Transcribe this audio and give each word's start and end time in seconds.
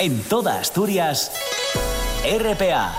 En 0.00 0.22
toda 0.22 0.58
Asturias, 0.58 1.30
RPA. 2.24 2.96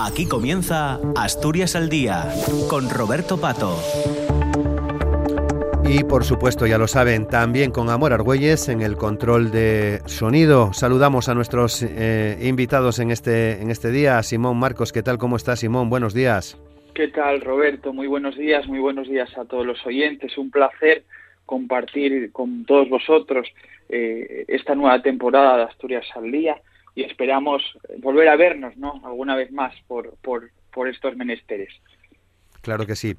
Aquí 0.00 0.26
comienza 0.26 0.98
Asturias 1.16 1.76
al 1.76 1.88
Día 1.88 2.34
con 2.68 2.90
Roberto 2.90 3.38
Pato. 3.38 3.78
Y 5.86 6.02
por 6.02 6.24
supuesto, 6.24 6.66
ya 6.66 6.78
lo 6.78 6.88
saben, 6.88 7.28
también 7.28 7.70
con 7.70 7.90
Amor 7.90 8.12
Argüelles 8.12 8.68
en 8.68 8.80
el 8.80 8.96
control 8.96 9.50
de 9.52 10.02
sonido. 10.06 10.72
Saludamos 10.72 11.28
a 11.28 11.34
nuestros 11.34 11.82
eh, 11.82 12.38
invitados 12.42 12.98
en 12.98 13.10
este, 13.10 13.60
en 13.62 13.70
este 13.70 13.90
día. 13.90 14.22
Simón 14.22 14.56
Marcos, 14.56 14.92
¿qué 14.92 15.02
tal? 15.02 15.18
¿Cómo 15.18 15.36
está 15.36 15.54
Simón? 15.56 15.90
Buenos 15.90 16.14
días. 16.14 16.56
¿Qué 16.94 17.08
tal, 17.08 17.40
Roberto? 17.40 17.92
Muy 17.92 18.06
buenos 18.06 18.36
días, 18.36 18.68
muy 18.68 18.78
buenos 18.78 19.08
días 19.08 19.28
a 19.36 19.44
todos 19.44 19.66
los 19.66 19.84
oyentes. 19.84 20.38
Un 20.38 20.52
placer 20.52 21.02
compartir 21.44 22.30
con 22.30 22.64
todos 22.64 22.88
vosotros 22.88 23.48
eh, 23.88 24.44
esta 24.46 24.76
nueva 24.76 25.02
temporada 25.02 25.56
de 25.56 25.62
Asturias 25.64 26.06
al 26.14 26.30
Día 26.30 26.56
y 26.94 27.02
esperamos 27.02 27.64
volver 27.98 28.28
a 28.28 28.36
vernos, 28.36 28.76
¿no? 28.76 29.00
Alguna 29.04 29.34
vez 29.34 29.50
más 29.50 29.74
por, 29.88 30.14
por, 30.18 30.50
por 30.72 30.88
estos 30.88 31.16
menesteres. 31.16 31.74
Claro 32.60 32.86
que 32.86 32.94
sí. 32.94 33.16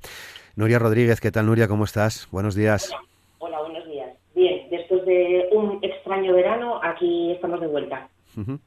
Nuria 0.56 0.80
Rodríguez, 0.80 1.20
¿qué 1.20 1.32
tal, 1.32 1.48
Nuria? 1.48 1.68
¿Cómo 1.68 1.84
estás? 1.84 2.30
Buenos 2.32 2.56
días. 2.56 2.94
Hola, 2.94 3.04
Hola 3.40 3.60
buenos 3.60 3.86
días. 3.90 4.10
Bien, 4.34 4.70
después 4.70 5.06
de 5.06 5.50
un 5.52 5.80
extraño 5.82 6.34
verano, 6.34 6.80
aquí 6.82 7.34
estamos 7.34 7.60
de 7.60 7.68
vuelta. 7.68 8.08
Uh 8.38 8.42
-huh. 8.42 8.60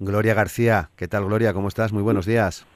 Gloria 0.00 0.34
García, 0.34 0.90
¿qué 0.96 1.06
tal, 1.06 1.26
Gloria? 1.26 1.52
¿Cómo 1.52 1.68
estás? 1.68 1.92
Muy 1.92 2.02
buenos 2.02 2.26
días. 2.26 2.66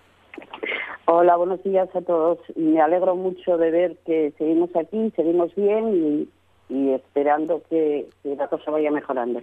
Hola, 1.07 1.37
buenos 1.37 1.63
días 1.65 1.89
a 1.95 2.01
todos. 2.01 2.39
Me 2.57 2.81
alegro 2.81 3.17
mucho 3.17 3.57
de 3.59 3.71
ver 3.71 3.97
que 4.07 4.33
seguimos 4.39 4.71
aquí, 4.77 5.13
seguimos 5.17 5.55
bien 5.55 6.29
y, 6.69 6.75
y 6.75 6.93
esperando 6.93 7.63
que, 7.69 8.09
que, 8.23 8.37
la 8.37 8.49
cosa 8.49 8.71
vaya 8.71 8.91
mejorando. 8.91 9.43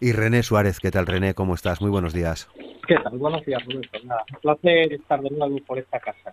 Y 0.00 0.12
René 0.12 0.42
Suárez, 0.42 0.78
¿qué 0.80 0.90
tal 0.90 1.06
René? 1.06 1.34
¿Cómo 1.34 1.54
estás? 1.54 1.80
Muy 1.80 1.90
buenos 1.90 2.12
días. 2.12 2.48
¿Qué 2.86 2.94
tal? 3.02 3.18
Buenos 3.18 3.44
días, 3.44 3.64
Roberto. 3.66 3.98
Nada, 4.04 4.24
un 4.32 4.40
placer 4.40 4.92
estar 4.92 5.20
de 5.20 5.30
nuevo 5.30 5.56
por 5.66 5.78
esta 5.78 5.98
casa. 5.98 6.32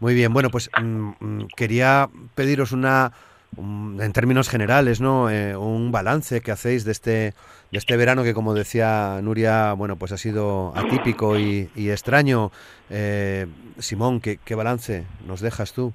Muy 0.00 0.14
bien, 0.14 0.32
bueno, 0.32 0.48
pues 0.50 0.70
mmm, 0.80 1.44
quería 1.54 2.08
pediros 2.34 2.72
una 2.72 3.12
en 3.58 4.12
términos 4.12 4.48
generales, 4.48 5.00
¿no? 5.00 5.30
Eh, 5.30 5.56
un 5.56 5.92
balance 5.92 6.40
que 6.40 6.50
hacéis 6.50 6.84
de 6.84 6.92
este, 6.92 7.10
de 7.10 7.78
este 7.78 7.96
verano 7.96 8.24
que, 8.24 8.34
como 8.34 8.54
decía 8.54 9.20
Nuria, 9.22 9.72
bueno, 9.74 9.96
pues 9.96 10.12
ha 10.12 10.16
sido 10.16 10.72
atípico 10.76 11.38
y, 11.38 11.68
extraño. 11.76 12.50
Eh, 12.90 13.46
Simón, 13.78 14.20
¿qué, 14.20 14.54
balance 14.54 15.04
nos 15.26 15.40
dejas 15.40 15.72
tú? 15.72 15.92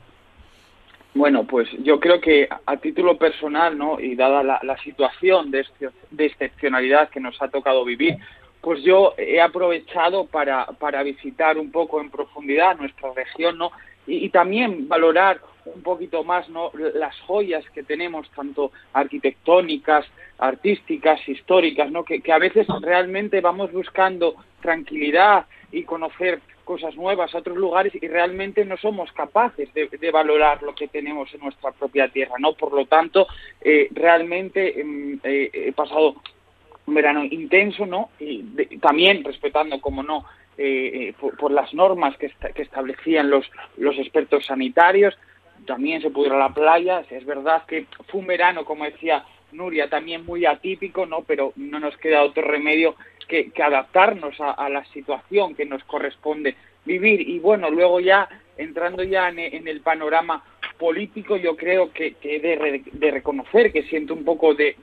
Bueno, 1.13 1.45
pues 1.45 1.67
yo 1.83 1.99
creo 1.99 2.21
que 2.21 2.47
a 2.65 2.77
título 2.77 3.17
personal, 3.17 3.77
¿no? 3.77 3.99
Y 3.99 4.15
dada 4.15 4.43
la, 4.43 4.77
situación 4.83 5.51
de, 5.51 5.65
de 6.11 6.25
excepcionalidad 6.25 7.09
que 7.09 7.19
nos 7.19 7.41
ha 7.41 7.47
tocado 7.47 7.83
vivir, 7.83 8.17
pues 8.61 8.83
yo 8.83 9.13
he 9.17 9.41
aprovechado 9.41 10.25
para, 10.25 10.65
para 10.65 11.01
visitar 11.03 11.57
un 11.57 11.71
poco 11.71 11.99
en 12.01 12.09
profundidad 12.09 12.77
nuestra 12.77 13.13
región, 13.13 13.57
¿no? 13.57 13.71
y, 14.09 14.29
también 14.29 14.87
valorar 14.87 15.39
un 15.73 15.81
poquito 15.81 16.23
más 16.23 16.49
¿no? 16.49 16.71
las 16.73 17.19
joyas 17.21 17.63
que 17.71 17.83
tenemos, 17.83 18.29
tanto 18.31 18.71
arquitectónicas, 18.93 20.05
artísticas, 20.37 21.27
históricas, 21.27 21.91
¿no? 21.91 22.03
que, 22.03 22.21
a 22.31 22.37
veces 22.37 22.67
realmente 22.81 23.41
vamos 23.41 23.71
buscando 23.71 24.35
tranquilidad 24.61 25.45
y 25.71 25.83
conocer 25.83 26.39
cosas 26.63 26.95
nuevas 26.95 27.33
a 27.33 27.39
otros 27.39 27.57
lugares 27.57 27.93
y 27.95 28.07
realmente 28.07 28.63
no 28.63 28.77
somos 28.77 29.11
capaces 29.11 29.73
de, 29.73 30.11
valorar 30.11 30.61
lo 30.61 30.75
que 30.75 30.87
tenemos 30.87 31.33
en 31.33 31.41
nuestra 31.41 31.71
propia 31.71 32.07
tierra, 32.09 32.35
¿no? 32.39 32.53
Por 32.53 32.73
lo 32.73 32.85
tanto, 32.85 33.27
eh, 33.61 33.87
realmente 33.91 34.79
em, 34.79 35.19
eh, 35.23 35.49
he 35.51 35.71
pasado 35.71 36.15
un 36.85 36.93
verano 36.93 37.23
intenso, 37.23 37.87
¿no? 37.87 38.09
Y 38.19 38.43
también 38.79 39.23
respetando, 39.23 39.81
como 39.81 40.03
no, 40.03 40.25
eh, 40.57 41.13
por, 41.37 41.51
las 41.51 41.73
normas 41.73 42.17
que, 42.17 42.31
que 42.53 42.63
establecían 42.63 43.29
los, 43.29 43.49
los 43.77 43.97
expertos 43.97 44.45
sanitarios. 44.45 45.17
También 45.69 46.01
se 46.01 46.09
pudo 46.09 46.35
la 46.35 46.49
playa. 46.49 47.03
Es 47.11 47.23
verdad 47.27 47.63
que 47.67 47.85
fue 48.07 48.21
un 48.21 48.25
verano, 48.25 48.65
como 48.65 48.85
decía 48.85 49.23
Nuria, 49.51 49.87
también 49.87 50.25
muy 50.25 50.43
atípico, 50.43 51.05
¿no? 51.05 51.21
Pero 51.21 51.53
no 51.57 51.79
nos 51.79 51.95
queda 51.97 52.23
otro 52.23 52.41
remedio 52.41 52.95
que, 53.27 53.51
adaptarnos 53.63 54.35
a, 54.39 54.67
la 54.67 54.83
situación 54.85 55.53
que 55.53 55.65
nos 55.65 55.83
corresponde 55.83 56.55
vivir. 56.85 57.21
Y 57.21 57.37
bueno, 57.37 57.69
luego 57.69 57.99
ya 57.99 58.27
entrando 58.57 59.03
ya 59.03 59.29
en, 59.29 59.67
el 59.67 59.81
panorama 59.81 60.43
político, 60.79 61.37
yo 61.37 61.55
creo 61.55 61.93
que, 61.93 62.15
he 62.23 62.39
de, 62.39 63.11
reconocer 63.11 63.71
que 63.71 63.83
siento 63.83 64.15
un 64.15 64.25
poco 64.25 64.55
de, 64.55 64.75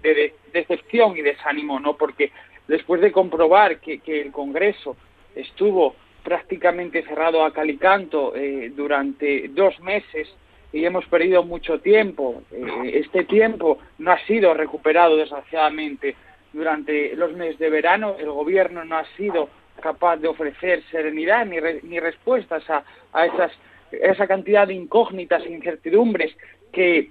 decepción 0.52 1.16
y 1.16 1.22
desánimo, 1.22 1.80
¿no? 1.80 1.96
Porque 1.96 2.30
después 2.68 3.00
de 3.00 3.10
comprobar 3.10 3.80
que, 3.80 3.98
que 3.98 4.20
el 4.20 4.30
Congreso 4.30 4.96
estuvo 5.34 5.96
prácticamente 6.22 7.02
cerrado 7.02 7.44
a 7.44 7.52
calicanto 7.52 8.36
eh, 8.36 8.70
durante 8.72 9.48
dos 9.48 9.80
meses 9.80 10.28
y 10.76 10.84
hemos 10.84 11.06
perdido 11.06 11.42
mucho 11.42 11.80
tiempo. 11.80 12.42
Eh, 12.52 13.00
este 13.02 13.24
tiempo 13.24 13.78
no 13.98 14.12
ha 14.12 14.18
sido 14.26 14.52
recuperado, 14.52 15.16
desgraciadamente, 15.16 16.14
durante 16.52 17.16
los 17.16 17.32
meses 17.32 17.58
de 17.58 17.70
verano. 17.70 18.16
El 18.18 18.30
gobierno 18.30 18.84
no 18.84 18.98
ha 18.98 19.06
sido 19.16 19.48
capaz 19.80 20.18
de 20.18 20.28
ofrecer 20.28 20.82
serenidad 20.90 21.46
ni, 21.46 21.56
ni 21.82 21.98
respuestas 21.98 22.68
a, 22.68 22.84
a, 23.14 23.24
esas, 23.24 23.52
esa 23.90 24.26
cantidad 24.26 24.66
de 24.66 24.74
incógnitas 24.74 25.42
e 25.46 25.52
incertidumbres 25.52 26.36
que 26.72 27.10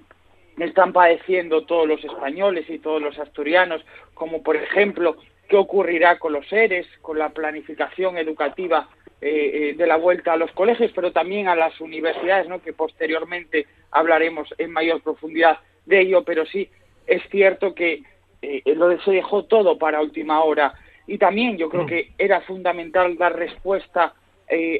están 0.58 0.92
padeciendo 0.92 1.66
todos 1.66 1.88
los 1.88 2.04
españoles 2.04 2.70
y 2.70 2.78
todos 2.78 3.02
los 3.02 3.18
asturianos, 3.18 3.84
como 4.14 4.44
por 4.44 4.54
ejemplo 4.54 5.16
qué 5.48 5.56
ocurrirá 5.56 6.20
con 6.20 6.32
los 6.32 6.46
seres, 6.48 6.86
con 7.02 7.18
la 7.18 7.30
planificación 7.30 8.16
educativa 8.16 8.88
eh, 9.20 9.70
eh, 9.70 9.74
de 9.76 9.86
la 9.86 9.96
vuelta 9.96 10.32
a 10.32 10.36
los 10.36 10.50
colegios, 10.52 10.92
pero 10.94 11.12
también 11.12 11.48
a 11.48 11.56
las 11.56 11.80
universidades, 11.80 12.48
¿no? 12.48 12.60
que 12.60 12.72
posteriormente 12.72 13.66
hablaremos 13.90 14.52
en 14.58 14.72
mayor 14.72 15.02
profundidad 15.02 15.58
de 15.84 16.00
ello, 16.00 16.22
pero 16.24 16.44
sí 16.46 16.68
es 17.06 17.22
cierto 17.30 17.74
que 17.74 18.02
eh, 18.42 18.62
lo 18.74 19.00
se 19.00 19.12
dejó 19.12 19.44
todo 19.44 19.78
para 19.78 20.00
última 20.00 20.42
hora 20.42 20.74
y 21.06 21.18
también 21.18 21.56
yo 21.56 21.68
creo 21.68 21.84
mm. 21.84 21.86
que 21.86 22.12
era 22.18 22.40
fundamental 22.42 23.16
dar 23.16 23.36
respuesta 23.36 24.14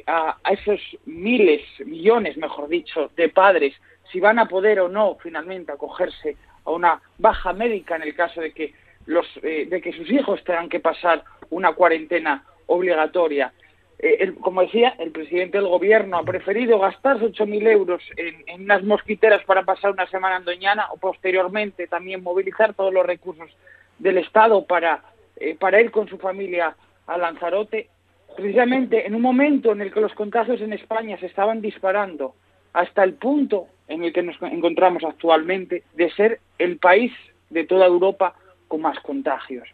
a, 0.05 0.37
a, 0.43 0.53
esos 0.53 0.79
miles, 1.05 1.61
millones, 1.85 2.37
mejor 2.37 2.69
dicho, 2.69 3.11
de 3.17 3.27
padres, 3.29 3.73
si 4.11 4.19
van 4.19 4.39
a 4.39 4.45
poder 4.45 4.79
o 4.79 4.87
no 4.87 5.17
finalmente 5.21 5.71
acogerse 5.71 6.37
a 6.63 6.71
una 6.71 7.01
baja 7.17 7.53
médica 7.53 7.95
en 7.95 8.03
el 8.03 8.15
caso 8.15 8.41
de 8.41 8.51
que 8.51 8.73
los, 9.07 9.25
eh, 9.41 9.65
de 9.67 9.81
que 9.81 9.93
sus 9.93 10.09
hijos 10.11 10.43
tengan 10.43 10.69
que 10.69 10.79
pasar 10.79 11.23
una 11.49 11.73
cuarentena 11.73 12.43
obligatoria. 12.67 13.51
Eh, 13.99 14.33
como 14.41 14.61
decía, 14.61 14.93
el 14.99 15.11
presidente 15.11 15.57
del 15.57 15.67
gobierno 15.67 16.17
ha 16.17 16.23
preferido 16.23 16.77
gastarse 16.77 17.25
8.000 17.25 17.67
euros 17.67 18.03
en, 18.15 18.61
unas 18.61 18.83
mosquiteras 18.83 19.43
para 19.45 19.63
pasar 19.63 19.91
una 19.91 20.07
semana 20.07 20.37
en 20.37 20.45
Doñana 20.45 20.87
o 20.91 20.97
posteriormente 20.97 21.87
también 21.87 22.21
movilizar 22.21 22.75
todos 22.75 22.93
los 22.93 23.05
recursos 23.05 23.49
del 23.97 24.19
Estado 24.19 24.65
para, 24.65 25.01
eh, 25.37 25.55
para 25.59 25.81
ir 25.81 25.89
con 25.89 26.07
su 26.07 26.19
familia 26.19 26.75
a 27.07 27.17
Lanzarote, 27.17 27.89
precisamente 28.35 29.07
en 29.07 29.15
un 29.15 29.21
momento 29.21 29.71
en 29.71 29.81
el 29.81 29.91
que 29.91 30.01
los 30.01 30.13
contagios 30.13 30.61
en 30.61 30.73
España 30.73 31.17
se 31.19 31.25
estaban 31.25 31.61
disparando 31.61 32.35
hasta 32.73 33.03
el 33.03 33.13
punto 33.13 33.67
en 33.87 34.03
el 34.03 34.13
que 34.13 34.21
nos 34.21 34.39
encontramos 34.43 35.03
actualmente 35.03 35.81
de 35.95 36.11
ser 36.11 36.39
el 36.59 36.77
país 36.77 37.11
de 37.49 37.63
toda 37.63 37.87
Europa 37.87 38.35
con 38.67 38.81
más 38.81 38.99
contagios. 38.99 39.67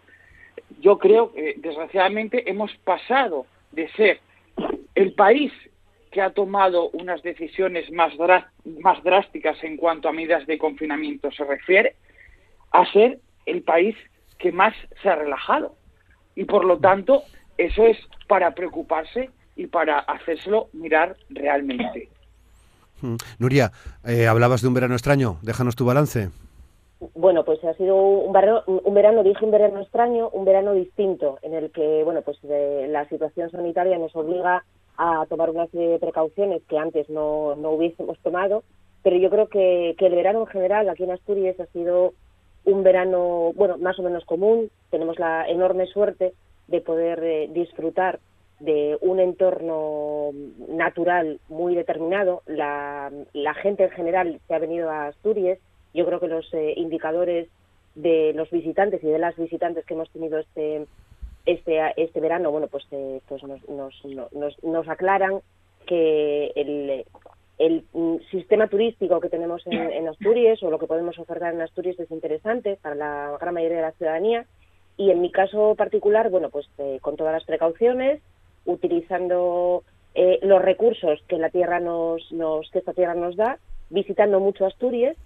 Yo 0.79 0.97
creo 0.97 1.33
que, 1.33 1.55
desgraciadamente, 1.57 2.49
hemos 2.49 2.73
pasado 2.77 3.47
de 3.73 3.89
ser 3.91 4.19
el 4.95 5.13
país 5.13 5.51
que 6.11 6.21
ha 6.21 6.29
tomado 6.29 6.89
unas 6.91 7.23
decisiones 7.23 7.91
más, 7.91 8.13
más 8.81 9.03
drásticas 9.03 9.61
en 9.63 9.77
cuanto 9.77 10.07
a 10.07 10.13
medidas 10.13 10.45
de 10.45 10.57
confinamiento 10.57 11.31
se 11.31 11.43
refiere, 11.43 11.95
a 12.71 12.85
ser 12.91 13.19
el 13.45 13.63
país 13.63 13.95
que 14.37 14.51
más 14.51 14.73
se 15.01 15.09
ha 15.09 15.15
relajado. 15.15 15.75
Y 16.35 16.45
por 16.45 16.65
lo 16.65 16.77
tanto, 16.77 17.23
eso 17.57 17.85
es 17.85 17.97
para 18.27 18.53
preocuparse 18.53 19.31
y 19.55 19.67
para 19.67 19.99
hacérselo 19.99 20.69
mirar 20.73 21.15
realmente. 21.29 22.09
Mm. 23.01 23.15
Nuria, 23.39 23.71
eh, 24.05 24.27
hablabas 24.27 24.61
de 24.61 24.67
un 24.67 24.73
verano 24.73 24.93
extraño. 24.93 25.39
Déjanos 25.41 25.75
tu 25.75 25.85
balance. 25.85 26.29
Bueno, 27.15 27.43
pues 27.43 27.63
ha 27.63 27.73
sido 27.73 27.95
un 27.97 28.31
verano, 28.33 28.63
un 28.65 28.93
verano, 28.93 29.23
dije 29.23 29.45
un 29.45 29.51
verano 29.51 29.81
extraño, 29.81 30.29
un 30.29 30.45
verano 30.45 30.73
distinto, 30.73 31.37
en 31.41 31.53
el 31.53 31.71
que, 31.71 32.03
bueno, 32.03 32.21
pues 32.21 32.37
la 32.43 33.07
situación 33.09 33.49
sanitaria 33.51 33.97
nos 33.97 34.15
obliga 34.15 34.63
a 34.97 35.25
tomar 35.27 35.49
una 35.49 35.67
serie 35.67 35.89
de 35.89 35.99
precauciones 35.99 36.61
que 36.67 36.77
antes 36.77 37.09
no, 37.09 37.55
no 37.55 37.71
hubiésemos 37.71 38.17
tomado, 38.19 38.63
pero 39.01 39.17
yo 39.17 39.29
creo 39.29 39.47
que, 39.47 39.95
que 39.97 40.05
el 40.05 40.15
verano 40.15 40.41
en 40.41 40.47
general 40.47 40.89
aquí 40.89 41.03
en 41.03 41.11
Asturias 41.11 41.59
ha 41.59 41.65
sido 41.67 42.13
un 42.65 42.83
verano, 42.83 43.51
bueno, 43.55 43.77
más 43.77 43.99
o 43.99 44.03
menos 44.03 44.23
común. 44.25 44.69
Tenemos 44.89 45.19
la 45.19 45.47
enorme 45.49 45.85
suerte 45.87 46.33
de 46.67 46.81
poder 46.81 47.21
eh, 47.23 47.49
disfrutar 47.51 48.19
de 48.59 48.97
un 49.01 49.19
entorno 49.19 50.29
natural 50.69 51.39
muy 51.49 51.75
determinado. 51.75 52.41
La, 52.45 53.11
la 53.33 53.53
gente 53.55 53.83
en 53.83 53.91
general 53.91 54.39
se 54.47 54.55
ha 54.55 54.59
venido 54.59 54.89
a 54.89 55.07
Asturias 55.07 55.59
yo 55.93 56.05
creo 56.05 56.19
que 56.19 56.27
los 56.27 56.51
eh, 56.53 56.73
indicadores 56.77 57.47
de 57.95 58.33
los 58.33 58.49
visitantes 58.49 59.03
y 59.03 59.07
de 59.07 59.19
las 59.19 59.35
visitantes 59.35 59.85
que 59.85 59.93
hemos 59.93 60.09
tenido 60.09 60.39
este 60.39 60.87
este 61.45 61.79
este 61.97 62.19
verano, 62.19 62.51
bueno, 62.51 62.67
pues 62.67 62.85
eh, 62.91 63.21
pues 63.27 63.43
nos, 63.43 63.61
nos, 63.69 64.63
nos, 64.63 64.89
aclaran 64.89 65.41
que 65.85 66.51
el, 66.55 67.05
el 67.59 67.83
sistema 68.31 68.67
turístico 68.67 69.19
que 69.19 69.29
tenemos 69.29 69.61
en, 69.67 70.07
Asturias 70.07 70.63
o 70.63 70.71
lo 70.71 70.79
que 70.79 70.87
podemos 70.87 71.19
ofertar 71.19 71.53
en 71.53 71.61
Asturias 71.61 71.99
es 71.99 72.09
interesante 72.11 72.77
para 72.81 72.95
la 72.95 73.37
gran 73.39 73.53
mayoría 73.53 73.77
de 73.77 73.83
la 73.83 73.91
ciudadanía 73.91 74.45
y 74.95 75.11
en 75.11 75.21
mi 75.21 75.31
caso 75.31 75.75
particular, 75.75 76.29
bueno, 76.29 76.49
pues 76.49 76.67
eh, 76.77 76.99
con 77.01 77.17
todas 77.17 77.33
las 77.33 77.43
precauciones, 77.43 78.21
utilizando 78.65 79.83
los 80.43 80.61
recursos 80.61 81.19
que 81.27 81.39
la 81.39 81.49
tierra 81.49 81.79
nos, 81.79 82.31
nos 82.31 82.69
que 82.69 82.77
esta 82.77 82.93
tierra 82.93 83.15
nos 83.15 83.35
da, 83.35 83.57
visitando 83.89 84.39
mucho 84.39 84.67
Asturias 84.67 85.17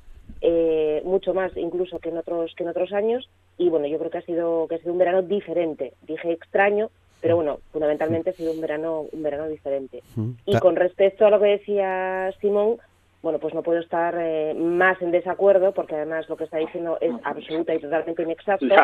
eh, 0.41 1.01
mucho 1.05 1.33
más 1.33 1.55
incluso 1.55 1.99
que 1.99 2.09
en 2.09 2.17
otros 2.17 2.53
que 2.55 2.63
en 2.63 2.69
otros 2.69 2.93
años. 2.93 3.29
Y 3.57 3.69
bueno 3.69 3.87
yo 3.87 3.97
creo 3.97 4.11
que 4.11 4.17
ha 4.19 4.25
sido 4.25 4.67
que 4.67 4.75
ha 4.75 4.79
sido 4.79 4.93
un 4.93 4.99
verano 4.99 5.21
diferente. 5.21 5.93
Dije 6.03 6.31
extraño 6.31 6.89
pero 7.21 7.35
bueno 7.35 7.59
fundamentalmente 7.71 8.29
ha 8.29 8.33
sido 8.33 8.51
un 8.51 8.61
verano 8.61 9.05
un 9.11 9.23
verano 9.23 9.47
diferente. 9.47 10.03
Y 10.45 10.57
con 10.59 10.75
respecto 10.75 11.25
a 11.25 11.29
lo 11.29 11.39
que 11.39 11.47
decía 11.47 12.31
Simón 12.41 12.77
bueno 13.21 13.39
pues 13.39 13.53
no 13.53 13.63
puedo 13.63 13.79
estar 13.79 14.15
eh, 14.19 14.53
más 14.53 15.01
en 15.01 15.11
desacuerdo 15.11 15.71
porque 15.73 15.95
además 15.95 16.29
lo 16.29 16.37
que 16.37 16.43
está 16.43 16.57
diciendo 16.57 16.97
es 17.01 17.13
absoluta 17.23 17.73
y 17.73 17.79
totalmente 17.79 18.23
inexacto 18.23 18.75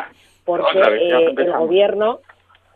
porque 0.46 0.80
eh, 0.80 1.34
el 1.38 1.52
gobierno 1.54 2.20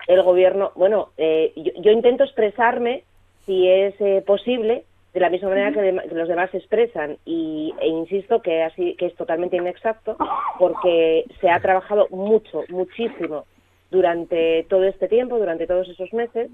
el 0.07 0.21
gobierno 0.21 0.71
bueno 0.75 1.09
yo, 1.17 1.71
yo 1.81 1.91
intento 1.91 2.23
expresarme 2.23 3.03
si 3.45 3.67
es 3.67 3.95
posible 4.25 4.83
de 5.17 5.21
la 5.21 5.29
misma 5.31 5.49
manera 5.49 5.71
que, 5.71 6.15
los 6.15 6.29
demás 6.29 6.51
se 6.51 6.57
expresan. 6.57 7.17
Y, 7.25 7.73
e 7.81 7.87
insisto 7.87 8.39
que 8.41 8.61
así 8.61 8.95
que 8.95 9.07
es 9.07 9.15
totalmente 9.15 9.57
inexacto 9.57 10.15
porque 10.59 11.25
se 11.41 11.49
ha 11.49 11.59
trabajado 11.59 12.07
mucho 12.11 12.63
muchísimo 12.69 13.45
durante 13.89 14.65
todo 14.69 14.83
este 14.83 15.07
tiempo 15.07 15.39
durante 15.39 15.65
todos 15.65 15.89
esos 15.89 16.13
meses 16.13 16.51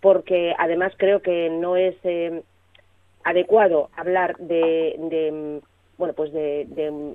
porque 0.00 0.54
además 0.58 0.92
creo 0.96 1.22
que 1.22 1.48
no 1.50 1.76
es 1.76 1.96
eh, 2.04 2.42
adecuado 3.24 3.88
hablar 3.96 4.36
de, 4.36 5.60
bueno, 5.96 6.14
pues 6.14 6.32
de, 6.32 6.66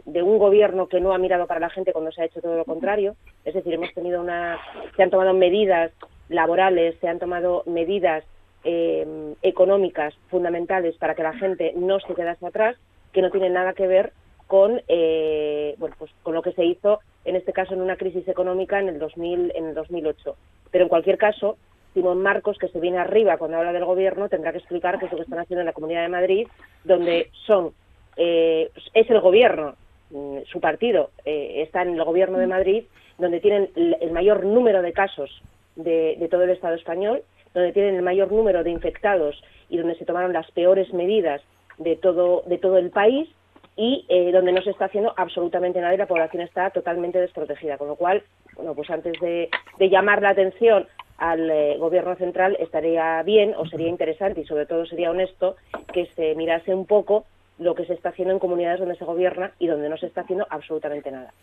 de, 0.06 0.24
un 0.24 0.38
gobierno 0.40 0.88
que 0.88 1.00
no 1.00 1.14
ha 1.14 1.18
mirado 1.18 1.46
para 1.48 1.60
la 1.60 1.70
gente 1.70 1.94
cuando 1.94 2.12
se 2.12 2.24
ha 2.24 2.26
hecho 2.26 2.42
todo 2.42 2.58
lo 2.58 2.66
contrario. 2.66 3.16
Es 3.46 3.54
decir, 3.54 3.74
hemos 3.74 3.94
tenido 3.94 4.20
una, 4.20 4.58
se 4.96 5.04
han 5.04 5.12
tomado 5.12 5.34
medidas 5.34 5.92
laborales, 6.30 6.96
se 7.00 7.08
han 7.08 7.20
tomado 7.20 7.62
medidas 7.68 8.24
eh, 8.64 9.34
económicas 9.42 10.14
fundamentales 10.30 10.96
para 10.98 11.16
que 11.16 11.24
la 11.24 11.34
gente 11.34 11.74
no 11.76 12.00
se 12.00 12.14
quedase 12.14 12.46
atrás, 12.46 12.76
que 13.14 13.22
no 13.22 13.32
tienen 13.32 13.54
nada 13.54 13.74
que 13.74 13.88
ver 13.88 14.14
con, 14.48 14.82
eh, 14.88 15.76
bueno, 15.78 15.96
pues 16.00 16.12
con 16.24 16.34
lo 16.34 16.42
que 16.42 16.54
se 16.54 16.66
hizo, 16.66 17.00
en 17.26 17.36
este 17.36 17.54
caso, 17.54 17.74
en 17.74 17.82
una 17.82 17.98
crisis 17.98 18.28
económica 18.28 18.80
en 18.80 18.90
el, 18.90 19.00
2000, 19.00 19.54
en 19.56 19.66
el 19.68 19.74
2008. 19.76 20.36
Pero 20.72 20.84
en 20.84 20.90
cualquier 20.90 21.18
caso, 21.18 21.58
Simón 21.94 22.22
Marcos, 22.22 22.58
que 22.58 22.68
se 22.68 22.80
viene 22.80 22.98
arriba 22.98 23.38
cuando 23.38 23.58
habla 23.58 23.74
del 23.74 23.86
gobierno, 23.86 24.30
tendrá 24.30 24.52
que 24.52 24.60
explicar 24.60 25.00
qué 25.00 25.06
es 25.06 25.12
lo 25.12 25.18
que 25.18 25.24
están 25.24 25.40
haciendo 25.40 25.62
en 25.62 25.68
la 25.68 25.74
Comunidad 25.74 26.02
de 26.02 26.10
Madrid, 26.10 26.48
donde 26.84 27.30
son 27.46 27.74
eh, 28.18 28.70
es 28.94 29.10
el 29.10 29.20
gobierno, 29.22 29.76
mm, 30.10 30.40
su 30.52 30.60
partido 30.60 31.12
eh, 31.26 31.62
está 31.66 31.84
en 31.84 31.94
el 31.94 32.04
gobierno 32.04 32.38
de 32.38 32.48
Madrid, 32.48 32.84
donde 33.18 33.40
tienen 33.40 33.70
el 33.76 34.12
mayor 34.12 34.46
número 34.46 34.82
de 34.82 34.94
casos 34.94 35.42
de, 35.76 36.28
todo 36.30 36.44
el 36.44 36.50
Estado 36.50 36.76
español, 36.76 37.24
donde 37.54 37.74
tienen 37.74 37.96
el 37.96 38.02
mayor 38.02 38.32
número 38.32 38.64
de 38.64 38.72
infectados 38.72 39.42
y 39.70 39.78
donde 39.78 39.96
se 39.96 40.06
tomaron 40.06 40.34
las 40.34 40.50
peores 40.52 40.94
medidas 40.94 41.42
de 41.78 41.96
todo, 41.96 42.44
de 42.46 42.58
todo 42.58 42.78
el 42.78 42.90
país 42.90 43.30
y 43.76 44.06
eh, 44.10 44.32
donde 44.34 44.52
no 44.52 44.62
se 44.62 44.72
está 44.72 44.86
haciendo 44.86 45.14
absolutamente 45.16 45.80
nada 45.80 45.94
y 45.94 45.98
la 45.98 46.06
población 46.06 46.44
está 46.44 46.70
totalmente 46.70 47.20
desprotegida. 47.20 47.78
Con 47.78 47.88
lo 47.88 47.96
cual, 47.96 48.24
bueno, 48.56 48.76
pues 48.76 48.90
antes 48.90 49.14
de, 49.22 49.50
llamar 49.80 50.22
la 50.22 50.32
atención 50.32 50.86
al 51.18 51.50
eh, 51.50 51.78
gobierno 51.78 52.16
central 52.16 52.58
estaría 52.60 53.24
bien 53.24 53.54
o 53.58 53.66
sería 53.68 53.88
interesante 53.88 54.42
y 54.42 54.46
sobre 54.46 54.66
todo 54.66 54.86
sería 54.86 55.12
honesto 55.12 55.56
que 55.94 56.08
se 56.16 56.36
mirase 56.36 56.74
un 56.74 56.86
poco 56.86 57.26
lo 57.58 57.74
que 57.76 57.86
se 57.86 57.94
está 57.94 58.10
haciendo 58.10 58.34
en 58.34 58.40
comunidades 58.40 58.80
donde 58.80 58.96
se 58.96 59.06
gobierna 59.06 59.52
y 59.60 59.68
donde 59.68 59.90
no 59.90 59.98
se 59.98 60.08
está 60.08 60.22
haciendo 60.22 60.46
absolutamente 60.50 61.12
nada. 61.12 61.34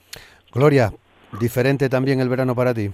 Gloria, 0.53 0.93
diferente 1.41 1.89
también 1.89 2.21
el 2.21 2.29
verano 2.29 2.55
para 2.55 2.75
ti. 2.75 2.91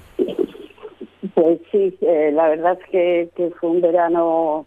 Pues 1.52 1.68
sí, 1.70 1.98
eh, 2.00 2.30
la 2.32 2.48
verdad 2.48 2.78
es 2.80 3.28
que, 3.34 3.50
fue 3.60 3.68
un 3.68 3.82
verano 3.82 4.64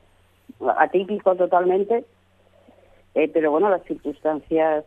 atípico 0.77 1.33
totalmente, 1.35 2.05
eh, 3.15 3.27
pero 3.33 3.49
bueno, 3.49 3.71
las 3.71 3.83
circunstancias 3.85 4.85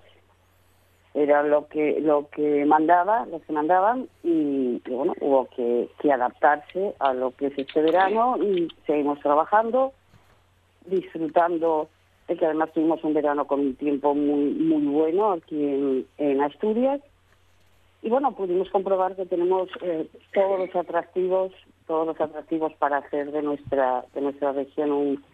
eran 1.14 1.50
lo 1.50 1.66
que 1.66 2.00
lo 2.00 2.28
que 2.28 2.64
mandaba, 2.66 3.26
lo 3.26 3.40
que 3.40 3.52
mandaban 3.52 4.08
y, 4.22 4.80
bueno, 4.88 5.14
hubo 5.20 5.48
que, 5.56 5.88
que, 5.98 6.12
adaptarse 6.12 6.94
a 7.00 7.12
lo 7.14 7.32
que 7.32 7.46
es 7.46 7.58
este 7.58 7.82
verano 7.82 8.36
y 8.40 8.68
seguimos 8.86 9.18
trabajando, 9.18 9.92
disfrutando 10.86 11.88
de 12.28 12.36
que 12.36 12.46
además 12.46 12.72
tuvimos 12.72 13.02
un 13.02 13.14
verano 13.14 13.48
con 13.48 13.58
un 13.58 13.74
tiempo 13.74 14.14
muy 14.14 14.52
muy 14.52 14.86
bueno 14.86 15.32
aquí 15.32 16.06
en 16.18 16.40
Asturias. 16.42 17.00
Y 18.02 18.10
bueno, 18.10 18.30
pudimos 18.36 18.70
comprobar 18.70 19.16
que 19.16 19.26
tenemos 19.26 19.68
eh, 19.82 20.06
todos 20.32 20.60
los 20.60 20.76
atractivos, 20.76 21.52
todos 21.88 22.06
los 22.06 22.20
atractivos 22.20 22.72
para 22.74 22.98
hacer 22.98 23.32
de 23.32 23.42
nuestra 23.42 24.04
de 24.14 24.20
nuestra 24.20 24.52
región 24.52 24.92
un, 24.92 25.24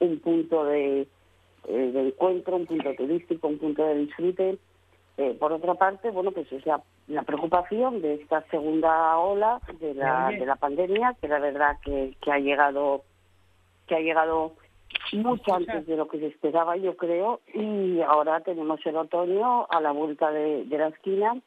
un 0.00 0.18
punto 0.18 0.68
eh, 0.72 1.06
de, 1.68 2.08
encuentro, 2.08 2.56
un 2.56 2.66
punto 2.66 2.94
turístico, 2.94 3.46
un 3.46 3.58
punto 3.58 3.84
de 3.84 3.94
disfrute. 3.94 4.58
Eh, 5.18 5.36
por 5.38 5.52
otra 5.52 5.74
parte, 5.74 6.10
bueno, 6.10 6.32
pues 6.32 6.50
es 6.52 6.66
la, 6.66 6.82
la, 7.08 7.22
preocupación 7.22 8.02
de 8.02 8.14
esta 8.14 8.42
segunda 8.50 9.16
ola 9.18 9.60
de 9.80 9.94
la, 9.94 10.28
de 10.30 10.44
la 10.44 10.56
pandemia, 10.56 11.16
que 11.20 11.28
la 11.28 11.38
verdad 11.38 11.78
que, 11.82 12.14
que 12.20 12.32
ha 12.32 12.38
llegado 12.38 13.02
que 13.86 13.94
ha 13.94 14.00
llegado 14.00 14.52
mucho 15.12 15.54
antes 15.54 15.86
de 15.86 15.96
lo 15.96 16.08
que 16.08 16.18
se 16.18 16.26
esperaba, 16.26 16.76
yo 16.76 16.96
creo, 16.96 17.40
y 17.54 18.00
ahora 18.00 18.40
tenemos 18.40 18.84
el 18.84 18.96
otoño 18.96 19.66
a 19.70 19.80
la 19.80 19.92
vuelta 19.92 20.30
de, 20.32 20.64
de 20.64 20.78
la 20.78 20.88
esquina 20.88 21.40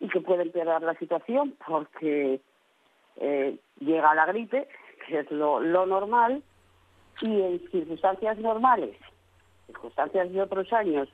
y 0.00 0.08
que 0.08 0.20
puede 0.20 0.42
empeorar 0.42 0.82
la 0.82 0.94
situación 0.94 1.54
porque 1.66 2.40
eh, 3.16 3.56
llega 3.80 4.14
la 4.14 4.26
gripe, 4.26 4.68
que 5.06 5.20
es 5.20 5.30
lo, 5.30 5.60
normal, 5.86 6.42
y 7.20 7.40
en 7.40 7.60
circunstancias 7.70 8.38
normales, 8.38 8.96
circunstancias 9.66 10.32
de 10.32 10.42
otros 10.42 10.72
años, 10.72 11.08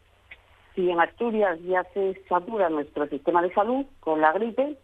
si 0.74 0.90
en 0.90 1.00
Asturias 1.00 1.58
ya 1.62 1.84
se 1.94 2.22
satura 2.28 2.68
nuestro 2.70 3.06
sistema 3.08 3.42
de 3.42 3.52
salud 3.52 3.84
con 4.00 4.20
la 4.20 4.32
gripe, 4.32 4.76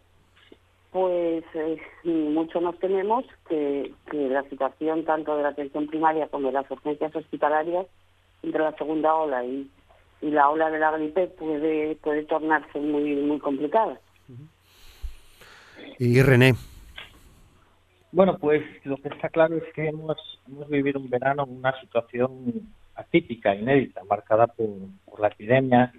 pues 0.91 1.43
eh, 1.53 1.77
mucho 2.03 2.61
nos 2.61 2.77
tememos 2.79 3.25
que, 3.47 3.93
que 4.09 4.29
la 4.29 4.43
situación 4.43 5.03
tanto 5.03 5.35
de 5.35 5.43
la 5.43 5.49
atención 5.49 5.87
primaria 5.87 6.27
como 6.27 6.47
de 6.47 6.53
las 6.53 6.69
urgencias 6.71 7.15
hospitalarias 7.15 7.85
entre 8.43 8.63
la 8.63 8.75
segunda 8.77 9.15
ola 9.15 9.43
y 9.43 9.69
y 10.21 10.31
la 10.31 10.49
ola 10.49 10.69
de 10.69 10.79
la 10.79 10.91
gripe 10.91 11.27
puede 11.27 11.95
puede 11.97 12.23
tornarse 12.23 12.79
muy 12.79 13.15
muy 13.15 13.39
complicada. 13.39 13.99
Y 15.99 16.21
René. 16.21 16.55
Bueno, 18.15 18.37
pues 18.37 18.63
lo 18.85 18.95
que 18.95 19.09
está 19.09 19.27
claro 19.27 19.57
es 19.57 19.73
que 19.73 19.89
hemos, 19.89 20.15
hemos 20.47 20.69
vivido 20.69 21.01
un 21.01 21.09
verano 21.09 21.43
en 21.43 21.57
una 21.57 21.77
situación 21.81 22.73
atípica, 22.95 23.53
inédita, 23.53 24.05
marcada 24.09 24.47
por, 24.47 25.19
la 25.19 25.27
epidemia. 25.27 25.91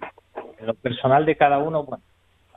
En 0.57 0.65
lo 0.65 0.73
personal 0.73 1.27
de 1.27 1.35
cada 1.35 1.59
uno, 1.59 1.83
bueno, 1.83 2.03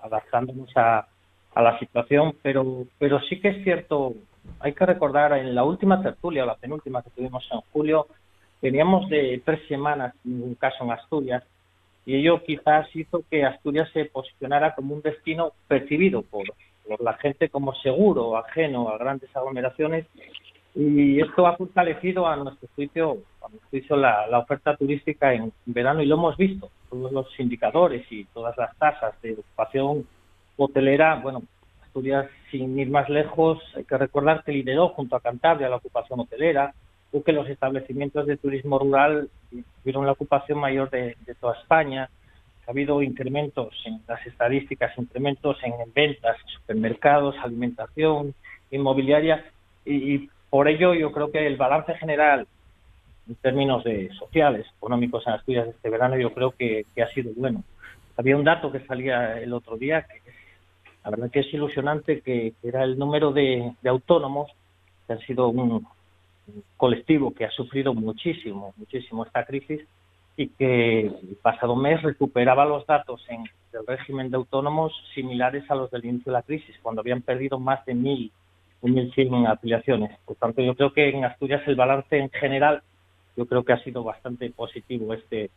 adaptándonos 0.02 0.75
a, 0.76 1.07
a 1.55 1.62
la 1.62 1.79
situación, 1.79 2.35
pero, 2.40 2.87
pero 2.99 3.21
sí 3.29 3.38
que 3.38 3.49
es 3.49 3.62
cierto, 3.62 4.14
hay 4.61 4.73
que 4.73 4.87
recordar 4.87 5.37
en 5.37 5.55
la 5.55 5.62
última 5.62 6.02
tertulia, 6.02 6.45
o 6.45 6.47
la 6.47 6.57
penúltima 6.57 7.02
que 7.02 7.11
tuvimos 7.11 7.47
en 7.52 7.61
julio, 7.71 8.07
Veníamos 8.62 9.09
de 9.09 9.40
tres 9.45 9.61
semanas, 9.69 10.14
un 10.25 10.55
caso 10.55 10.85
en 10.85 10.93
Asturias, 10.93 11.43
y 12.05 12.17
ello 12.17 12.43
quizás 12.45 12.95
hizo 12.95 13.23
que 13.31 13.45
Asturias 13.45 13.88
se 13.93 14.05
posicionara 14.05 14.75
como 14.75 14.95
un 14.95 15.00
destino 15.00 15.52
percibido 15.67 16.23
por 16.23 16.45
la 17.00 17.14
gente 17.14 17.49
como 17.49 17.75
seguro, 17.75 18.37
ajeno 18.37 18.88
a 18.88 18.99
grandes 18.99 19.35
aglomeraciones, 19.37 20.06
y 20.75 21.20
esto 21.20 21.47
ha 21.47 21.56
fortalecido 21.56 22.26
a 22.26 22.37
nuestro 22.37 22.68
juicio, 22.75 23.18
a 23.42 23.49
nuestro 23.49 23.70
juicio 23.70 23.97
la, 23.97 24.26
la, 24.28 24.38
oferta 24.38 24.76
turística 24.76 25.32
en 25.35 25.52
verano 25.66 26.00
y 26.00 26.06
lo 26.06 26.14
hemos 26.16 26.37
visto, 26.37 26.70
todos 26.88 27.11
los 27.11 27.26
indicadores 27.40 28.04
y 28.11 28.25
todas 28.26 28.56
las 28.56 28.76
tasas 28.76 29.20
de 29.23 29.32
ocupación 29.32 30.06
hotelera, 30.56 31.16
bueno, 31.16 31.42
Asturias 31.82 32.28
sin 32.50 32.78
ir 32.78 32.88
más 32.88 33.09
lejos, 33.09 33.59
hay 33.75 33.85
que 33.85 33.99
recordar 33.99 34.44
que 34.44 34.52
lideró 34.52 34.90
junto 34.90 35.16
a 35.16 35.20
Cantabria 35.20 35.68
la 35.68 35.76
ocupación 35.76 36.20
hotelera, 36.20 36.73
o 37.12 37.23
que 37.23 37.32
los 37.32 37.49
establecimientos 37.49 38.26
de 38.26 38.37
turismo 38.37 38.78
rural 38.78 39.28
tuvieron 39.82 40.06
la 40.06 40.12
ocupación 40.12 40.59
mayor 40.59 40.90
de, 40.90 41.16
toda 41.40 41.59
España. 41.59 42.09
Ha 42.71 42.73
habido 42.73 43.03
incrementos 43.03 43.75
en 43.85 44.00
las 44.07 44.25
estadísticas, 44.25 44.97
incrementos 44.97 45.57
en, 45.65 45.73
ventas, 45.93 46.37
supermercados, 46.55 47.35
alimentación, 47.43 48.33
inmobiliaria, 48.71 49.45
y, 49.85 50.31
por 50.49 50.69
ello 50.69 50.95
yo 50.95 51.11
creo 51.11 51.33
que 51.33 51.49
el 51.49 51.57
balance 51.57 51.97
general 51.97 52.47
en 53.29 53.35
términos 53.35 53.83
de 53.83 54.11
sociales, 54.12 54.67
económicos 54.77 55.27
en 55.27 55.33
Asturias 55.33 55.67
este 55.67 55.91
verano, 55.91 56.17
yo 56.17 56.33
creo 56.33 56.53
que, 56.53 56.87
ha 57.03 57.09
sido 57.09 57.33
bueno. 57.35 57.65
Había 58.17 58.37
un 58.37 58.45
dato 58.45 58.71
que 58.71 58.87
salía 58.87 59.41
el 59.41 59.53
otro 59.53 59.77
día, 59.77 60.03
que 60.03 60.21
la 61.03 61.11
verdad 61.11 61.29
que 61.29 61.41
es 61.41 61.53
ilusionante, 61.53 62.21
que, 62.21 62.53
era 62.62 62.85
el 62.85 62.97
número 62.97 63.33
de, 63.33 63.73
de 63.83 63.89
autónomos 63.89 64.49
que 65.09 65.15
han 65.15 65.21
sido 65.23 65.49
un, 65.49 65.85
colectivo 66.77 67.35
que 67.35 67.47
ha 67.47 67.50
sufrido 67.50 67.95
muchísimo, 67.95 68.75
muchísimo 68.77 69.27
esta 69.27 69.45
crisis 69.45 69.81
y 70.37 70.49
que 70.49 71.01
el 71.07 71.39
pasado 71.43 71.77
mes 71.77 72.03
recuperaba 72.03 72.65
los 72.65 72.87
datos 72.87 73.25
en 73.29 73.45
el 73.73 73.87
régimen 73.87 74.31
de 74.31 74.37
autónomos 74.37 74.93
similares 75.15 75.71
a 75.71 75.75
los 75.75 75.91
del 75.91 76.05
inicio 76.05 76.33
de 76.33 76.39
la 76.39 76.43
crisis, 76.43 76.77
cuando 76.83 77.01
habían 77.01 77.23
perdido 77.23 77.59
más 77.59 77.85
de 77.87 77.95
mil, 77.95 78.33
mil 78.83 79.13
cien 79.13 79.47
afiliaciones. 79.47 80.19
Por 80.25 80.37
tanto, 80.37 80.63
yo 80.63 80.75
creo 80.75 80.93
que 80.93 81.09
en 81.09 81.25
Asturias 81.25 81.63
el 81.67 81.77
balance 81.77 82.17
en 82.17 82.31
general, 82.31 82.83
yo 83.37 83.47
creo 83.47 83.65
que 83.65 83.73
ha 83.73 83.85
sido 83.85 84.03
bastante 84.03 84.51
positivo 84.51 85.15
este 85.15 85.51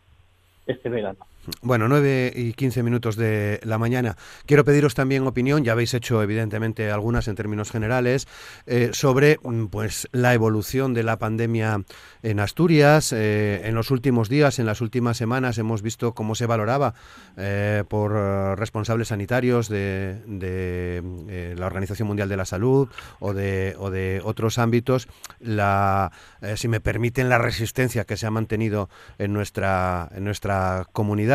este 0.65 0.89
verano. 0.89 1.25
Bueno, 1.61 1.89
9 1.89 2.31
y 2.33 2.53
15 2.53 2.83
minutos 2.83 3.17
de 3.17 3.59
la 3.63 3.77
mañana. 3.77 4.15
Quiero 4.45 4.63
pediros 4.63 4.93
también 4.95 5.27
opinión, 5.27 5.65
ya 5.65 5.73
habéis 5.73 5.93
hecho 5.93 6.23
evidentemente 6.23 6.89
algunas 6.89 7.27
en 7.27 7.35
términos 7.35 7.69
generales, 7.69 8.27
eh, 8.65 8.91
sobre 8.93 9.39
mm, 9.43 9.65
pues 9.65 10.07
la 10.13 10.33
evolución 10.33 10.93
de 10.93 11.03
la 11.03 11.19
pandemia 11.19 11.83
en 12.21 12.39
Asturias. 12.39 13.11
Eh, 13.11 13.61
en 13.65 13.75
los 13.75 13.91
últimos 13.91 14.29
días, 14.29 14.57
en 14.59 14.65
las 14.65 14.79
últimas 14.79 15.17
semanas, 15.17 15.57
hemos 15.57 15.81
visto 15.81 16.13
cómo 16.13 16.33
se 16.33 16.45
valoraba 16.45 16.93
eh, 17.35 17.83
por 17.89 18.13
responsables 18.57 19.09
sanitarios 19.09 19.67
de, 19.67 20.21
de 20.25 21.55
la 21.57 21.65
Organización 21.65 22.07
Mundial 22.07 22.29
de 22.29 22.37
la 22.37 22.45
Salud 22.45 22.87
o 23.19 23.33
de, 23.33 23.75
o 23.79 23.89
de 23.89 24.21
otros 24.23 24.57
ámbitos, 24.59 25.09
la, 25.39 26.11
si 26.55 26.69
me 26.69 26.79
permiten, 26.79 27.27
la 27.27 27.37
resistencia 27.37 28.05
que 28.05 28.15
se 28.15 28.27
ha 28.27 28.31
mantenido 28.31 28.89
en 29.17 29.33
nuestra, 29.33 30.09
en 30.15 30.23
nuestra 30.23 30.87
comunidad 30.93 31.32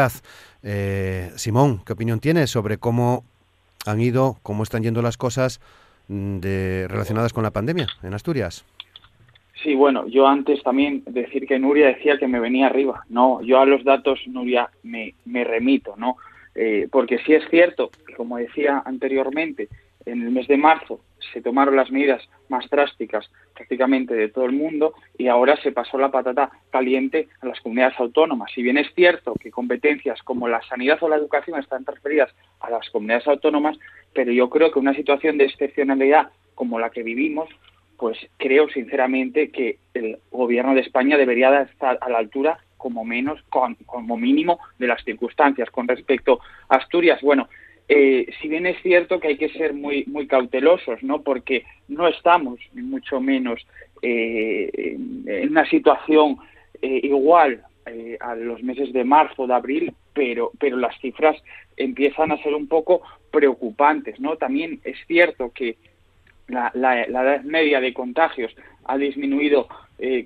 eh, 0.63 1.31
Simón, 1.37 1.81
¿qué 1.85 1.93
opinión 1.93 2.21
tienes 2.21 2.51
sobre 2.51 2.79
cómo 2.79 3.25
han 3.87 4.01
ido, 4.01 4.37
cómo 4.43 4.63
están 4.63 4.83
yendo 4.83 5.03
las 5.03 5.17
cosas 5.17 5.61
mm, 6.09 6.41
relacionadas 6.89 7.33
con 7.33 7.43
la 7.43 7.51
pandemia 7.51 7.87
en 8.03 8.15
Asturias? 8.15 8.65
Sí, 9.63 9.75
bueno, 9.75 10.07
yo 10.07 10.27
antes 10.27 10.63
también 10.63 11.03
decir 11.07 11.47
que 11.47 11.59
Nuria 11.59 11.89
decía 11.89 12.19
que 12.19 12.29
me 12.29 12.39
venía 12.39 12.67
arriba. 12.67 13.05
No, 13.09 13.43
yo 13.43 13.61
a 13.61 13.67
los 13.67 13.83
datos, 13.85 14.21
Nuria, 14.27 14.71
me, 14.83 15.15
remito, 15.45 15.95
¿no? 15.97 16.17
Eh, 16.55 16.89
porque 16.91 17.19
sí 17.19 17.35
es 17.35 17.49
cierto 17.51 17.91
como 18.19 18.37
decía 18.37 18.83
anteriormente, 18.85 19.69
en 20.05 20.23
el 20.23 20.33
mes 20.33 20.49
de 20.49 20.57
marzo 20.57 21.01
se 21.33 21.43
tomaron 21.43 21.77
las 21.77 21.91
medidas 21.91 22.23
más 22.49 22.69
drásticas 22.71 23.31
prácticamente 23.55 24.15
de 24.15 24.29
todo 24.29 24.47
el 24.47 24.53
mundo 24.53 24.95
y 25.17 25.29
ahora 25.29 25.57
se 25.63 25.73
pasó 25.73 25.99
la 25.99 26.11
patata 26.11 26.51
caliente 26.71 27.29
a 27.41 27.47
las 27.47 27.61
comunidades 27.61 27.99
autónomas. 27.99 28.51
Si 28.55 28.63
bien 28.63 28.79
es 28.79 28.93
cierto 28.95 29.35
que 29.35 29.51
competencias 29.51 30.23
como 30.23 30.49
la 30.49 30.63
sanidad 30.63 30.99
o 31.03 31.09
la 31.09 31.17
educación 31.17 31.59
están 31.59 31.85
transferidas 31.85 32.35
a 32.61 32.71
las 32.71 32.89
comunidades 32.91 33.27
autónomas, 33.29 33.79
pero 34.15 34.33
yo 34.33 34.49
creo 34.49 34.71
que 34.71 34.79
una 34.79 34.95
situación 34.95 35.39
de 35.39 35.45
excepcionalidad 35.45 36.31
como 36.55 36.79
la 36.79 36.91
que 36.91 37.03
vivimos 37.03 37.49
pues 37.99 38.17
creo 38.37 38.69
sinceramente 38.69 39.51
que 39.51 39.79
el 39.93 40.19
gobierno 40.31 40.75
de 40.75 40.83
España 40.83 41.17
debería 41.17 41.63
estar 41.63 41.99
a 42.01 42.09
la 42.09 42.19
altura 42.19 42.59
como 42.77 43.05
menos, 43.05 43.43
como 43.51 44.17
mínimo, 44.17 44.61
de 44.79 44.87
las 44.87 45.03
circunstancias. 45.05 45.69
Con 45.71 45.89
respecto 45.89 46.39
a 46.69 46.77
Asturias, 46.77 47.21
bueno, 47.21 47.49
eh, 47.89 48.27
si 48.41 48.49
bien 48.49 48.67
es 48.67 48.81
cierto 48.83 49.19
que 49.19 49.29
hay 49.29 49.39
que 49.39 49.49
ser 49.49 49.73
muy 49.73 50.05
muy 50.07 50.27
cautelosos, 50.27 51.03
¿no? 51.03 51.23
Porque 51.23 51.65
no 51.89 52.07
estamos 52.07 52.61
ni 52.75 52.83
mucho 52.83 53.19
menos 53.19 53.67
eh, 54.03 54.71
en 55.27 55.49
una 55.51 55.65
situación 55.69 56.37
eh, 56.83 57.01
igual 57.03 57.63
a 58.21 58.35
los 58.35 58.63
meses 58.63 58.93
de 58.93 59.03
marzo, 59.03 59.47
de 59.47 59.55
abril, 59.55 59.95
pero 60.13 60.53
pero 60.61 60.77
las 60.77 60.99
cifras 61.01 61.43
empiezan 61.79 62.31
a 62.31 62.43
ser 62.43 62.55
un 62.55 62.69
poco 62.69 63.01
preocupantes, 63.31 64.21
¿no? 64.21 64.37
También 64.37 64.81
es 64.85 64.99
cierto 65.07 65.51
que 65.55 65.77
la, 66.49 66.71
edad 66.75 67.43
media 67.45 67.81
de 67.81 67.95
contagios 67.95 68.55
ha 68.85 68.99
disminuido 68.99 69.69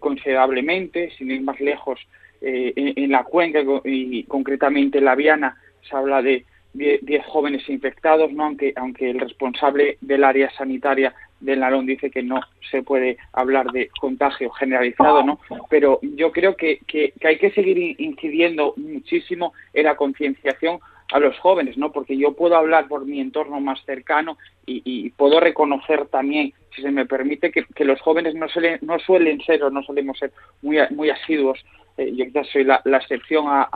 considerablemente, 0.01 1.11
sin 1.17 1.31
ir 1.31 1.43
más 1.43 1.61
lejos, 1.61 2.01
en, 2.41 3.11
la 3.13 3.23
cuenca 3.23 3.61
y 3.85 4.25
concretamente 4.25 4.99
en 4.99 5.05
la 5.05 5.15
Viana 5.15 5.57
se 5.89 5.97
habla 5.97 6.21
de 6.21 6.45
10 6.75 7.27
jóvenes 7.27 7.69
infectados, 7.69 8.33
¿no? 8.33 8.45
aunque, 8.45 8.73
aunque 8.77 9.11
el 9.11 9.21
responsable 9.21 9.99
del 10.01 10.25
área 10.25 10.51
sanitaria 10.51 11.15
del 11.41 11.61
Narón 11.61 11.87
dice 11.87 12.11
que 12.11 12.23
no 12.23 12.41
se 12.71 12.83
puede 12.83 13.19
hablar 13.33 13.67
de 13.73 13.91
contagio 14.01 14.51
generalizado, 14.51 15.23
¿no? 15.25 15.41
Pero 15.69 15.99
yo 16.03 16.31
creo 16.31 16.57
que, 16.57 16.79
que, 16.87 17.13
que 17.21 17.29
hay 17.29 17.39
que 17.39 17.51
seguir 17.51 18.01
incidiendo 18.01 18.75
muchísimo 18.77 19.53
en 19.75 19.85
la 19.85 19.97
concienciación 19.97 20.79
a 21.13 21.21
los 21.21 21.39
jóvenes, 21.39 21.77
¿no? 21.77 21.93
Porque 21.93 22.17
yo 22.17 22.33
puedo 22.33 22.57
hablar 22.57 22.89
por 22.89 23.05
mi 23.05 23.21
entorno 23.21 23.61
más 23.61 23.85
cercano 23.85 24.39
y, 24.65 25.11
puedo 25.11 25.41
reconocer 25.41 26.07
también, 26.07 26.55
si 26.75 26.81
se 26.81 26.91
me 26.91 27.05
permite, 27.05 27.53
que, 27.53 27.85
los 27.85 28.01
jóvenes 28.01 28.35
no 28.35 28.49
suelen, 28.49 28.79
no 28.81 28.99
suelen 28.99 29.41
ser 29.43 29.63
o 29.63 29.71
no 29.71 29.83
solemos 29.83 30.19
ser 30.19 30.33
muy, 30.63 30.79
muy 30.91 31.11
asiduos. 31.11 31.63
Eh, 31.99 32.13
yo 32.15 32.25
quizás 32.25 32.49
soy 32.49 32.65
la, 32.65 32.81
excepción 32.85 33.45
a, 33.49 33.69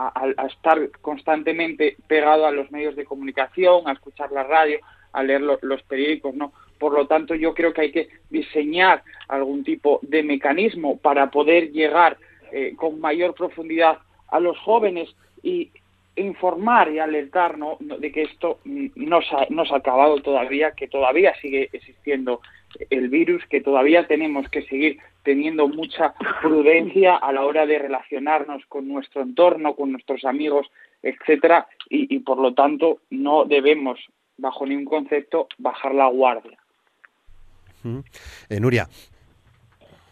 estar 0.49 0.89
constantemente 1.01 1.95
pegado 2.07 2.47
a 2.47 2.51
los 2.51 2.71
medios 2.71 2.95
de 2.95 3.05
comunicación, 3.05 3.87
a 3.87 3.91
escuchar 3.91 4.31
la 4.31 4.43
radio, 4.43 4.79
a 5.13 5.21
leer 5.21 5.41
los 5.41 5.83
periódicos, 5.83 6.33
¿no? 6.33 6.53
Por 6.79 6.93
lo 6.93 7.05
tanto, 7.05 7.35
yo 7.35 7.53
creo 7.53 7.73
que 7.73 7.81
hay 7.81 7.91
que 7.91 8.09
diseñar 8.29 9.03
algún 9.27 9.63
tipo 9.63 9.99
de 10.01 10.23
mecanismo 10.23 10.97
para 10.97 11.29
poder 11.29 11.71
llegar 11.71 12.17
eh, 12.51 12.73
con 12.75 12.99
mayor 12.99 13.35
profundidad 13.35 13.99
a 14.29 14.39
los 14.39 14.57
jóvenes 14.59 15.09
y 15.43 15.71
informar 16.17 16.91
y 16.91 16.99
alertar 16.99 17.55
de 17.79 18.11
que 18.11 18.23
esto 18.23 18.59
no 18.65 19.21
se, 19.21 19.35
ha, 19.35 19.47
no 19.49 19.65
se 19.65 19.73
ha 19.73 19.77
acabado 19.77 20.21
todavía, 20.21 20.71
que 20.71 20.87
todavía 20.87 21.33
sigue 21.41 21.69
existiendo 21.71 22.41
el 22.89 23.09
virus, 23.09 23.45
que 23.45 23.61
todavía 23.61 24.07
tenemos 24.07 24.49
que 24.49 24.63
seguir 24.63 24.99
teniendo 25.23 25.67
mucha 25.67 26.13
prudencia 26.41 27.15
a 27.15 27.31
la 27.31 27.45
hora 27.45 27.65
de 27.65 27.79
relacionarnos 27.79 28.65
con 28.67 28.87
nuestro 28.87 29.21
entorno, 29.21 29.75
con 29.75 29.91
nuestros 29.91 30.25
amigos, 30.25 30.67
etcétera, 31.01 31.67
y, 31.89 32.13
y 32.13 32.19
por 32.19 32.39
lo 32.39 32.53
tanto 32.53 32.99
no 33.09 33.45
debemos, 33.45 33.99
bajo 34.37 34.65
ningún 34.65 34.85
concepto, 34.85 35.47
bajar 35.57 35.93
la 35.93 36.07
guardia. 36.07 36.57
Eh, 38.49 38.59
Nuria, 38.59 38.87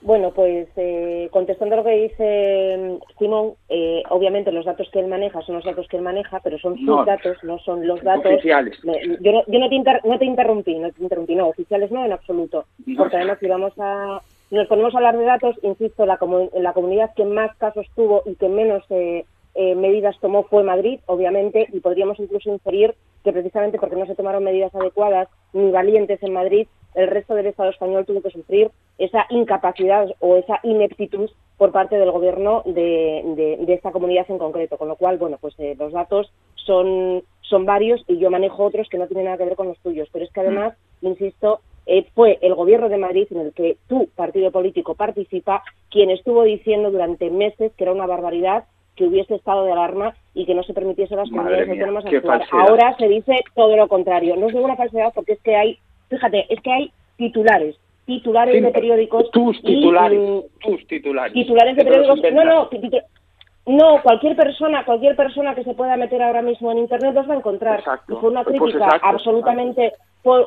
bueno, 0.05 0.31
pues 0.31 0.67
eh, 0.77 1.29
contestando 1.31 1.75
lo 1.75 1.83
que 1.83 2.09
dice 2.09 2.77
mm, 2.77 3.17
Simón, 3.19 3.53
eh, 3.69 4.03
obviamente 4.09 4.51
los 4.51 4.65
datos 4.65 4.87
que 4.91 4.99
él 4.99 5.07
maneja 5.07 5.41
son 5.41 5.55
los 5.55 5.65
datos 5.65 5.87
que 5.87 5.97
él 5.97 6.03
maneja, 6.03 6.39
pero 6.43 6.59
son 6.59 6.77
sus 6.77 7.05
datos, 7.05 7.37
no 7.43 7.57
son 7.59 7.85
los 7.87 8.01
datos. 8.03 8.33
Oficiales. 8.33 8.77
yo 8.83 9.31
no, 9.31 9.43
yo 9.47 9.59
no, 9.59 9.69
te 9.69 10.07
no 10.07 10.19
te 10.19 10.25
interrumpí, 10.25 10.75
no 10.75 10.91
te 10.91 11.03
interrumpí, 11.03 11.35
no, 11.35 11.47
oficiales 11.47 11.91
no 11.91 12.05
en 12.05 12.11
absoluto, 12.11 12.65
porque 12.95 13.17
además 13.17 13.39
si 13.39 13.47
vamos 13.47 13.73
a 13.79 14.21
nos 14.51 14.67
ponemos 14.67 14.93
a 14.93 14.97
hablar 14.97 15.17
de 15.17 15.25
datos, 15.25 15.55
insisto, 15.63 16.05
la, 16.05 16.19
la 16.53 16.73
comunidad 16.73 17.13
que 17.15 17.25
más 17.25 17.55
casos 17.57 17.87
tuvo 17.95 18.21
y 18.25 18.35
que 18.35 18.47
menos 18.47 18.83
eh, 18.91 19.25
eh, 19.55 19.73
medidas 19.73 20.15
tomó 20.19 20.43
fue 20.43 20.63
Madrid, 20.63 20.99
obviamente, 21.07 21.67
y 21.73 21.79
podríamos 21.79 22.19
incluso 22.19 22.51
inferir 22.51 22.93
que 23.23 23.33
precisamente 23.33 23.79
porque 23.79 23.95
no 23.95 24.05
se 24.05 24.13
tomaron 24.13 24.43
medidas 24.43 24.73
adecuadas 24.75 25.29
ni 25.53 25.71
valientes 25.71 26.21
en 26.21 26.33
Madrid, 26.33 26.67
el 26.95 27.07
resto 27.07 27.35
del 27.35 27.47
Estado 27.47 27.69
español 27.69 28.05
tuvo 28.05 28.21
que 28.21 28.29
sufrir 28.29 28.71
esa 28.97 29.25
incapacidad 29.29 30.07
o 30.19 30.37
esa 30.37 30.59
ineptitud 30.63 31.29
por 31.57 31.71
parte 31.71 31.97
del 31.97 32.11
gobierno 32.11 32.63
de, 32.65 33.65
esta 33.67 33.91
comunidad 33.91 34.25
en 34.29 34.37
concreto. 34.37 34.77
Con 34.77 34.87
lo 34.87 34.95
cual, 34.95 35.17
bueno, 35.17 35.37
pues 35.39 35.53
eh, 35.59 35.75
los 35.77 35.93
datos 35.93 36.31
son, 36.55 37.23
son 37.41 37.65
varios 37.65 38.03
y 38.07 38.17
yo 38.17 38.29
manejo 38.29 38.63
otros 38.63 38.89
que 38.89 38.97
no 38.97 39.07
tienen 39.07 39.25
nada 39.25 39.37
que 39.37 39.45
ver 39.45 39.55
con 39.55 39.67
los 39.67 39.79
tuyos. 39.79 40.09
Pero 40.11 40.25
es 40.25 40.31
que 40.31 40.41
además, 40.41 40.75
insisto, 41.01 41.61
eh, 41.85 42.05
fue 42.15 42.39
el 42.41 42.55
gobierno 42.55 42.89
de 42.89 42.97
Madrid 42.97 43.27
en 43.31 43.41
el 43.41 43.53
que 43.53 43.77
tu 43.87 44.07
partido 44.15 44.51
político 44.51 44.95
participa 44.95 45.63
quien 45.91 46.09
estuvo 46.09 46.43
diciendo 46.43 46.91
durante 46.91 47.29
meses 47.29 47.71
que 47.77 47.83
era 47.83 47.93
una 47.93 48.07
barbaridad 48.07 48.65
que 48.95 49.05
hubiese 49.05 49.35
estado 49.35 49.65
de 49.65 49.73
alarma 49.73 50.15
y 50.33 50.45
que 50.45 50.55
no 50.55 50.63
se 50.63 50.73
permitiese 50.73 51.13
a 51.13 51.17
las 51.17 51.29
comunidades 51.29 51.69
autónomas 51.69 52.05
actuar. 52.05 52.41
Ahora 52.51 52.95
se 52.97 53.07
dice 53.07 53.35
todo 53.53 53.75
lo 53.75 53.87
contrario. 53.87 54.35
No 54.35 54.47
es 54.47 54.53
ninguna 54.53 54.77
falsedad 54.77 55.11
porque 55.13 55.33
es 55.33 55.41
que 55.41 55.55
hay 55.55 55.79
fíjate, 56.09 56.45
es 56.49 56.61
que 56.61 56.71
hay 56.71 56.91
titulares, 57.17 57.75
titulares 58.05 58.61
de 58.61 58.71
periódicos. 58.71 59.31
Tus 59.31 59.61
titulares, 59.61 60.45
tus 60.61 60.87
titulares. 60.87 61.33
Titulares 61.33 61.75
de 61.75 61.83
periódicos. 61.83 62.19
No, 62.33 62.43
no, 62.43 62.69
no, 63.67 64.01
cualquier 64.03 64.35
persona, 64.35 64.85
cualquier 64.85 65.15
persona 65.15 65.55
que 65.55 65.63
se 65.63 65.73
pueda 65.73 65.97
meter 65.97 66.21
ahora 66.21 66.41
mismo 66.41 66.71
en 66.71 66.79
internet 66.79 67.13
los 67.15 67.29
va 67.29 67.33
a 67.33 67.37
encontrar. 67.37 67.83
Y 68.07 68.13
fue 68.13 68.29
una 68.29 68.43
pues 68.43 68.59
crítica 68.59 68.99
absolutamente 69.01 69.93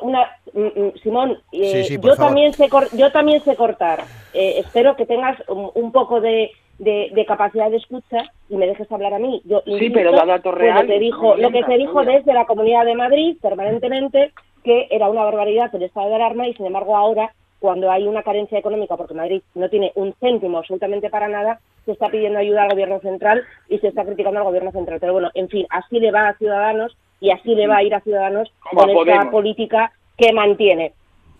una 0.01 0.29
mm, 0.53 0.61
mm, 0.61 0.93
Simón, 1.01 1.37
eh, 1.51 1.99
yo 2.01 2.15
también 2.15 2.53
sé 2.53 2.67
yo 2.93 3.11
también 3.11 3.41
sé 3.41 3.55
cortar. 3.55 4.03
Eh, 4.33 4.55
espero 4.59 4.95
que 4.95 5.05
tengas 5.05 5.37
un, 5.47 5.91
poco 5.91 6.21
de, 6.21 6.51
de, 6.77 7.25
capacidad 7.25 7.71
de 7.71 7.77
escucha 7.77 8.23
y 8.49 8.57
me 8.57 8.67
dejes 8.67 8.91
hablar 8.91 9.13
a 9.13 9.19
mí. 9.19 9.41
Yo 9.45 9.61
sí, 9.65 9.89
pero 9.89 10.11
da 10.11 10.25
datos 10.25 10.53
reales. 10.53 10.85
Que, 10.85 10.99
dijo, 10.99 11.35
lo 11.35 11.51
que 11.51 11.63
se 11.63 11.77
dijo 11.77 12.03
desde 12.03 12.33
la 12.33 12.45
Comunidad 12.45 12.85
de 12.85 12.95
Madrid 12.95 13.37
permanentemente 13.41 14.33
que 14.69 14.87
era 14.91 15.09
una 15.09 15.23
barbaridad 15.23 15.73
el 15.73 15.81
estado 15.81 16.09
de 16.09 16.15
alarma 16.15 16.47
y 16.47 16.53
sin 16.53 16.67
embargo 16.67 16.95
ahora 16.95 17.33
cuando 17.57 17.89
hay 17.89 18.05
una 18.05 18.21
carencia 18.21 18.59
económica 18.59 18.95
porque 18.95 19.15
Madrid 19.15 19.41
no 19.55 19.67
tiene 19.67 19.91
un 19.95 20.13
céntimo 20.19 20.59
absolutamente 20.59 21.09
para 21.09 21.27
nada, 21.27 21.59
se 21.85 21.93
está 21.93 22.09
pidiendo 22.09 22.37
ayuda 22.37 22.61
al 22.63 22.69
gobierno 22.69 22.99
central 22.99 23.43
y 23.67 23.79
se 23.79 23.87
está 23.87 24.05
criticando 24.05 24.39
al 24.39 24.45
gobierno 24.45 24.71
central. 24.71 24.99
Pero 24.99 25.13
bueno, 25.13 25.31
en 25.33 25.49
fin, 25.49 25.65
así 25.71 25.99
le 25.99 26.11
va 26.11 26.27
a 26.27 26.37
Ciudadanos 26.37 26.95
y 27.19 27.31
así 27.31 27.55
le 27.55 27.65
va 27.65 27.77
a 27.77 27.83
ir 27.83 27.95
a 27.95 28.01
Ciudadanos 28.01 28.53
con 28.71 28.91
esta 28.91 29.31
política 29.31 29.91
que 30.15 30.31
mantiene. 30.33 30.93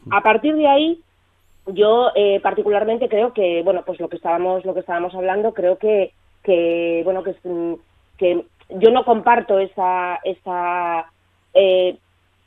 A 0.09 0.21
partir 0.21 0.55
de 0.55 0.67
ahí, 0.67 0.99
yo 1.67 2.09
eh, 2.15 2.39
particularmente 2.41 3.09
creo 3.09 3.31
que, 3.31 3.61
bueno, 3.61 3.83
pues 3.85 3.99
lo 3.99 4.09
que 4.09 4.15
estábamos, 4.15 4.65
lo 4.65 4.73
que 4.73 4.79
estábamos 4.79 5.13
hablando, 5.13 5.53
creo 5.53 5.77
que, 5.77 6.13
que 6.41 7.03
bueno, 7.05 7.21
que, 7.21 7.35
que 8.17 8.43
yo 8.69 8.89
no 8.89 9.05
comparto 9.05 9.59
esa, 9.59 10.19
esa 10.23 11.05
eh, 11.53 11.95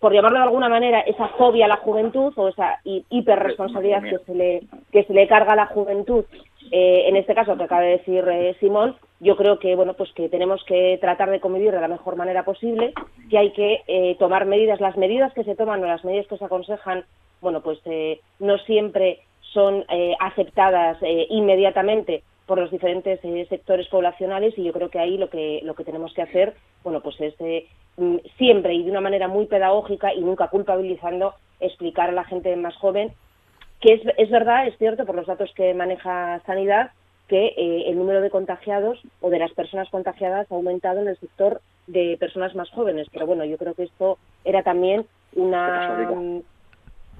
por 0.02 0.12
llamarlo 0.12 0.38
de 0.38 0.44
alguna 0.44 0.68
manera, 0.68 0.98
esa 1.02 1.28
fobia 1.28 1.66
a 1.66 1.68
la 1.68 1.76
juventud 1.76 2.32
o 2.34 2.48
esa 2.48 2.80
hiperresponsabilidad 2.84 4.02
que 4.02 4.18
se 4.26 4.34
le, 4.34 4.62
que 4.90 5.04
se 5.04 5.14
le 5.14 5.28
carga 5.28 5.52
a 5.52 5.56
la 5.56 5.66
juventud, 5.66 6.24
eh, 6.72 7.04
en 7.06 7.14
este 7.14 7.36
caso 7.36 7.56
que 7.56 7.62
acaba 7.62 7.82
de 7.82 7.98
decir 7.98 8.24
eh, 8.28 8.56
Simón, 8.58 8.96
yo 9.20 9.36
creo 9.36 9.60
que 9.60 9.76
bueno 9.76 9.94
pues 9.94 10.12
que 10.14 10.28
tenemos 10.28 10.64
que 10.64 10.98
tratar 11.00 11.30
de 11.30 11.38
convivir 11.38 11.70
de 11.70 11.80
la 11.80 11.86
mejor 11.86 12.16
manera 12.16 12.44
posible, 12.44 12.94
que 13.30 13.38
hay 13.38 13.52
que 13.52 13.82
eh, 13.86 14.16
tomar 14.18 14.44
medidas, 14.44 14.80
las 14.80 14.96
medidas 14.96 15.32
que 15.34 15.44
se 15.44 15.54
toman 15.54 15.80
o 15.84 15.86
las 15.86 16.04
medidas 16.04 16.26
que 16.26 16.36
se 16.36 16.46
aconsejan, 16.46 17.04
bueno 17.40 17.60
pues 17.60 17.78
no 18.40 18.58
siempre 18.58 19.20
son 19.52 19.84
aceptadas 20.18 20.98
inmediatamente 21.28 22.24
por 22.46 22.58
los 22.58 22.70
diferentes 22.70 23.20
sectores 23.48 23.88
poblacionales 23.88 24.56
y 24.58 24.64
yo 24.64 24.72
creo 24.72 24.90
que 24.90 24.98
ahí 24.98 25.16
lo 25.16 25.30
que 25.30 25.60
lo 25.62 25.74
que 25.74 25.84
tenemos 25.84 26.12
que 26.12 26.22
hacer 26.22 26.54
bueno 26.82 27.00
pues 27.00 27.20
es 27.20 27.34
Mm, 27.96 28.16
siempre 28.38 28.74
y 28.74 28.84
de 28.84 28.90
una 28.90 29.02
manera 29.02 29.28
muy 29.28 29.46
pedagógica 29.46 30.14
y 30.14 30.20
nunca 30.20 30.48
culpabilizando, 30.48 31.34
explicar 31.60 32.08
a 32.08 32.12
la 32.12 32.24
gente 32.24 32.54
más 32.56 32.74
joven 32.76 33.12
que 33.80 33.94
es, 33.94 34.00
es 34.16 34.30
verdad, 34.30 34.66
es 34.66 34.78
cierto, 34.78 35.04
por 35.04 35.16
los 35.16 35.26
datos 35.26 35.52
que 35.56 35.74
maneja 35.74 36.40
Sanidad, 36.46 36.92
que 37.26 37.46
eh, 37.48 37.84
el 37.88 37.98
número 37.98 38.20
de 38.20 38.30
contagiados 38.30 39.00
o 39.20 39.28
de 39.28 39.40
las 39.40 39.52
personas 39.52 39.90
contagiadas 39.90 40.50
ha 40.50 40.54
aumentado 40.54 41.00
en 41.00 41.08
el 41.08 41.18
sector 41.18 41.60
de 41.88 42.16
personas 42.18 42.54
más 42.54 42.70
jóvenes. 42.70 43.08
Pero 43.12 43.26
bueno, 43.26 43.44
yo 43.44 43.58
creo 43.58 43.74
que 43.74 43.82
esto 43.82 44.18
era 44.44 44.62
también 44.62 45.04
una, 45.34 46.06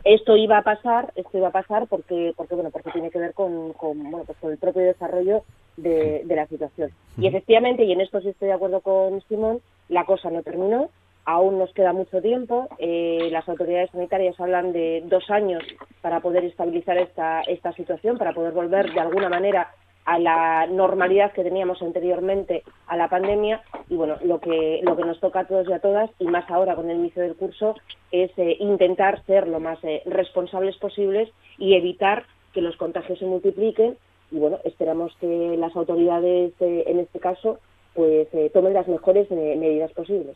esto 0.05 0.37
iba 0.37 0.59
a 0.59 0.63
pasar, 0.63 1.13
esto 1.17 1.39
iba 1.39 1.49
a 1.49 1.53
pasar 1.53 1.87
porque, 1.87 2.33
porque 2.37 2.55
bueno, 2.55 2.71
porque 2.71 2.91
tiene 2.91 3.11
que 3.11 3.19
ver 3.19 3.35
con, 3.35 3.73
con 3.75 3.99
bueno, 4.11 4.25
pues 4.25 4.39
con 4.39 4.53
el 4.53 4.59
propio 4.59 4.83
desarrollo 4.83 5.45
de, 5.77 6.23
de 6.25 6.37
la 6.37 6.47
situación. 6.47 6.91
Y 7.19 7.27
efectivamente, 7.27 7.85
y 7.85 7.93
en 7.93 8.01
esto 8.01 8.21
sí 8.21 8.29
estoy 8.31 8.49
de 8.49 8.55
acuerdo 8.55 8.81
con 8.81 9.21
Simón, 9.23 9.61
la 9.89 10.05
cosa 10.05 10.31
no 10.31 10.43
terminó, 10.43 10.91
aún 11.25 11.59
nos 11.59 11.73
queda 11.73 11.93
mucho 11.93 12.21
tiempo. 12.21 12.69
Eh, 12.79 13.29
las 13.31 13.49
autoridades 13.49 13.91
sanitarias 13.91 14.39
hablan 14.41 14.73
de 14.73 15.03
dos 15.07 15.31
años 15.31 15.63
para 16.01 16.21
poder 16.21 16.45
estabilizar 16.45 16.99
esta, 16.99 17.43
esta 17.43 17.73
situación, 17.73 18.19
para 18.19 18.33
poder 18.33 18.53
volver 18.53 18.93
de 18.93 19.01
alguna 19.01 19.29
manera 19.29 19.71
a 20.05 20.19
la 20.19 20.67
normalidad 20.67 21.33
que 21.33 21.45
teníamos 21.45 21.81
anteriormente 21.83 22.63
a 22.87 22.97
la 22.97 23.09
pandemia. 23.09 23.63
Y 23.89 23.97
bueno 23.97 24.17
lo 24.25 24.41
que 24.41 24.81
lo 24.83 24.97
que 24.97 25.05
nos 25.05 25.21
toca 25.21 25.41
a 25.41 25.47
todos 25.47 25.69
y 25.69 25.73
a 25.73 25.81
todas 25.81 26.11
y 26.19 26.27
más 26.27 26.49
ahora 26.51 26.75
con 26.75 26.91
el 26.91 26.99
inicio 26.99 27.23
del 27.23 27.37
curso 27.37 27.77
es 28.11 28.31
eh, 28.37 28.57
intentar 28.61 29.25
ser 29.27 29.47
lo 29.47 29.61
más 29.61 29.79
eh, 29.85 30.03
responsables 30.07 30.77
posibles 30.77 31.31
y 31.59 31.75
evitar 31.75 32.25
que 32.53 32.63
los 32.63 32.77
contagios 32.77 33.19
se 33.19 33.27
multipliquen. 33.27 33.97
Y 34.31 34.39
bueno 34.39 34.59
esperamos 34.65 35.15
que 35.21 35.57
las 35.59 35.75
autoridades 35.77 36.53
eh, 36.61 36.85
en 36.87 36.99
este 36.99 37.21
caso 37.21 37.59
pues 37.95 38.27
tomen 38.55 38.73
las 38.73 38.89
mejores 38.89 39.31
medidas 39.31 39.93
posibles. 39.93 40.35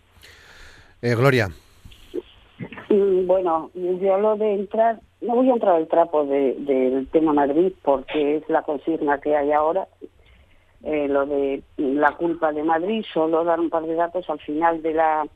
Gloria. 1.00 1.48
Mm, 2.90 3.26
bueno 3.26 3.70
yo 3.74 4.18
lo 4.18 4.36
de 4.36 4.54
entrar 4.54 5.00
no 5.20 5.34
voy 5.34 5.50
a 5.50 5.54
entrar 5.54 5.76
al 5.76 5.88
trapo 5.88 6.24
del 6.24 7.08
tema 7.10 7.32
Madrid 7.32 7.72
porque 7.82 8.36
es 8.36 8.48
la 8.48 8.62
consigna 8.62 9.20
que 9.20 9.36
hay 9.36 9.52
ahora, 9.52 9.88
eh, 10.84 11.08
lo 11.08 11.26
de 11.26 11.62
la 11.78 12.12
culpa 12.12 12.52
de 12.52 12.62
Madrid, 12.62 13.04
solo 13.12 13.44
dar 13.44 13.58
un 13.58 13.70
par 13.70 13.84
de 13.84 13.94
datos 13.94 14.28
al 14.28 14.38
final 14.40 14.82
de 14.82 14.94
la 14.94 15.26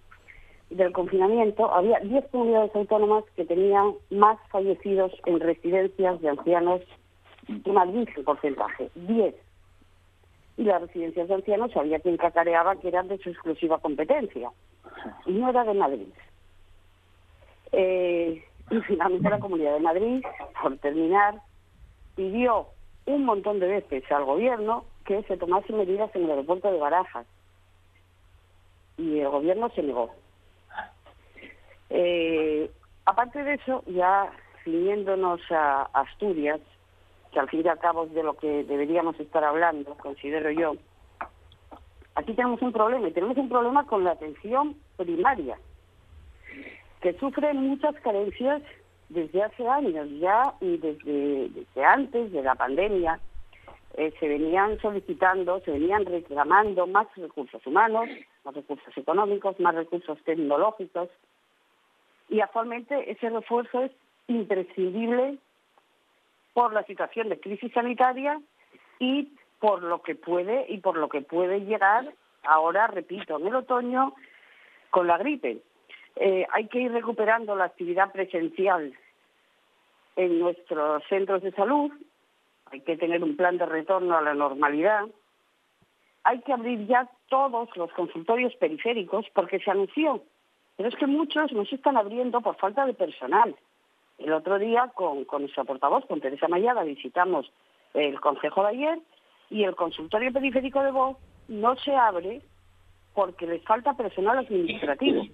del 0.71 0.93
confinamiento, 0.93 1.73
había 1.75 1.99
10 1.99 2.27
comunidades 2.31 2.75
autónomas 2.77 3.25
que 3.35 3.45
tenían 3.45 3.95
más 4.11 4.39
fallecidos 4.51 5.13
en 5.27 5.41
residencias 5.41 6.21
de 6.21 6.29
ancianos 6.29 6.81
que 7.65 7.73
Madrid 7.73 8.09
en 8.17 8.25
porcentaje, 8.25 8.89
10. 8.95 9.35
Y 10.59 10.63
las 10.63 10.81
residencias 10.83 11.27
de 11.27 11.35
ancianos 11.35 11.77
había 11.77 11.99
quien 11.99 12.17
cacareaba 12.17 12.77
que 12.77 12.87
eran 12.87 13.09
de 13.09 13.19
su 13.19 13.31
exclusiva 13.31 13.79
competencia, 13.79 14.53
y 15.27 15.33
no 15.33 15.51
era 15.51 15.65
de 15.65 15.75
Madrid. 15.75 16.09
Eh, 17.73 18.45
y 18.71 18.81
finalmente 18.83 19.29
la 19.29 19.41
Comunidad 19.41 19.75
de 19.75 19.81
Madrid, 19.81 20.25
por 20.63 20.77
terminar, 20.79 21.41
pidió 22.15 22.69
un 23.07 23.25
montón 23.25 23.59
de 23.59 23.67
veces 23.67 24.11
al 24.13 24.25
gobierno 24.25 24.85
que 25.05 25.23
se 25.25 25.37
tomase 25.37 25.73
medidas 25.73 26.15
en 26.15 26.25
el 26.25 26.31
aeropuerto 26.31 26.71
de 26.71 26.79
Barajas. 26.79 27.27
Y 28.97 29.19
el 29.19 29.29
gobierno 29.29 29.71
se 29.71 29.83
negó. 29.83 30.11
Eh, 31.89 32.71
aparte 33.07 33.43
de 33.43 33.55
eso, 33.55 33.83
ya 33.87 34.31
siguiéndonos 34.63 35.41
a 35.51 35.89
Asturias, 35.93 36.61
que 37.33 37.41
al 37.41 37.49
fin 37.49 37.63
y 37.65 37.69
al 37.69 37.79
cabo 37.79 38.05
es 38.05 38.13
de 38.13 38.23
lo 38.23 38.37
que 38.37 38.65
deberíamos 38.65 39.19
estar 39.19 39.43
hablando, 39.43 39.95
considero 39.95 40.51
yo, 40.51 40.75
aquí 42.15 42.35
tenemos 42.35 42.61
un 42.63 42.73
problema, 42.73 43.09
y 43.09 43.13
tenemos 43.13 43.37
un 43.37 43.49
problema 43.49 43.87
con 43.87 44.05
la 44.05 44.13
atención 44.13 44.77
primaria 44.97 45.57
que 47.01 47.15
sufre 47.15 47.53
muchas 47.55 47.95
carencias 48.01 48.63
desde 49.09 49.43
hace 49.43 49.67
años 49.69 50.09
ya 50.21 50.55
y 50.61 50.77
desde, 50.77 51.85
antes 51.85 52.33
de 52.33 52.43
la 52.43 52.55
pandemia. 52.55 53.21
Eh, 53.95 54.15
se 54.21 54.29
venían 54.29 54.81
solicitando, 54.81 55.61
se 55.61 55.73
venían 55.73 56.07
reclamando 56.07 56.87
más 56.87 57.09
recursos 57.17 57.67
humanos, 57.67 58.09
más 58.45 58.55
recursos 58.55 58.97
económicos, 58.97 59.59
más 59.59 59.75
recursos 59.75 60.17
tecnológicos. 60.25 61.09
Y 62.29 62.41
actualmente 62.41 63.11
ese 63.11 63.31
refuerzo 63.31 63.83
es 63.83 63.91
imprescindible 64.29 65.39
por 66.55 66.73
la 66.73 66.85
situación 66.85 67.31
de 67.31 67.41
crisis 67.41 67.73
sanitaria 67.73 68.41
y 69.01 69.33
por 69.59 69.83
lo 69.83 70.03
que 70.03 70.15
puede 70.15 70.67
y 70.69 70.79
por 70.79 70.97
lo 70.97 71.09
que 71.09 71.23
puede 71.23 71.61
llegar 71.61 72.15
ahora, 72.45 72.87
repito, 72.87 73.39
en 73.39 73.49
el 73.49 73.57
otoño 73.57 74.15
con 74.91 75.09
la 75.09 75.19
gripe. 75.19 75.63
Eh, 76.17 76.47
hay 76.53 76.67
que 76.69 76.81
ir 76.81 76.93
recuperando 76.93 77.55
la 77.55 77.65
actividad 77.65 78.13
presencial 78.13 78.93
en 80.17 80.39
nuestros 80.39 81.03
centros 81.09 81.43
de 81.43 81.53
salud, 81.53 81.91
hay 82.67 82.81
que 82.81 82.97
tener 82.97 83.23
un 83.23 83.37
plan 83.37 83.59
de 83.59 83.67
retorno 83.67 84.17
a 84.17 84.23
la 84.23 84.35
normalidad, 84.35 85.07
hay 86.25 86.41
que 86.41 86.53
abrir 86.53 86.87
ya 86.87 87.09
todos 87.29 87.75
los 87.77 87.91
consultorios 87.93 88.55
periféricos 88.57 89.27
porque 89.35 89.61
se 89.61 89.71
anunció, 89.71 90.23
pero 90.77 90.89
es 90.89 90.97
que 90.97 91.07
muchos 91.07 91.53
no 91.53 91.65
se 91.65 91.77
están 91.77 91.97
abriendo 91.97 92.41
por 92.41 92.57
falta 92.57 92.85
de 92.87 92.95
personal. 92.95 93.57
El 94.19 94.33
otro 94.33 94.59
día 94.59 94.91
con, 94.95 95.25
con 95.25 95.43
nuestra 95.43 95.65
portavoz, 95.65 96.05
con 96.07 96.21
Teresa 96.21 96.49
Mayada, 96.49 96.85
visitamos 96.85 97.51
el 97.95 98.21
consejo 98.21 98.63
de 98.63 98.69
ayer 98.69 98.99
y 99.49 99.65
el 99.65 99.75
consultorio 99.75 100.33
periférico 100.33 100.83
de 100.83 100.91
voz 100.91 101.17
no 101.49 101.77
se 101.77 101.95
abre 101.95 102.43
porque 103.15 103.47
les 103.47 103.63
falta 103.65 103.95
personal 103.95 104.39
administrativo. 104.39 105.25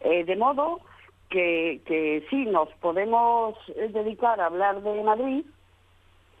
Eh, 0.00 0.24
de 0.24 0.36
modo 0.36 0.80
que, 1.28 1.80
que 1.86 2.26
sí, 2.30 2.46
nos 2.46 2.68
podemos 2.80 3.56
dedicar 3.76 4.40
a 4.40 4.46
hablar 4.46 4.82
de 4.82 5.02
Madrid, 5.02 5.44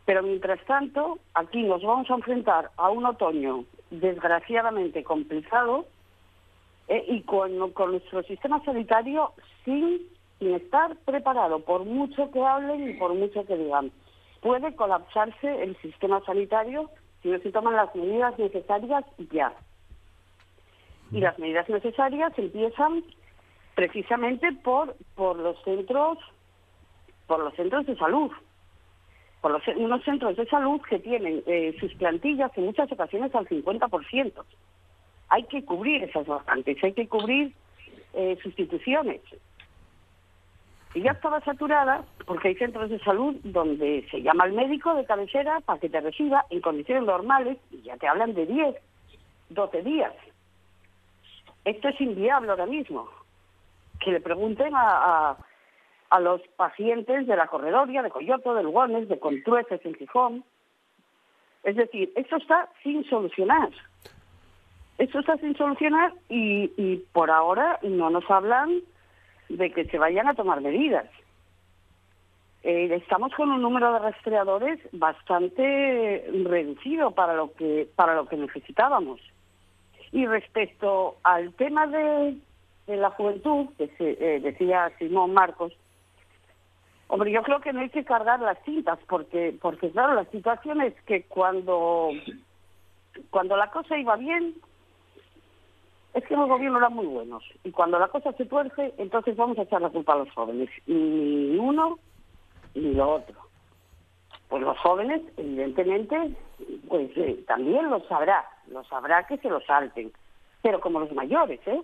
pero 0.04 0.22
mientras 0.22 0.64
tanto, 0.64 1.18
aquí 1.34 1.62
nos 1.62 1.82
vamos 1.82 2.10
a 2.10 2.14
enfrentar 2.14 2.70
a 2.76 2.90
un 2.90 3.06
otoño 3.06 3.64
desgraciadamente 3.90 5.04
complicado 5.04 5.86
eh, 6.88 7.04
y 7.06 7.22
con, 7.22 7.70
con, 7.72 7.92
nuestro 7.92 8.22
sistema 8.24 8.60
sanitario 8.64 9.32
sin, 9.64 10.00
sin 10.38 10.54
estar 10.54 10.96
preparado, 11.04 11.60
por 11.60 11.84
mucho 11.84 12.30
que 12.32 12.44
hablen 12.44 12.90
y 12.90 12.94
por 12.94 13.14
mucho 13.14 13.46
que 13.46 13.56
digan. 13.56 13.92
Puede 14.40 14.74
colapsarse 14.74 15.62
el 15.62 15.76
sistema 15.76 16.20
sanitario 16.24 16.90
si 17.22 17.28
no 17.28 17.38
se 17.38 17.52
toman 17.52 17.76
las 17.76 17.94
medidas 17.94 18.38
necesarias 18.38 19.04
ya. 19.30 19.52
Y 21.12 21.20
las 21.20 21.38
medidas 21.38 21.68
necesarias 21.68 22.32
empiezan 22.36 23.04
precisamente 23.80 24.52
por 24.62 24.94
por 25.14 25.38
los 25.38 25.56
centros 25.62 26.18
por 27.26 27.40
los 27.40 27.54
centros 27.54 27.86
de 27.86 27.96
salud 27.96 28.30
por 29.40 29.52
los, 29.52 29.66
unos 29.68 30.04
centros 30.04 30.36
de 30.36 30.44
salud 30.48 30.82
que 30.82 30.98
tienen 30.98 31.42
eh, 31.46 31.74
sus 31.80 31.94
plantillas 31.94 32.52
en 32.58 32.66
muchas 32.66 32.92
ocasiones 32.92 33.34
al 33.34 33.48
50%. 33.48 34.32
Hay 35.30 35.44
que 35.44 35.64
cubrir 35.64 36.04
esas 36.04 36.26
vacantes, 36.26 36.76
hay 36.84 36.92
que 36.92 37.08
cubrir 37.08 37.54
eh, 38.12 38.36
sustituciones. 38.42 39.22
Y 40.92 41.00
ya 41.00 41.12
estaba 41.12 41.40
saturada 41.40 42.04
porque 42.26 42.48
hay 42.48 42.56
centros 42.56 42.90
de 42.90 42.98
salud 42.98 43.34
donde 43.44 44.06
se 44.10 44.20
llama 44.20 44.44
al 44.44 44.52
médico 44.52 44.94
de 44.94 45.06
cabecera 45.06 45.60
para 45.60 45.80
que 45.80 45.88
te 45.88 46.02
reciba 46.02 46.44
en 46.50 46.60
condiciones 46.60 47.04
normales 47.04 47.56
y 47.70 47.80
ya 47.80 47.96
te 47.96 48.06
hablan 48.06 48.34
de 48.34 48.44
10, 48.44 48.76
12 49.48 49.82
días. 49.84 50.12
Esto 51.64 51.88
es 51.88 51.98
inviable 51.98 52.50
ahora 52.50 52.66
mismo 52.66 53.08
que 54.00 54.10
le 54.12 54.20
pregunten 54.20 54.74
a, 54.74 55.36
a, 56.10 56.20
los 56.20 56.40
pacientes 56.56 57.26
de 57.26 57.36
la 57.36 57.46
corredoria, 57.46 58.02
de 58.02 58.10
Coyoto, 58.10 58.54
de 58.54 58.62
Lugones, 58.62 59.08
de 59.08 59.18
Contrueces 59.18 59.80
en 59.84 59.94
Gijón. 59.94 60.44
Es 61.62 61.76
decir, 61.76 62.12
esto 62.16 62.36
está 62.36 62.68
sin 62.82 63.04
solucionar. 63.08 63.70
Esto 64.98 65.20
está 65.20 65.36
sin 65.36 65.56
solucionar 65.56 66.12
y, 66.28 66.72
y 66.76 66.96
por 67.12 67.30
ahora 67.30 67.78
no 67.82 68.10
nos 68.10 68.28
hablan 68.30 68.80
de 69.48 69.70
que 69.70 69.84
se 69.84 69.98
vayan 69.98 70.28
a 70.28 70.34
tomar 70.34 70.60
medidas. 70.60 71.06
Eh, 72.62 72.94
estamos 72.94 73.32
con 73.34 73.50
un 73.50 73.62
número 73.62 73.92
de 73.92 73.98
rastreadores 74.00 74.78
bastante 74.92 76.24
reducido 76.44 77.12
para 77.12 77.34
lo 77.34 77.54
que 77.54 77.88
para 77.96 78.14
lo 78.14 78.26
que 78.26 78.36
necesitábamos. 78.36 79.20
Y 80.12 80.26
respecto 80.26 81.16
al 81.22 81.54
tema 81.54 81.86
de, 81.86 82.36
de 82.90 82.96
la 82.96 83.10
juventud, 83.10 83.68
que 83.76 83.88
se, 83.96 84.10
eh, 84.20 84.40
decía 84.40 84.92
Simón 84.98 85.32
Marcos, 85.32 85.72
hombre, 87.08 87.32
yo 87.32 87.42
creo 87.42 87.60
que 87.60 87.72
no 87.72 87.80
hay 87.80 87.90
que 87.90 88.04
cargar 88.04 88.40
las 88.40 88.58
cintas, 88.64 88.98
porque, 89.08 89.56
porque 89.60 89.90
claro, 89.90 90.14
la 90.14 90.24
situación 90.26 90.80
es 90.80 90.94
que 91.02 91.24
cuando, 91.24 92.10
cuando 93.30 93.56
la 93.56 93.70
cosa 93.70 93.98
iba 93.98 94.16
bien, 94.16 94.54
es 96.14 96.24
que 96.24 96.36
los 96.36 96.48
gobiernos 96.48 96.80
eran 96.80 96.94
muy 96.94 97.06
buenos. 97.06 97.44
Y 97.62 97.70
cuando 97.70 97.98
la 97.98 98.08
cosa 98.08 98.32
se 98.32 98.44
tuerce, 98.46 98.94
entonces 98.98 99.36
vamos 99.36 99.58
a 99.58 99.62
echar 99.62 99.80
la 99.80 99.90
culpa 99.90 100.14
a 100.14 100.18
los 100.18 100.30
jóvenes. 100.32 100.68
Ni 100.86 101.56
uno 101.56 101.98
ni 102.74 102.94
lo 102.94 103.14
otro. 103.14 103.36
Pues 104.48 104.62
los 104.62 104.76
jóvenes, 104.78 105.22
evidentemente, 105.36 106.34
pues 106.88 107.10
eh, 107.16 107.44
también 107.46 107.88
lo 107.90 108.00
sabrá. 108.08 108.44
Lo 108.68 108.82
sabrá 108.84 109.24
que 109.26 109.38
se 109.38 109.48
lo 109.48 109.60
salten. 109.60 110.12
Pero 110.62 110.80
como 110.80 110.98
los 111.00 111.12
mayores, 111.12 111.60
¿eh? 111.66 111.80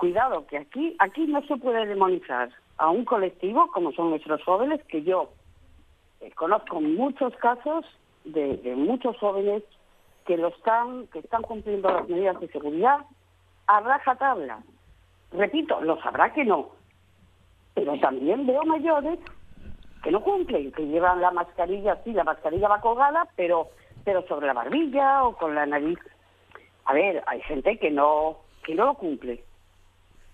Cuidado, 0.00 0.46
que 0.46 0.56
aquí, 0.56 0.96
aquí 0.98 1.26
no 1.26 1.42
se 1.42 1.58
puede 1.58 1.84
demonizar 1.84 2.48
a 2.78 2.88
un 2.88 3.04
colectivo 3.04 3.70
como 3.70 3.92
son 3.92 4.08
nuestros 4.08 4.42
jóvenes, 4.42 4.82
que 4.84 5.02
yo 5.02 5.28
eh, 6.22 6.30
conozco 6.34 6.80
muchos 6.80 7.36
casos 7.36 7.84
de, 8.24 8.58
muchos 8.76 9.18
jóvenes 9.18 9.62
que 10.24 10.38
lo 10.38 10.48
están, 10.48 11.06
que 11.08 11.18
están 11.18 11.42
cumpliendo 11.42 11.90
las 11.90 12.08
medidas 12.08 12.40
de 12.40 12.48
seguridad 12.48 13.00
a 13.66 13.80
raja 13.80 14.16
tabla. 14.16 14.60
Repito, 15.32 15.82
lo 15.82 16.00
sabrá 16.00 16.32
que 16.32 16.46
no, 16.46 16.70
pero 17.74 18.00
también 18.00 18.46
veo 18.46 18.62
mayores 18.64 19.18
que 20.02 20.10
no 20.10 20.22
cumplen, 20.22 20.72
que 20.72 20.86
llevan 20.86 21.20
la 21.20 21.30
mascarilla, 21.30 22.02
sí, 22.04 22.14
la 22.14 22.24
mascarilla 22.24 22.68
va 22.68 22.80
colgada, 22.80 23.28
pero, 23.36 23.68
pero 24.02 24.26
sobre 24.26 24.46
la 24.46 24.54
barbilla 24.54 25.24
o 25.24 25.36
con 25.36 25.54
la 25.54 25.66
nariz. 25.66 25.98
A 26.86 26.94
ver, 26.94 27.22
hay 27.26 27.42
gente 27.42 27.76
que 27.78 27.90
no, 27.90 28.38
que 28.64 28.74
no 28.74 28.86
lo 28.86 28.94
cumple. 28.94 29.44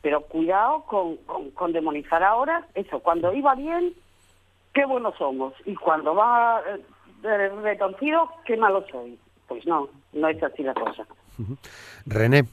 Pero 0.06 0.20
cuidado 0.20 0.84
con, 0.84 1.16
con, 1.52 1.72
demonizar 1.72 2.22
ahora 2.22 2.64
eso. 2.76 3.00
Cuando 3.00 3.32
iba 3.32 3.56
bien, 3.56 3.92
qué 4.72 4.84
buenos 4.84 5.16
somos. 5.18 5.52
Y 5.64 5.74
cuando 5.74 6.14
va 6.14 6.62
eh, 7.24 7.48
retoncido, 7.60 8.30
qué 8.44 8.56
malo 8.56 8.84
soy. 8.88 9.18
Pues 9.48 9.66
no, 9.66 9.88
no 10.12 10.28
es 10.28 10.40
así 10.40 10.62
la 10.62 10.74
cosa. 10.74 11.04
René. 12.06 12.44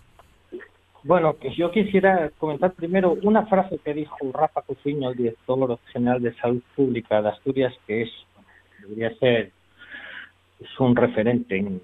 Bueno, 1.03 1.37
que 1.37 1.53
yo 1.53 1.69
quisiera 1.69 2.31
comentar 2.39 2.71
primero 2.71 3.17
una 3.21 3.45
frase 3.45 3.77
que 3.77 3.93
dijo 3.93 4.17
Rafa 4.33 4.63
Cuciño, 4.63 5.11
el 5.11 5.17
director 5.17 5.77
general 5.91 6.23
de 6.23 6.33
Salud 6.37 6.63
Pública 6.75 7.21
de 7.21 7.29
Asturias, 7.29 7.75
que 7.85 8.01
es 8.01 8.09
debería 8.81 9.15
ser 9.19 9.51
es 10.59 10.79
un 10.79 10.95
referente 10.95 11.55
en, 11.57 11.81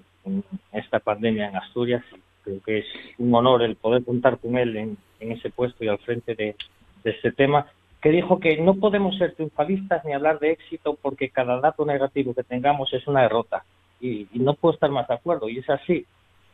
esta 0.72 0.98
pandemia 0.98 1.48
en 1.48 1.54
Asturias. 1.54 2.02
Creo 2.42 2.60
que 2.60 2.78
es 2.78 2.86
un 3.18 3.32
honor 3.32 3.62
el 3.62 3.76
poder 3.76 4.04
contar 4.04 4.38
con 4.38 4.58
él 4.58 4.76
en, 4.76 4.98
ese 5.20 5.50
puesto 5.50 5.84
y 5.84 5.88
al 5.88 5.98
frente 5.98 6.34
de, 6.34 6.56
este 7.04 7.32
tema, 7.32 7.66
que 8.02 8.10
dijo 8.10 8.40
que 8.40 8.58
no 8.58 8.74
podemos 8.74 9.16
ser 9.16 9.34
triunfalistas 9.34 10.04
ni 10.04 10.12
hablar 10.12 10.38
de 10.38 10.52
éxito 10.52 10.98
porque 11.00 11.30
cada 11.30 11.60
dato 11.60 11.86
negativo 11.86 12.34
que 12.34 12.42
tengamos 12.42 12.92
es 12.92 13.06
una 13.06 13.22
derrota. 13.22 13.64
Y, 14.00 14.28
no 14.34 14.54
puedo 14.54 14.74
estar 14.74 14.90
más 14.90 15.08
de 15.08 15.14
acuerdo, 15.14 15.48
y 15.48 15.58
es 15.58 15.70
así. 15.70 16.04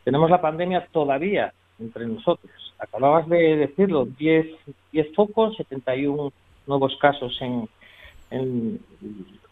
Tenemos 0.03 0.29
la 0.29 0.41
pandemia 0.41 0.87
todavía 0.91 1.53
entre 1.79 2.07
nosotros. 2.07 2.51
Acababas 2.79 3.27
de 3.27 3.57
decirlo, 3.57 4.05
10, 4.05 4.47
10 4.91 5.15
focos, 5.15 5.55
71 5.57 6.31
nuevos 6.65 6.97
casos 6.97 7.37
en, 7.41 7.67
en, 8.31 8.79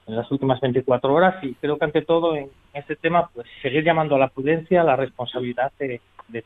las 0.08 0.30
últimas 0.32 0.62
24 0.62 1.12
horas 1.12 1.44
y 1.44 1.56
creo 1.56 1.80
que 1.80 1.86
ante 1.86 2.04
todo 2.04 2.36
en 2.36 2.50
este 2.74 2.96
tema 2.96 3.28
pues 3.34 3.48
seguir 3.64 3.84
llamando 3.84 4.16
a 4.16 4.20
la 4.20 4.28
prudencia, 4.28 4.82
a 4.82 4.84
la 4.84 4.96
responsabilidad 4.96 5.72
de, 5.80 6.00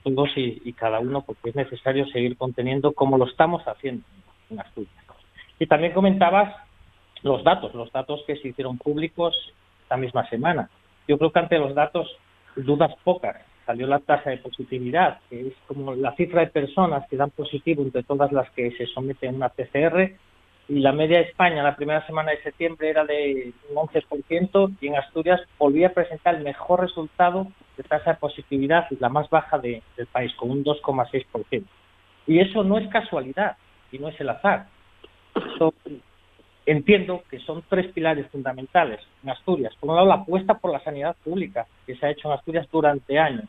todos 0.04 0.30
y, 0.36 0.74
cada 0.74 1.00
uno 1.00 1.22
porque 1.22 1.50
es 1.50 1.56
necesario 1.56 2.06
seguir 2.08 2.38
conteniendo 2.38 2.94
como 2.94 3.18
lo 3.18 3.26
estamos 3.26 3.63
haciendo 3.68 4.04
en 4.50 4.60
Asturias. 4.60 4.94
Y 5.60 5.68
también 5.68 5.94
comentabas 5.94 6.56
los 7.24 7.44
datos, 7.44 7.74
los 7.74 7.92
datos 7.92 8.24
que 8.26 8.38
se 8.38 8.50
hicieron 8.50 8.78
públicos 8.78 9.36
esta 9.84 9.98
misma 9.98 10.28
semana. 10.30 10.70
Yo 11.08 11.18
creo 11.18 11.32
que 11.32 11.39
ante 11.39 11.58
los 11.58 11.74
datos 11.76 12.08
dudas 12.56 12.92
pocas 13.04 13.38
salió 13.65 13.88
la 13.88 14.00
tasa 14.00 14.32
de 14.32 14.38
positividad, 14.38 15.20
que 15.30 15.48
es 15.48 15.54
como 15.68 15.94
la 15.94 16.15
cifra 16.15 16.42
de 16.42 16.48
personas 16.48 17.08
que 17.10 17.18
dan 17.18 17.30
positivo 17.30 17.84
entre 17.84 18.04
todas 18.04 18.32
las 18.32 18.50
que 18.52 18.72
se 18.72 18.88
someten 18.88 19.34
a 19.34 19.38
una 19.38 19.50
PCR, 19.50 20.12
y 20.70 20.80
la 20.80 20.92
media 20.92 21.18
de 21.18 21.26
España 21.26 21.63
la 21.63 21.76
primera 21.76 22.06
semana 22.06 22.32
de 22.32 22.42
septiembre 22.42 22.89
era 22.89 23.04
de 23.06 23.54
un 23.70 23.76
11%, 23.76 24.78
y 24.82 24.88
en 24.88 24.96
Asturias 24.96 25.42
volvía 25.58 25.88
a 25.88 25.94
presentar 25.94 26.36
el 26.36 26.44
mejor 26.44 26.82
resultado 26.82 27.48
de 27.80 27.88
tasa 27.88 28.12
de 28.12 28.18
positividad, 28.18 28.88
la 29.00 29.08
más 29.08 29.30
baja 29.30 29.58
del 29.58 29.82
país, 30.12 30.34
con 30.36 30.52
un 30.52 30.65
2,6%. 30.65 31.63
Y 32.28 32.39
eso 32.39 32.65
no 32.65 32.78
es 32.78 32.89
casualidad, 32.89 33.56
y 33.89 34.00
no 34.00 34.10
es 34.10 34.20
el 34.20 34.28
azar. 34.28 34.68
entiendo 36.65 37.24
que 37.30 37.39
son 37.39 37.63
tres 37.70 37.89
pilares 37.94 38.28
fundamentales 38.32 39.00
en 39.24 39.30
Asturias. 39.30 39.74
Por 39.80 39.89
un 39.89 39.96
lado, 39.96 40.10
la 40.10 40.15
apuesta 40.15 40.56
por 40.56 40.74
la 40.74 40.84
sanidad 40.84 41.15
pública, 41.24 41.68
que 41.86 41.96
se 41.96 42.06
ha 42.06 42.12
hecho 42.12 42.28
en 42.28 42.34
Asturias 42.34 42.68
durante 42.70 43.18
años. 43.18 43.48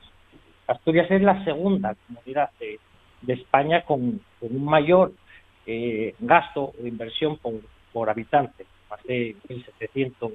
Asturias 0.68 1.10
es 1.10 1.22
la 1.22 1.44
segunda 1.44 1.96
comunidad 2.06 2.50
de, 2.60 2.78
España 3.32 3.82
con, 3.82 4.20
un 4.40 4.64
mayor 4.64 5.12
eh, 5.66 6.14
gasto 6.20 6.72
o 6.80 6.86
inversión 6.86 7.36
por, 7.92 8.08
habitante, 8.08 8.64
más 8.88 9.02
de 9.02 9.34
1.730 9.48 10.30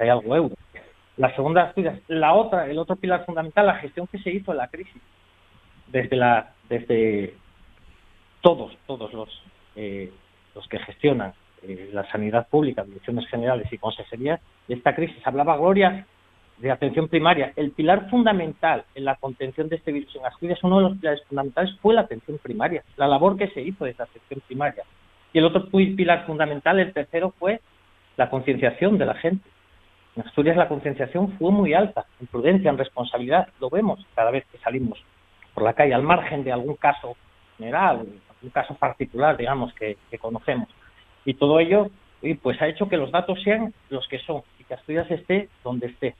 y 0.00 0.08
algo 0.08 0.36
euros. 0.36 0.58
La 1.18 1.34
segunda 1.34 1.64
Asturias. 1.64 2.00
La 2.08 2.32
otra, 2.32 2.70
el 2.70 2.78
otro 2.78 2.96
pilar 2.96 3.26
fundamental, 3.26 3.66
la 3.66 3.74
gestión 3.76 4.06
que 4.06 4.18
se 4.18 4.30
hizo 4.30 4.52
en 4.52 4.58
la 4.58 4.68
crisis. 4.68 5.02
Desde 5.88 6.16
la, 6.16 6.52
desde 6.68 7.34
todos, 8.40 8.76
todos 8.86 9.12
los, 9.12 9.42
eh, 9.74 10.12
los 10.54 10.66
que 10.68 10.78
gestionan 10.78 11.34
eh, 11.62 11.90
la 11.92 12.08
sanidad 12.10 12.46
pública, 12.48 12.84
direcciones 12.84 13.28
generales 13.28 13.66
y 13.72 13.78
consejerías 13.78 14.40
de 14.68 14.74
esta 14.74 14.94
crisis. 14.94 15.18
Hablaba 15.26 15.56
Gloria 15.56 16.06
de 16.58 16.70
atención 16.70 17.08
primaria. 17.08 17.52
El 17.56 17.72
pilar 17.72 18.08
fundamental 18.10 18.84
en 18.94 19.04
la 19.04 19.16
contención 19.16 19.68
de 19.68 19.76
este 19.76 19.90
virus 19.90 20.14
en 20.14 20.24
Asturias, 20.24 20.62
uno 20.62 20.78
de 20.78 20.82
los 20.88 20.98
pilares 20.98 21.24
fundamentales 21.24 21.76
fue 21.80 21.94
la 21.94 22.02
atención 22.02 22.38
primaria, 22.38 22.84
la 22.96 23.08
labor 23.08 23.36
que 23.36 23.48
se 23.48 23.62
hizo 23.62 23.84
de 23.84 23.90
esa 23.90 24.04
atención 24.04 24.40
primaria. 24.46 24.84
Y 25.32 25.38
el 25.38 25.44
otro 25.44 25.68
pilar 25.68 26.26
fundamental, 26.26 26.78
el 26.78 26.92
tercero, 26.92 27.34
fue 27.38 27.60
la 28.16 28.30
concienciación 28.30 28.98
de 28.98 29.06
la 29.06 29.14
gente. 29.14 29.48
En 30.16 30.26
Asturias 30.26 30.56
la 30.56 30.68
concienciación 30.68 31.32
fue 31.38 31.50
muy 31.50 31.74
alta, 31.74 32.06
en 32.20 32.26
prudencia, 32.26 32.70
en 32.70 32.78
responsabilidad. 32.78 33.48
Lo 33.60 33.70
vemos 33.70 34.04
cada 34.14 34.30
vez 34.30 34.44
que 34.50 34.58
salimos 34.58 34.98
por 35.54 35.62
la 35.62 35.74
calle, 35.74 35.94
al 35.94 36.02
margen 36.02 36.44
de 36.44 36.52
algún 36.52 36.76
caso 36.76 37.16
general, 37.56 38.06
algún 38.30 38.50
caso 38.50 38.74
particular, 38.74 39.36
digamos, 39.36 39.72
que, 39.74 39.96
conocemos. 40.20 40.68
Y 41.24 41.34
todo 41.34 41.60
ello 41.60 41.90
pues 42.42 42.60
ha 42.60 42.66
hecho 42.66 42.88
que 42.88 42.96
los 42.96 43.12
datos 43.12 43.40
sean 43.42 43.72
los 43.90 44.06
que 44.08 44.18
son 44.20 44.42
y 44.58 44.64
que 44.64 44.74
Asturias 44.74 45.10
esté 45.10 45.48
donde 45.62 45.86
esté. 45.86 46.16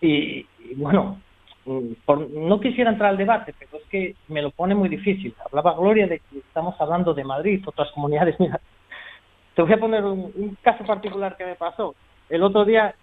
Y, 0.00 0.46
bueno, 0.76 1.20
mm, 1.64 1.92
no 2.32 2.60
quisiera 2.60 2.90
entrar 2.90 3.10
al 3.10 3.16
debate, 3.16 3.54
pero 3.58 3.82
es 3.82 3.88
que 3.88 4.14
me 4.28 4.42
lo 4.42 4.50
pone 4.50 4.74
muy 4.74 4.88
difícil. 4.88 5.34
Hablaba 5.44 5.74
Gloria 5.74 6.06
de 6.06 6.20
que 6.20 6.38
estamos 6.38 6.78
hablando 6.80 7.14
de 7.14 7.24
Madrid, 7.24 7.62
otras 7.66 7.90
comunidades. 7.92 8.36
Mira, 8.40 8.60
te 9.54 9.62
voy 9.62 9.72
a 9.72 9.78
poner 9.78 10.04
un, 10.04 10.56
caso 10.62 10.84
particular 10.84 11.36
que 11.36 11.44
me 11.44 11.56
pasó. 11.56 11.94
El 12.28 12.42
otro 12.42 12.64
día, 12.64 12.94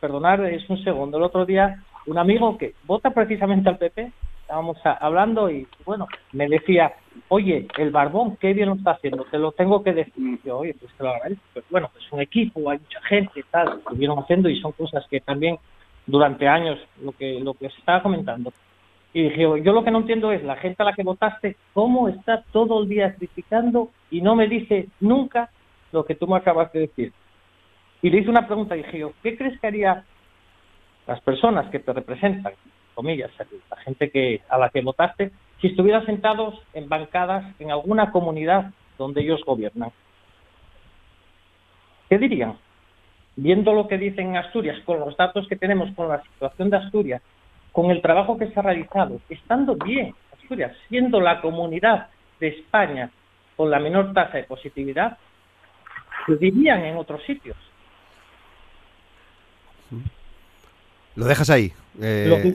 perdonar, 0.00 0.44
es 0.44 0.68
un 0.68 0.82
segundo, 0.82 1.18
el 1.18 1.24
otro 1.24 1.44
día, 1.44 1.82
un 2.06 2.18
amigo 2.18 2.56
que 2.58 2.74
vota 2.84 3.10
precisamente 3.10 3.68
al 3.68 3.78
PP, 3.78 4.12
estábamos 4.46 4.78
hablando 5.00 5.50
y 5.50 5.66
bueno, 5.84 6.06
me 6.32 6.48
decía, 6.48 6.92
oye, 7.28 7.66
el 7.78 7.90
Barbón, 7.90 8.36
qué 8.36 8.52
bien 8.52 8.68
lo 8.68 8.76
está 8.76 8.92
haciendo, 8.92 9.24
te 9.24 9.38
lo 9.38 9.50
tengo 9.50 9.82
que 9.82 9.92
decir. 9.92 10.38
Yo, 10.44 10.58
oye, 10.58 10.74
pues 10.78 10.92
te 10.96 11.02
lo 11.02 11.10
agradezco. 11.10 11.44
Pues, 11.52 11.64
bueno, 11.68 11.90
es 11.98 12.12
un 12.12 12.20
equipo, 12.20 12.70
hay 12.70 12.78
mucha 12.78 13.00
gente, 13.02 13.44
tal, 13.50 13.80
lo 13.84 13.96
vieron 13.96 14.20
haciendo 14.20 14.48
y 14.48 14.60
son 14.60 14.70
cosas 14.72 15.04
que 15.10 15.20
también 15.20 15.58
durante 16.06 16.46
años 16.46 16.78
lo 17.02 17.10
que 17.10 17.40
lo 17.40 17.54
que 17.54 17.68
se 17.70 17.78
estaba 17.78 18.02
comentando. 18.02 18.52
Y 19.12 19.24
dije, 19.24 19.42
yo 19.62 19.72
lo 19.72 19.82
que 19.82 19.90
no 19.90 19.98
entiendo 19.98 20.30
es 20.30 20.44
la 20.44 20.56
gente 20.56 20.82
a 20.82 20.86
la 20.86 20.92
que 20.92 21.02
votaste, 21.02 21.56
cómo 21.72 22.08
está 22.08 22.44
todo 22.52 22.82
el 22.82 22.88
día 22.88 23.14
criticando 23.16 23.90
y 24.10 24.20
no 24.20 24.36
me 24.36 24.46
dice 24.46 24.88
nunca 25.00 25.50
lo 25.90 26.04
que 26.04 26.14
tú 26.14 26.28
me 26.28 26.36
acabas 26.36 26.72
de 26.72 26.80
decir. 26.80 27.12
Y 28.06 28.10
le 28.10 28.18
hice 28.18 28.30
una 28.30 28.46
pregunta, 28.46 28.76
dije 28.76 29.00
yo, 29.00 29.14
¿qué 29.20 29.36
crees 29.36 29.58
que 29.58 29.66
haría 29.66 30.04
las 31.08 31.20
personas 31.22 31.68
que 31.70 31.80
te 31.80 31.92
representan, 31.92 32.52
comillas, 32.94 33.32
la 33.68 33.76
gente 33.78 34.12
que 34.12 34.42
a 34.48 34.56
la 34.58 34.68
que 34.68 34.80
votaste, 34.80 35.32
si 35.60 35.66
estuvieran 35.66 36.06
sentados 36.06 36.54
en 36.72 36.88
bancadas 36.88 37.44
en 37.58 37.72
alguna 37.72 38.12
comunidad 38.12 38.70
donde 38.96 39.22
ellos 39.22 39.42
gobiernan? 39.44 39.90
¿Qué 42.08 42.16
dirían? 42.16 42.56
viendo 43.34 43.72
lo 43.72 43.88
que 43.88 43.98
dicen 43.98 44.28
en 44.28 44.36
Asturias, 44.36 44.78
con 44.84 45.00
los 45.00 45.16
datos 45.16 45.48
que 45.48 45.56
tenemos, 45.56 45.90
con 45.96 46.08
la 46.08 46.22
situación 46.22 46.70
de 46.70 46.76
Asturias, 46.76 47.20
con 47.72 47.90
el 47.90 48.00
trabajo 48.02 48.38
que 48.38 48.46
se 48.46 48.60
ha 48.60 48.62
realizado, 48.62 49.20
estando 49.28 49.74
bien 49.74 50.14
Asturias, 50.32 50.76
siendo 50.88 51.20
la 51.20 51.40
comunidad 51.40 52.06
de 52.38 52.48
España 52.50 53.10
con 53.56 53.68
la 53.68 53.80
menor 53.80 54.12
tasa 54.12 54.36
de 54.36 54.44
positividad, 54.44 55.18
lo 56.28 56.36
dirían 56.36 56.84
en 56.84 56.96
otros 56.96 57.20
sitios. 57.24 57.56
Lo 61.16 61.24
dejas 61.24 61.48
ahí. 61.48 61.72
Eh, 62.02 62.54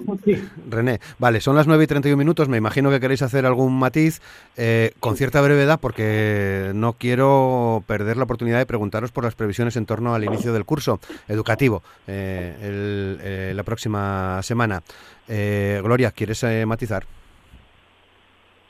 René, 0.70 1.00
vale, 1.18 1.42
son 1.42 1.56
las 1.56 1.66
9 1.66 1.84
y 1.84 1.88
31 1.88 2.16
minutos. 2.16 2.48
Me 2.48 2.58
imagino 2.58 2.92
que 2.92 3.00
queréis 3.00 3.24
hacer 3.24 3.48
algún 3.48 3.78
matiz 3.78 4.22
eh, 4.56 4.92
con 5.00 5.18
cierta 5.18 5.42
brevedad 5.42 5.80
porque 5.82 6.72
no 6.76 6.94
quiero 6.94 7.84
perder 7.88 8.18
la 8.18 8.26
oportunidad 8.26 8.60
de 8.60 8.68
preguntaros 8.68 9.12
por 9.12 9.24
las 9.24 9.34
previsiones 9.34 9.76
en 9.78 9.88
torno 9.88 10.14
al 10.14 10.24
inicio 10.24 10.54
del 10.54 10.64
curso 10.64 11.00
educativo 11.28 11.82
eh, 12.08 13.52
la 13.56 13.64
próxima 13.64 14.42
semana. 14.44 14.84
Gloria, 15.28 16.12
¿quieres 16.12 16.46
matizar? 16.68 17.06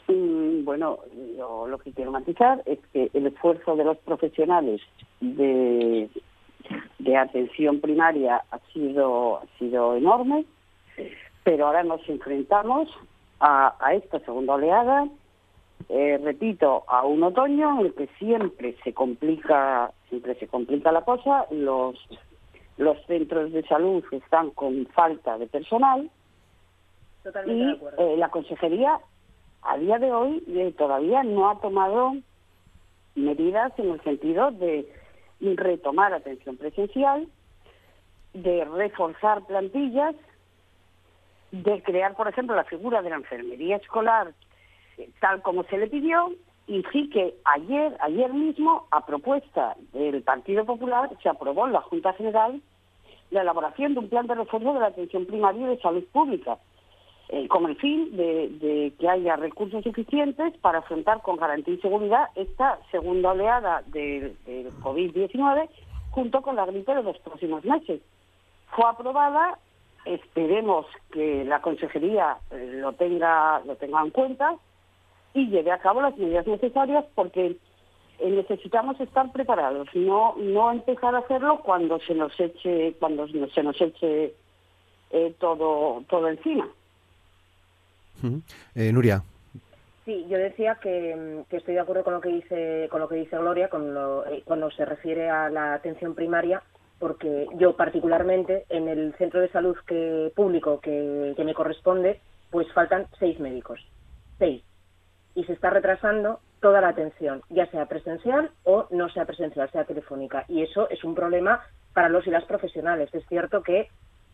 Mm, 0.07 0.63
bueno, 0.63 0.99
yo 1.37 1.67
lo 1.67 1.77
que 1.79 1.91
quiero 1.91 2.11
matizar 2.11 2.63
es 2.65 2.79
que 2.93 3.11
el 3.13 3.27
esfuerzo 3.27 3.75
de 3.75 3.83
los 3.83 3.97
profesionales 3.97 4.79
de 5.19 6.09
de 6.99 7.17
atención 7.17 7.79
primaria 7.79 8.43
ha 8.51 8.59
sido, 8.73 9.37
ha 9.37 9.57
sido 9.57 9.95
enorme, 9.95 10.45
pero 11.43 11.67
ahora 11.67 11.83
nos 11.83 12.07
enfrentamos 12.07 12.89
a, 13.39 13.73
esta 13.93 14.19
segunda 14.19 14.53
oleada, 14.53 15.07
eh, 15.89 16.19
repito, 16.23 16.83
a 16.87 17.03
un 17.05 17.23
otoño 17.23 17.79
en 17.79 17.87
el 17.87 17.93
que 17.95 18.07
siempre 18.19 18.75
se 18.83 18.93
complica, 18.93 19.91
siempre 20.09 20.35
se 20.35 20.47
complica 20.47 20.91
la 20.91 21.01
cosa, 21.01 21.47
los, 21.49 21.95
los 22.77 23.03
centros 23.07 23.51
de 23.51 23.63
salud 23.63 24.03
están 24.11 24.51
con 24.51 24.85
falta 24.87 25.37
de 25.37 25.47
personal. 25.47 26.09
Y 27.45 27.77
eh, 27.97 28.15
la 28.17 28.29
consejería 28.29 28.99
a 29.63 29.77
día 29.77 29.99
de 29.99 30.11
hoy 30.11 30.43
eh, 30.47 30.73
todavía 30.77 31.23
no 31.23 31.49
ha 31.49 31.59
tomado 31.59 32.13
medidas 33.15 33.71
en 33.77 33.91
el 33.91 34.01
sentido 34.01 34.51
de 34.51 34.91
retomar 35.41 36.13
atención 36.13 36.57
presencial, 36.57 37.27
de 38.33 38.65
reforzar 38.65 39.45
plantillas, 39.45 40.15
de 41.51 41.83
crear, 41.83 42.15
por 42.15 42.27
ejemplo, 42.27 42.55
la 42.55 42.63
figura 42.63 43.01
de 43.01 43.09
la 43.09 43.17
enfermería 43.17 43.77
escolar 43.77 44.33
eh, 44.97 45.09
tal 45.19 45.41
como 45.41 45.63
se 45.63 45.77
le 45.77 45.87
pidió 45.87 46.31
y 46.67 46.83
sí 46.91 47.09
que 47.09 47.35
ayer, 47.43 47.97
ayer 47.99 48.33
mismo, 48.33 48.87
a 48.91 49.05
propuesta 49.05 49.75
del 49.93 50.21
Partido 50.21 50.65
Popular, 50.65 51.09
se 51.21 51.29
aprobó 51.29 51.65
en 51.67 51.73
la 51.73 51.81
Junta 51.81 52.13
General 52.13 52.61
la 53.29 53.41
elaboración 53.41 53.93
de 53.93 53.99
un 53.99 54.09
plan 54.09 54.27
de 54.27 54.35
refuerzo 54.35 54.73
de 54.73 54.79
la 54.79 54.87
atención 54.87 55.25
primaria 55.25 55.67
de 55.67 55.79
salud 55.79 56.03
pública, 56.11 56.57
eh, 57.33 57.47
con 57.47 57.65
el 57.65 57.77
fin 57.77 58.17
de, 58.17 58.91
que 58.99 59.07
haya 59.07 59.37
recursos 59.37 59.81
suficientes 59.85 60.53
para 60.57 60.79
afrontar 60.79 61.21
con 61.21 61.37
garantía 61.37 61.75
y 61.75 61.77
seguridad 61.77 62.27
esta 62.35 62.77
segunda 62.91 63.31
oleada 63.31 63.83
del, 63.87 64.35
COVID-19 64.83 65.69
junto 66.09 66.41
con 66.41 66.57
la 66.57 66.65
gripe 66.65 66.93
de 66.93 67.03
los 67.03 67.17
próximos 67.19 67.63
meses. 67.63 68.01
Fue 68.75 68.83
aprobada, 68.85 69.57
esperemos 70.03 70.85
que 71.13 71.45
la 71.45 71.61
Consejería 71.61 72.35
eh, 72.51 72.79
lo 72.81 72.91
tenga, 72.91 73.61
lo 73.61 73.77
tenga 73.77 74.01
en 74.01 74.09
cuenta 74.09 74.57
y 75.33 75.47
lleve 75.47 75.71
a 75.71 75.79
cabo 75.79 76.01
las 76.01 76.17
medidas 76.17 76.45
necesarias 76.45 77.05
porque 77.15 77.55
eh, 78.19 78.29
necesitamos 78.29 78.99
estar 78.99 79.31
preparados, 79.31 79.87
no 79.93 80.35
no 80.35 80.69
empezar 80.69 81.15
a 81.15 81.19
hacerlo 81.19 81.61
cuando 81.63 81.97
se 82.01 82.13
nos 82.13 82.37
eche 82.37 82.93
cuando 82.99 83.25
se 83.53 83.63
nos 83.63 83.79
eche 83.79 84.33
todo 85.39 86.03
todo 86.09 86.27
encima. 86.27 86.67
Eh, 88.75 88.91
Nuria. 88.91 89.23
Sí, 90.05 90.25
yo 90.27 90.37
decía 90.37 90.75
que, 90.81 91.43
estoy 91.51 91.75
de 91.75 91.79
acuerdo 91.79 92.03
con 92.03 92.13
lo 92.13 92.21
que 92.21 92.29
dice 92.29 92.87
con 92.89 93.01
lo 93.01 93.07
que 93.07 93.15
dice 93.15 93.37
Gloria 93.37 93.65
eh, 93.65 94.41
cuando 94.45 94.71
se 94.71 94.85
refiere 94.85 95.29
a 95.29 95.49
la 95.49 95.73
atención 95.73 96.15
primaria, 96.15 96.63
porque 96.97 97.47
yo 97.57 97.75
particularmente 97.75 98.65
en 98.69 98.87
el 98.87 99.13
centro 99.17 99.41
de 99.41 99.49
salud 99.49 99.75
que 99.87 100.31
público 100.35 100.79
que, 100.79 101.33
me 101.43 101.53
corresponde, 101.53 102.19
pues 102.49 102.71
faltan 102.73 103.07
seis 103.19 103.39
médicos, 103.39 103.79
seis, 104.37 104.63
y 105.33 105.43
se 105.45 105.53
está 105.53 105.69
retrasando 105.71 106.39
toda 106.59 106.79
la 106.81 106.89
atención, 106.89 107.41
ya 107.49 107.65
sea 107.67 107.87
presencial 107.87 108.51
o 108.63 108.87
no 108.91 109.09
sea 109.09 109.25
presencial, 109.25 109.69
sea 109.71 109.85
telefónica, 109.85 110.45
y 110.47 110.61
eso 110.61 110.89
es 110.89 111.03
un 111.03 111.15
problema 111.15 111.61
para 111.93 112.09
los 112.09 112.25
y 112.27 112.31
las 112.31 112.45
profesionales. 112.45 113.09
Es 113.13 113.25
cierto 113.27 113.63
que 113.63 113.87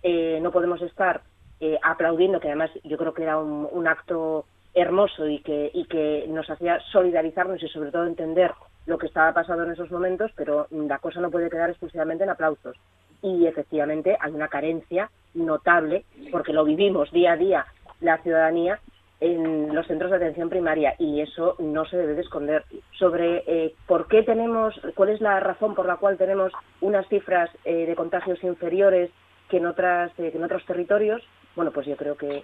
eh, 0.03 0.39
no 0.41 0.51
podemos 0.51 0.81
estar 0.81 1.21
eh, 1.59 1.77
aplaudiendo, 1.83 2.39
que 2.39 2.47
además 2.47 2.71
yo 2.83 2.97
creo 2.97 3.13
que 3.13 3.23
era 3.23 3.37
un, 3.37 3.87
acto 3.87 4.45
hermoso 4.73 5.27
y 5.27 5.39
que, 5.39 5.71
y 5.73 5.85
que 5.85 6.25
nos 6.29 6.49
hacía 6.49 6.79
solidarizarnos 6.91 7.61
y 7.63 7.67
sobre 7.67 7.91
todo 7.91 8.05
entender 8.05 8.51
lo 8.85 8.97
que 8.97 9.07
estaba 9.07 9.33
pasando 9.33 9.63
en 9.63 9.71
esos 9.71 9.91
momentos, 9.91 10.31
pero 10.35 10.67
la 10.71 10.99
cosa 10.99 11.19
no 11.19 11.31
puede 11.31 11.49
quedar 11.49 11.69
exclusivamente 11.69 12.23
en 12.23 12.29
aplausos. 12.29 12.77
Y 13.21 13.47
efectivamente 13.47 14.15
hay 14.19 14.31
una 14.31 14.47
carencia 14.47 15.09
notable, 15.33 16.05
porque 16.31 16.53
lo 16.53 16.63
vivimos 16.63 17.11
día 17.11 17.33
a 17.33 17.37
día 17.37 17.65
la 17.99 18.17
ciudadanía 18.19 18.79
en 19.19 19.73
los 19.73 19.87
centros 19.87 20.11
de 20.11 20.17
atención 20.17 20.49
primaria 20.49 20.93
y 20.99 21.21
eso 21.21 21.55
no 21.59 21.85
se 21.85 21.97
debe 21.97 22.13
de 22.13 22.21
esconder. 22.21 22.63
Sobre 22.97 23.43
eh, 23.47 23.73
por 23.87 24.07
qué 24.07 24.23
tenemos, 24.23 24.79
cuál 24.95 25.09
es 25.09 25.21
la 25.21 25.39
razón 25.39 25.73
por 25.73 25.87
la 25.87 25.97
cual 25.97 26.17
tenemos 26.17 26.51
unas 26.81 27.07
cifras 27.07 27.49
eh, 27.65 27.85
de 27.85 27.95
contagios 27.95 28.43
inferiores 28.43 29.09
que 29.49 29.57
en, 29.57 29.65
otras, 29.65 30.13
que 30.13 30.27
en 30.27 30.43
otros 30.43 30.65
territorios, 30.65 31.23
bueno, 31.57 31.71
pues 31.71 31.87
yo 31.87 31.97
creo 31.97 32.15
que, 32.15 32.39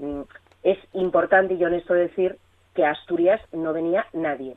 mm, 0.00 0.20
es 0.62 0.78
importante 0.94 1.54
y 1.54 1.64
honesto 1.64 1.94
decir 1.94 2.38
que 2.74 2.84
a 2.84 2.92
Asturias 2.92 3.40
no 3.52 3.72
venía 3.72 4.06
nadie. 4.12 4.56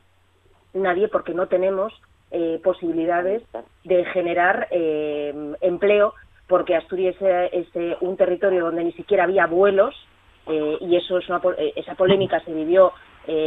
Nadie 0.72 1.08
porque 1.08 1.34
no 1.34 1.48
tenemos 1.48 1.92
eh, 2.30 2.60
posibilidades 2.62 3.42
de 3.82 4.04
generar 4.06 4.68
eh, 4.70 5.34
empleo, 5.60 6.14
porque 6.46 6.76
Asturias 6.76 7.16
es 7.20 7.66
eh, 7.74 7.96
un 8.00 8.16
territorio 8.16 8.64
donde 8.64 8.84
ni 8.84 8.92
siquiera 8.92 9.24
había 9.24 9.46
vuelos 9.46 9.94
y 10.46 10.96
eso 10.96 11.18
es 11.18 11.28
una, 11.28 11.40
esa 11.76 11.94
polémica 11.94 12.40
se 12.40 12.52
vivió 12.52 12.92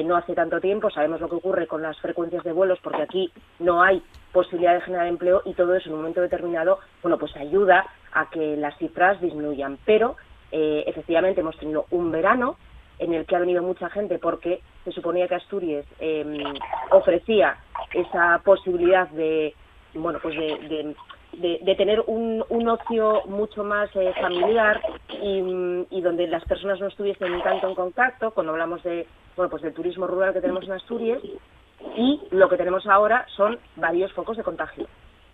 no 0.06 0.16
hace 0.16 0.36
tanto 0.36 0.62
tiempo. 0.62 0.90
Sabemos 0.90 1.20
lo 1.20 1.28
que 1.28 1.36
ocurre 1.36 1.68
con 1.68 1.82
las 1.82 2.00
frecuencias 2.00 2.46
de 2.46 2.54
vuelos 2.54 2.80
porque 2.82 3.02
aquí 3.02 3.30
no 3.60 3.82
hay 3.82 4.02
posibilidad 4.32 4.76
de 4.76 4.82
generar 4.82 5.08
empleo 5.08 5.42
y 5.44 5.54
todo 5.54 5.76
eso 5.76 5.90
en 5.90 5.96
un 5.96 6.02
momento 6.02 6.22
determinado, 6.22 6.80
bueno, 7.02 7.18
pues 7.18 7.36
ayuda 7.36 7.86
a 8.14 8.30
que 8.30 8.56
las 8.56 8.78
cifras 8.78 9.20
disminuyan. 9.20 9.78
Pero 9.86 10.16
eh, 10.56 10.84
efectivamente 10.86 11.42
hemos 11.42 11.58
tenido 11.58 11.88
un 11.90 12.12
verano 12.12 12.58
en 13.00 13.14
el 13.14 13.26
que 13.26 13.36
ha 13.36 13.40
venido 13.40 13.64
mucha 13.64 13.90
gente 13.90 14.20
porque 14.20 14.62
se 14.84 14.92
suponía 14.92 15.28
que 15.28 15.34
Asturias 15.34 15.84
em, 16.00 16.38
ofrecía 16.92 17.58
esa 17.92 18.40
posibilidad 18.46 19.10
de 19.10 19.56
bueno 19.96 20.20
pues 20.22 20.36
de, 20.38 20.96
de, 21.34 21.76
tener 21.76 22.04
un, 22.06 22.46
un, 22.50 22.70
ocio 22.70 23.24
mucho 23.26 23.64
más 23.64 23.90
eh, 23.96 24.14
familiar 24.22 24.80
y, 25.10 25.88
y, 25.90 26.02
donde 26.02 26.28
las 26.28 26.46
personas 26.46 26.80
no 26.80 26.86
estuviesen 26.86 27.42
tanto 27.42 27.68
en 27.70 27.74
contacto 27.74 28.30
cuando 28.32 28.52
hablamos 28.52 28.84
de 28.84 29.08
bueno 29.36 29.50
pues 29.50 29.64
del 29.64 29.74
turismo 29.74 30.06
rural 30.06 30.34
que 30.34 30.42
tenemos 30.42 30.64
en 30.66 30.74
Asturias 30.74 31.20
y 31.98 32.22
lo 32.30 32.48
que 32.48 32.58
tenemos 32.58 32.86
ahora 32.86 33.26
son 33.36 33.58
varios 33.76 34.14
focos 34.14 34.38
de 34.38 34.44
contagio 34.44 34.86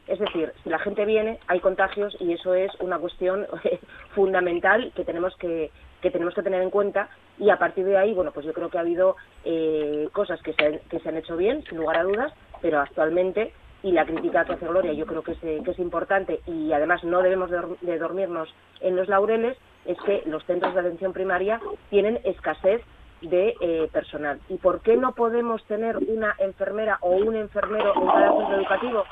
es 0.10 0.20
decir, 0.20 0.52
si 0.64 0.70
la 0.70 0.80
gente 0.80 1.06
viene, 1.06 1.40
hay 1.48 1.60
contagios 1.60 2.16
y 2.20 2.34
eso 2.34 2.54
es 2.54 2.72
una 2.80 2.98
cuestión 2.98 3.46
fundamental 4.16 4.92
que 4.96 5.06
tenemos 5.06 5.36
que, 5.38 5.72
que 6.02 6.12
tenemos 6.12 6.34
que 6.34 6.44
tener 6.44 6.62
en 6.62 6.72
cuenta. 6.72 7.10
Y 7.38 7.50
a 7.50 7.60
partir 7.60 7.86
de 7.86 7.98
ahí, 7.98 8.14
bueno, 8.14 8.32
pues 8.32 8.46
yo 8.46 8.54
creo 8.54 8.70
que 8.70 8.78
ha 8.78 8.82
habido 8.82 9.16
eh, 9.46 10.10
cosas 10.12 10.42
que 10.42 10.54
se, 10.54 10.82
que 10.90 11.00
se 11.00 11.10
han 11.10 11.18
hecho 11.18 11.38
bien, 11.38 11.64
sin 11.70 11.78
lugar 11.78 11.98
a 11.98 12.04
dudas, 12.04 12.34
pero 12.62 12.80
actualmente 12.80 13.54
y 13.82 13.92
la 13.92 14.06
crítica 14.06 14.44
que 14.44 14.54
hace 14.54 14.68
Gloria 14.68 14.92
yo 14.92 15.06
creo 15.06 15.22
que 15.22 15.32
es, 15.32 15.40
que 15.40 15.72
es 15.72 15.80
importante 15.80 16.42
y 16.46 16.74
además 16.74 17.04
no 17.06 17.22
debemos 17.22 17.50
de 17.50 17.98
dormirnos 17.98 18.54
en 18.82 18.98
los 18.98 19.08
laureles 19.08 19.58
es 19.86 19.98
que 20.02 20.24
los 20.26 20.44
centros 20.46 20.74
de 20.74 20.82
atención 20.82 21.14
primaria 21.14 21.62
tienen 21.90 22.20
escasez 22.26 22.82
de 23.22 23.56
eh, 23.60 23.90
personal. 23.92 24.40
¿Y 24.50 24.58
por 24.58 24.82
qué 24.82 24.96
no 24.96 25.14
podemos 25.14 25.64
tener 25.66 25.98
una 25.98 26.36
enfermera 26.40 26.98
o 27.02 27.12
un 27.12 27.36
enfermero 27.36 27.94
en 27.96 28.08
cada 28.08 28.38
centro 28.38 28.56
educativo? 28.58 29.04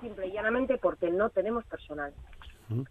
Simple 0.00 0.26
y 0.28 0.32
llanamente 0.32 0.78
porque 0.78 1.10
no 1.10 1.30
tenemos 1.30 1.64
personal. 1.64 2.12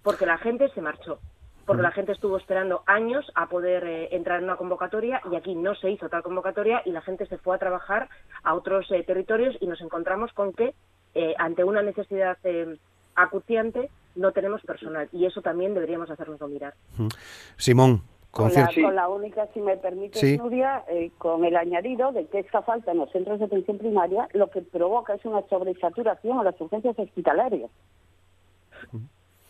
Porque 0.04 0.26
la 0.26 0.38
gente 0.38 0.70
se 0.70 0.82
marchó. 0.82 1.20
Porque 1.66 1.82
la 1.82 1.92
gente 1.92 2.12
estuvo 2.12 2.38
esperando 2.38 2.84
años 2.86 3.26
a 3.34 3.48
poder 3.48 3.84
eh, 3.86 4.16
entrar 4.16 4.38
en 4.38 4.46
una 4.46 4.56
convocatoria 4.56 5.22
y 5.32 5.36
aquí 5.36 5.56
no 5.56 5.74
se 5.76 5.90
hizo 5.90 6.10
tal 6.10 6.22
convocatoria 6.22 6.82
y 6.86 6.92
la 6.92 7.02
gente 7.02 7.26
se 7.26 7.38
fue 7.38 7.56
a 7.56 7.60
trabajar 7.60 8.08
a 8.44 8.54
otros 8.54 8.90
eh, 8.92 9.04
territorios 9.04 9.56
y 9.60 9.68
nos 9.68 9.82
encontramos 9.82 10.32
con 10.34 10.54
que 10.54 10.76
ante 11.38 11.64
una 11.64 11.82
necesidad 11.82 12.38
acuciante 13.16 13.90
no 14.16 14.32
tenemos 14.32 14.62
personal 14.64 15.08
y 15.12 15.26
eso 15.26 15.42
también 15.42 15.74
deberíamos 15.74 16.10
hacernos 16.10 16.42
mirar. 16.42 16.74
Simón, 17.58 18.02
con, 18.36 18.52
la, 18.96 19.08
única, 19.08 19.48
si 19.54 19.62
me 19.62 19.78
permite, 19.78 20.34
estudia 20.34 20.84
eh, 20.90 21.10
con 21.18 21.46
el 21.46 21.56
añadido 21.56 22.12
de 22.12 22.28
que 22.28 22.40
esta 22.40 22.62
falta 22.64 22.92
en 22.92 22.98
los 22.98 23.10
centros 23.12 23.40
de 23.40 23.46
atención 23.46 23.78
primaria 23.78 24.28
lo 24.34 24.50
que 24.50 24.62
provoca 24.62 25.14
es 25.14 25.24
una 25.24 25.42
sobresaturación 25.44 26.40
a 26.40 26.44
las 26.44 26.60
urgencias 26.60 27.00
hospitalarias. 27.00 27.72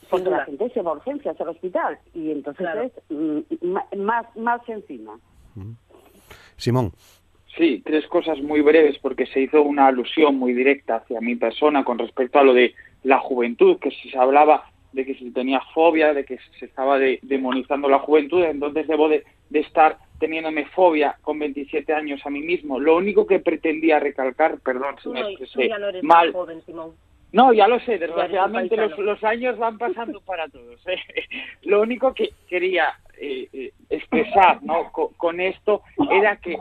Porque 0.07 0.29
la 0.29 0.45
gente 0.45 0.69
se 0.69 0.83
va 0.83 0.91
a 0.91 0.93
urgencias 0.97 1.41
al 1.41 1.49
hospital 1.49 1.97
y 2.13 2.29
entonces 2.29 2.67
es 2.83 2.91
mm, 3.09 3.97
más, 3.97 4.27
más 4.35 4.61
encima. 4.69 5.17
Simón. 6.55 6.91
Sí, 7.57 7.81
tres 7.83 8.05
cosas 8.05 8.39
muy 8.39 8.61
breves 8.61 8.99
porque 8.99 9.25
se 9.25 9.41
hizo 9.41 9.63
una 9.63 9.87
alusión 9.87 10.35
muy 10.35 10.53
directa 10.53 10.97
hacia 10.97 11.21
mi 11.21 11.35
persona 11.35 11.83
con 11.83 11.97
respecto 11.97 12.37
a 12.37 12.43
lo 12.43 12.53
de 12.53 12.75
la 13.01 13.17
juventud, 13.17 13.79
que 13.79 13.89
se 13.89 14.15
hablaba 14.15 14.69
de 14.95 15.05
que 15.05 15.13
si 15.15 15.29
tenía 15.31 15.59
fobia, 15.73 16.13
de 16.13 16.23
que 16.23 16.39
se 16.57 16.65
estaba 16.65 16.97
demonizando 17.21 17.89
la 17.89 17.99
juventud, 17.99 18.43
entonces 18.43 18.87
debo 18.87 19.09
de, 19.09 19.25
estar 19.51 19.97
teniéndome 20.19 20.65
fobia 20.67 21.17
con 21.21 21.37
27 21.37 21.93
años 21.93 22.21
a 22.25 22.29
mí 22.29 22.39
mismo. 22.41 22.79
Lo 22.79 22.95
único 22.95 23.27
que 23.27 23.39
pretendía 23.39 23.99
recalcar, 23.99 24.57
perdón 24.59 24.95
si 25.03 25.09
me 25.09 25.19
expresé 25.19 25.69
mal. 26.01 26.33
No, 27.33 27.51
ya 27.51 27.67
lo 27.67 27.77
sé, 27.81 27.99
desgraciadamente 27.99 28.77
los, 28.77 29.23
años 29.25 29.57
van 29.57 29.77
pasando 29.77 30.21
para 30.21 30.47
todos. 30.47 30.79
¿eh? 30.87 30.97
Lo 31.63 31.81
único 31.81 32.13
que 32.13 32.29
quería 32.47 32.93
eh, 33.17 33.49
eh, 33.51 33.71
expresar 33.89 34.63
¿no? 34.63 34.93
con, 34.93 35.41
esto 35.41 35.81
era 36.09 36.37
que 36.37 36.57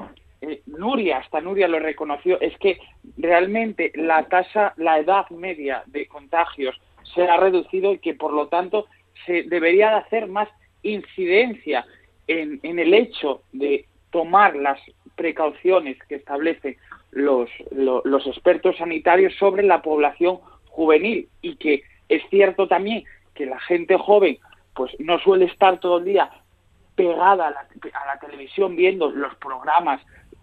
Nuria, 0.66 1.18
hasta 1.18 1.40
Nuria 1.40 1.68
lo 1.68 1.78
reconoció, 1.78 2.40
es 2.40 2.58
que 2.58 2.78
realmente 3.16 3.92
la 3.94 4.24
tasa, 4.24 4.74
la 4.76 4.98
edad 4.98 5.30
media 5.30 5.84
de 5.86 6.08
contagios 6.08 6.76
se 7.14 7.22
ha 7.22 7.36
reducido 7.36 7.92
y 7.92 7.98
que 7.98 8.14
por 8.14 8.32
lo 8.32 8.48
tanto 8.48 8.86
se 9.26 9.44
debería 9.44 9.90
de 9.90 9.96
hacer 9.96 10.28
más 10.28 10.48
incidencia 10.82 11.86
en, 12.26 12.60
el 12.62 12.94
hecho 12.94 13.42
de 13.52 13.86
tomar 14.10 14.56
las 14.56 14.78
precauciones 15.16 15.98
que 16.08 16.16
establecen 16.16 16.76
los, 17.10 17.48
los, 17.72 18.26
expertos 18.26 18.76
sanitarios 18.76 19.34
sobre 19.34 19.62
la 19.62 19.82
población 19.82 20.38
juvenil. 20.68 21.28
Y 21.42 21.56
que 21.56 21.82
es 22.08 22.22
cierto 22.30 22.68
también 22.68 23.04
que 23.34 23.46
la 23.46 23.60
gente 23.60 23.96
joven 23.96 24.38
pues 24.74 24.92
no 24.98 25.18
suele 25.20 25.46
estar 25.46 25.78
todo 25.78 25.98
el 25.98 26.04
día 26.04 26.30
pegada 26.96 27.48
a 27.48 27.50
la, 27.50 27.60
a 27.60 28.06
la 28.06 28.18
televisión 28.20 28.76
viendo 28.76 29.10
los 29.10 29.34
programas 29.36 30.00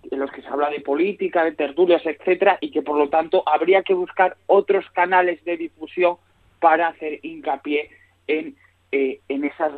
en 0.10 0.20
los 0.20 0.32
que 0.32 0.42
se 0.42 0.48
habla 0.48 0.70
de 0.70 0.80
política, 0.80 1.44
de 1.44 1.52
tertulias, 1.52 2.06
etcétera, 2.06 2.58
y 2.62 2.72
que 2.72 2.82
por 2.82 2.98
lo 2.98 3.10
tanto 3.10 3.44
habría 3.46 3.84
que 3.84 3.94
buscar 3.94 4.36
otros 4.48 4.90
canales 4.92 5.44
de 5.46 5.58
difusión 5.58 6.18
para 6.62 6.88
hacer 6.90 7.20
hincapié 7.24 7.90
en, 8.28 8.56
eh, 8.92 9.20
en 9.28 9.44
esas 9.44 9.74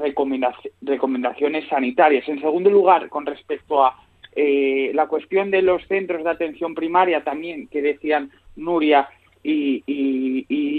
recomendaciones 0.81 1.67
sanitarias. 1.69 2.27
En 2.27 2.39
segundo 2.39 2.69
lugar, 2.69 3.09
con 3.09 3.25
respecto 3.25 3.83
a 3.83 3.95
eh, 4.35 4.91
la 4.93 5.07
cuestión 5.07 5.49
de 5.49 5.61
los 5.61 5.85
centros 5.87 6.23
de 6.23 6.29
atención 6.29 6.75
primaria 6.75 7.23
también, 7.23 7.67
que 7.67 7.81
decían 7.81 8.31
Nuria 8.55 9.07
y, 9.43 9.81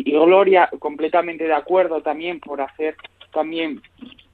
Gloria, 0.05 0.71
completamente 0.79 1.45
de 1.45 1.53
acuerdo 1.55 2.01
también 2.01 2.41
por 2.41 2.61
hacer 2.61 2.97
también 3.33 3.81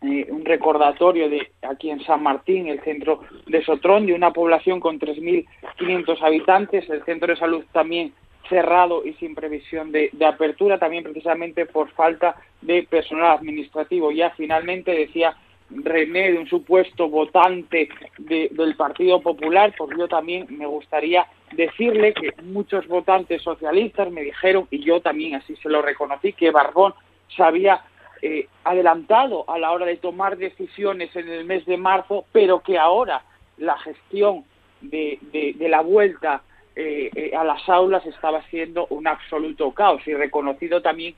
eh, 0.03 0.27
un 0.31 0.45
recordatorio 0.45 1.29
de 1.29 1.51
aquí 1.63 1.91
en 1.91 2.03
San 2.05 2.23
Martín, 2.23 2.69
el 2.69 2.81
centro 2.83 3.23
de 3.47 3.63
Sotrón, 3.65 4.07
de 4.07 4.15
una 4.15 4.33
población 4.33 4.79
con 4.81 4.99
3.500 4.99 6.23
habitantes, 6.23 6.89
el 6.91 7.05
centro 7.05 7.33
de 7.33 7.39
salud 7.39 7.65
también 7.73 8.13
cerrado 8.51 9.03
y 9.07 9.15
sin 9.15 9.35
previsión 9.35 9.93
de, 9.93 10.11
apertura, 10.27 10.79
también 10.79 11.05
precisamente 11.05 11.65
por 11.65 11.91
falta 11.93 12.37
de 12.61 12.83
personal 12.83 13.39
administrativo. 13.39 14.11
Ya 14.11 14.31
finalmente 14.31 14.91
decía 14.91 15.35
René 15.71 16.33
de 16.33 16.39
un 16.39 16.49
supuesto 16.49 17.09
votante 17.09 17.89
del 18.19 18.77
Partido 18.77 19.23
Popular, 19.23 19.73
pues 19.79 19.97
yo 19.97 20.09
también 20.09 20.47
me 20.51 20.67
gustaría 20.67 21.27
decirle 21.53 22.13
que 22.13 22.33
muchos 22.43 22.87
votantes 22.89 23.41
socialistas 23.41 24.11
me 24.11 24.23
dijeron, 24.23 24.67
y 24.71 24.81
yo 24.81 25.01
también 25.01 25.37
así 25.37 25.57
se 25.57 25.69
lo 25.69 25.81
reconocí, 25.81 26.33
que 26.33 26.51
Barbón 26.51 26.93
se 27.35 27.43
había 27.43 27.83
eh, 28.23 28.49
adelantado 28.65 29.49
a 29.49 29.59
la 29.59 29.71
hora 29.71 29.87
de 29.87 29.97
tomar 29.97 30.37
decisiones 30.37 31.15
en 31.17 31.29
el 31.29 31.45
mes 31.45 31.65
de 31.65 31.79
marzo, 31.79 32.27
pero 32.33 32.61
que 32.61 32.77
ahora 32.77 33.23
la 33.57 33.79
gestión 33.79 34.45
de, 34.81 35.57
la 35.59 35.81
vuelta 35.81 36.43
eh, 36.81 37.11
eh, 37.15 37.37
a 37.37 37.45
las 37.45 37.69
aulas 37.69 38.07
estaba 38.07 38.43
siendo 38.45 38.87
un 38.89 39.07
absoluto 39.07 39.71
caos 39.73 40.01
y 40.07 40.15
reconocido 40.15 40.81
también 40.81 41.15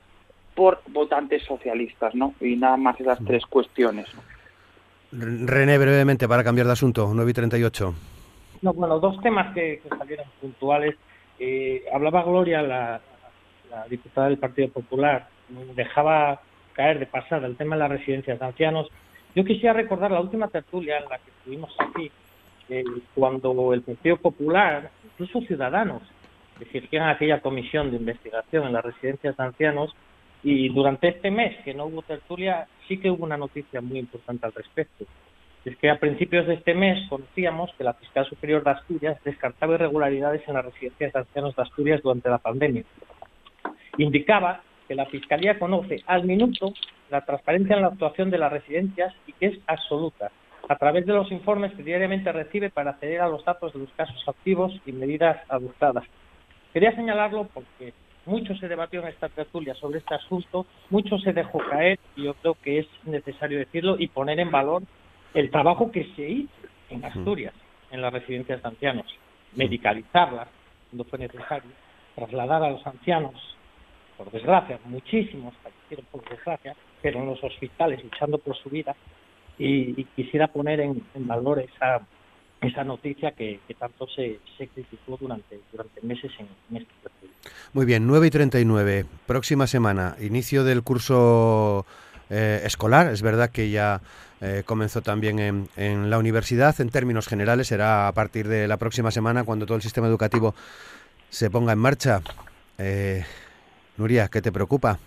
por 0.53 0.81
votantes 0.87 1.41
socialistas, 1.43 2.13
¿no? 2.13 2.33
Y 2.41 2.57
nada 2.57 2.75
más 2.75 2.99
esas 2.99 3.19
tres 3.25 3.45
cuestiones. 3.45 4.07
René, 5.13 5.77
brevemente, 5.77 6.27
para 6.27 6.43
cambiar 6.43 6.67
de 6.67 6.73
asunto, 6.73 7.11
9 7.13 7.31
y 7.31 7.33
38. 7.33 7.93
No, 8.61 8.73
bueno, 8.73 8.99
dos 8.99 9.21
temas 9.21 9.53
que, 9.53 9.81
salieron 9.97 10.25
puntuales. 10.41 10.95
Eh, 11.39 11.85
hablaba 11.93 12.23
Gloria, 12.23 12.61
la, 12.61 12.99
diputada 13.89 14.27
del 14.27 14.39
Partido 14.39 14.67
Popular, 14.67 15.27
dejaba 15.75 16.41
caer 16.73 16.99
de 16.99 17.05
pasada 17.05 17.47
el 17.47 17.55
tema 17.55 17.75
de 17.75 17.79
las 17.79 17.91
residencias 17.91 18.37
de 18.37 18.45
ancianos. 18.45 18.89
Yo 19.33 19.45
quisiera 19.45 19.73
recordar 19.73 20.11
la 20.11 20.19
última 20.19 20.49
tertulia 20.49 20.97
en 20.97 21.09
la 21.09 21.19
que 21.19 21.29
estuvimos 21.29 21.73
aquí, 21.79 22.11
eh, 22.69 22.83
cuando 23.15 23.73
el 23.73 23.81
Partido 23.81 24.17
Popular, 24.17 24.91
incluso 25.13 25.41
Ciudadanos, 25.41 26.01
exigían 26.59 27.09
aquella 27.09 27.41
comisión 27.41 27.91
de 27.91 27.97
investigación 27.97 28.65
en 28.65 28.73
las 28.73 28.83
residencias 28.83 29.35
de 29.35 29.43
ancianos 29.43 29.95
y 30.43 30.69
durante 30.69 31.07
este 31.07 31.31
mes 31.31 31.55
que 31.63 31.73
no 31.73 31.85
hubo 31.85 32.01
tertulia, 32.01 32.67
sí 32.87 32.97
que 32.97 33.09
hubo 33.09 33.23
una 33.23 33.37
noticia 33.37 33.81
muy 33.81 33.99
importante 33.99 34.45
al 34.45 34.53
respecto. 34.53 35.05
Es 35.63 35.77
que 35.77 35.89
a 35.89 35.99
principios 35.99 36.45
de 36.45 36.55
este 36.55 36.73
mes 36.73 37.07
conocíamos 37.09 37.71
que 37.77 37.85
la 37.85 37.93
Fiscal 37.93 38.25
Superior 38.25 38.63
de 38.63 38.71
Asturias 38.71 39.17
descartaba 39.23 39.75
irregularidades 39.75 40.41
en 40.47 40.55
las 40.55 40.65
residencias 40.65 41.13
de 41.13 41.19
ancianos 41.19 41.55
de 41.55 41.61
Asturias 41.61 42.01
durante 42.03 42.29
la 42.29 42.39
pandemia. 42.39 42.83
Indicaba 43.97 44.61
que 44.87 44.95
la 44.95 45.05
Fiscalía 45.05 45.57
conoce 45.57 46.03
al 46.05 46.25
minuto 46.25 46.73
la 47.09 47.21
transparencia 47.21 47.77
en 47.77 47.83
la 47.83 47.87
actuación 47.89 48.29
de 48.29 48.37
las 48.39 48.51
residencias 48.51 49.13
y 49.27 49.33
que 49.33 49.45
es 49.45 49.59
absoluta, 49.67 50.31
a 50.69 50.75
través 50.77 51.05
de 51.05 51.13
los 51.13 51.31
informes 51.31 51.73
que 51.73 51.83
diariamente 51.83 52.31
recibe 52.31 52.69
para 52.69 52.91
acceder 52.91 53.21
a 53.21 53.27
los 53.27 53.43
datos 53.43 53.73
de 53.73 53.79
los 53.79 53.89
casos 53.91 54.23
activos 54.27 54.73
y 54.85 54.91
medidas 54.91 55.37
adoptadas. 55.49 56.05
Quería 56.71 56.95
señalarlo 56.95 57.49
porque 57.53 57.93
mucho 58.25 58.55
se 58.55 58.67
debatió 58.67 59.01
en 59.01 59.09
esta 59.09 59.29
tertulia 59.29 59.75
sobre 59.75 59.99
este 59.99 60.15
asunto, 60.15 60.65
mucho 60.89 61.17
se 61.19 61.33
dejó 61.33 61.59
caer 61.59 61.99
y 62.15 62.23
yo 62.23 62.33
creo 62.35 62.55
que 62.55 62.79
es 62.79 62.87
necesario 63.03 63.59
decirlo 63.59 63.97
y 63.99 64.07
poner 64.07 64.39
en 64.39 64.51
valor 64.51 64.83
el 65.33 65.51
trabajo 65.51 65.91
que 65.91 66.05
se 66.15 66.29
hizo 66.29 66.51
en 66.89 67.03
Asturias, 67.03 67.53
en 67.91 68.01
las 68.01 68.13
residencias 68.13 68.61
de 68.61 68.67
ancianos, 68.69 69.05
medicalizarlas 69.55 70.47
cuando 70.89 71.03
fue 71.05 71.19
necesario, 71.19 71.71
trasladar 72.15 72.63
a 72.63 72.69
los 72.69 72.85
ancianos, 72.87 73.33
por 74.15 74.31
desgracia, 74.31 74.79
muchísimos 74.85 75.53
fallecieron 75.57 76.05
por 76.11 76.23
desgracia, 76.29 76.75
pero 77.01 77.19
en 77.19 77.25
los 77.25 77.43
hospitales 77.43 78.03
luchando 78.03 78.37
por 78.37 78.55
su 78.55 78.69
vida 78.69 78.95
y, 79.57 80.03
quisiera 80.15 80.47
poner 80.47 80.79
en, 80.79 81.03
valor 81.15 81.59
esa 81.59 82.01
esa 82.61 82.85
noticia 82.85 83.31
que, 83.31 83.59
tanto 83.77 84.07
se, 84.07 84.39
se, 84.57 84.69
criticó 84.69 85.17
durante, 85.19 85.59
durante 85.69 85.99
meses 86.01 86.31
en, 86.39 86.47
en 86.69 86.83
este 86.83 86.93
muy 87.73 87.85
bien, 87.85 88.07
9 88.07 88.27
y 88.27 88.29
39, 88.29 89.05
próxima 89.25 89.67
semana, 89.67 90.15
inicio 90.21 90.63
del 90.63 90.83
curso 90.83 91.85
eh, 92.29 92.61
escolar. 92.63 93.07
Es 93.07 93.21
verdad 93.21 93.49
que 93.49 93.69
ya 93.69 94.01
eh, 94.41 94.63
comenzó 94.65 95.01
también 95.01 95.39
en, 95.39 95.69
en, 95.75 96.09
la 96.09 96.17
universidad. 96.17 96.79
En 96.79 96.89
términos 96.89 97.27
generales, 97.27 97.67
será 97.67 98.07
a 98.07 98.11
partir 98.11 98.47
de 98.47 98.67
la 98.67 98.77
próxima 98.77 99.11
semana 99.11 99.43
cuando 99.43 99.65
todo 99.65 99.75
el 99.75 99.81
sistema 99.81 100.07
educativo 100.07 100.53
se 101.29 101.49
ponga 101.49 101.73
en 101.73 101.79
marcha. 101.79 102.21
Eh, 102.77 103.25
Nuria, 103.97 104.27
¿qué 104.29 104.41
te 104.41 104.51
preocupa? 104.51 104.99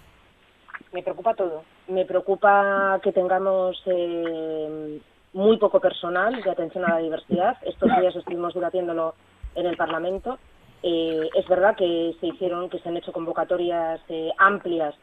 Me 0.93 1.03
preocupa 1.03 1.35
todo. 1.35 1.63
Me 1.89 2.05
preocupa 2.05 3.01
que 3.03 3.13
tengamos 3.13 3.83
muy 5.33 5.57
poco 5.59 5.81
personal 5.81 6.43
de 6.43 6.51
atención 6.51 6.85
a 6.85 6.95
la 6.95 6.99
diversidad. 6.99 7.57
Estos 7.63 7.89
días 8.01 8.17
estuvimos 8.17 8.55
debatiéndolo 8.55 9.15
en 9.55 9.67
el 9.67 9.77
Parlamento 9.77 10.39
eh, 10.89 11.31
es 11.35 11.49
verdad 11.49 11.75
que 11.75 12.15
se 12.21 12.29
hicieron, 12.29 12.69
que 12.69 12.79
se 12.79 12.89
han 12.89 12.97
hecho 12.97 13.13
convocatorias 13.13 14.01
eh, 14.09 14.31
amplias. 14.39 14.95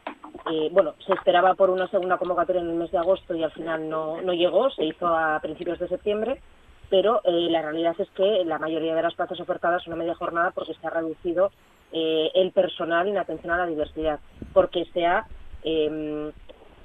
Eh, 0.52 0.70
bueno, 0.72 0.94
se 1.06 1.14
esperaba 1.14 1.56
por 1.56 1.70
una 1.70 1.90
segunda 1.90 2.18
convocatoria 2.18 2.62
en 2.62 2.70
el 2.70 2.76
mes 2.76 2.92
de 2.92 3.00
agosto 3.00 3.36
y 3.36 3.44
al 3.44 3.52
final 3.52 3.90
no, 3.90 4.22
no 4.22 4.34
llegó, 4.34 4.70
se 4.72 4.86
hizo 4.86 5.08
a 5.08 5.40
principios 5.42 5.80
de 5.80 5.88
septiembre, 5.88 6.42
pero 6.90 7.22
la 7.26 7.62
realidad 7.62 7.96
es 7.98 8.10
que 8.12 8.46
la 8.46 8.60
mayoría 8.60 8.96
de 8.96 9.02
las 9.02 9.16
plazas 9.16 9.40
ofertadas 9.40 9.84
son 9.84 9.94
a 9.94 9.98
media 9.98 10.16
jornada 10.16 10.52
porque 10.52 10.74
se 10.74 10.88
ha 10.88 10.92
reducido 10.92 11.52
el 11.92 12.52
personal 12.52 13.08
en 13.08 13.18
atención 13.18 13.52
a 13.52 13.58
la 13.58 13.66
diversidad, 13.66 14.20
porque 14.54 14.86
se 14.94 15.06
ha, 15.06 15.26
em, 15.64 16.32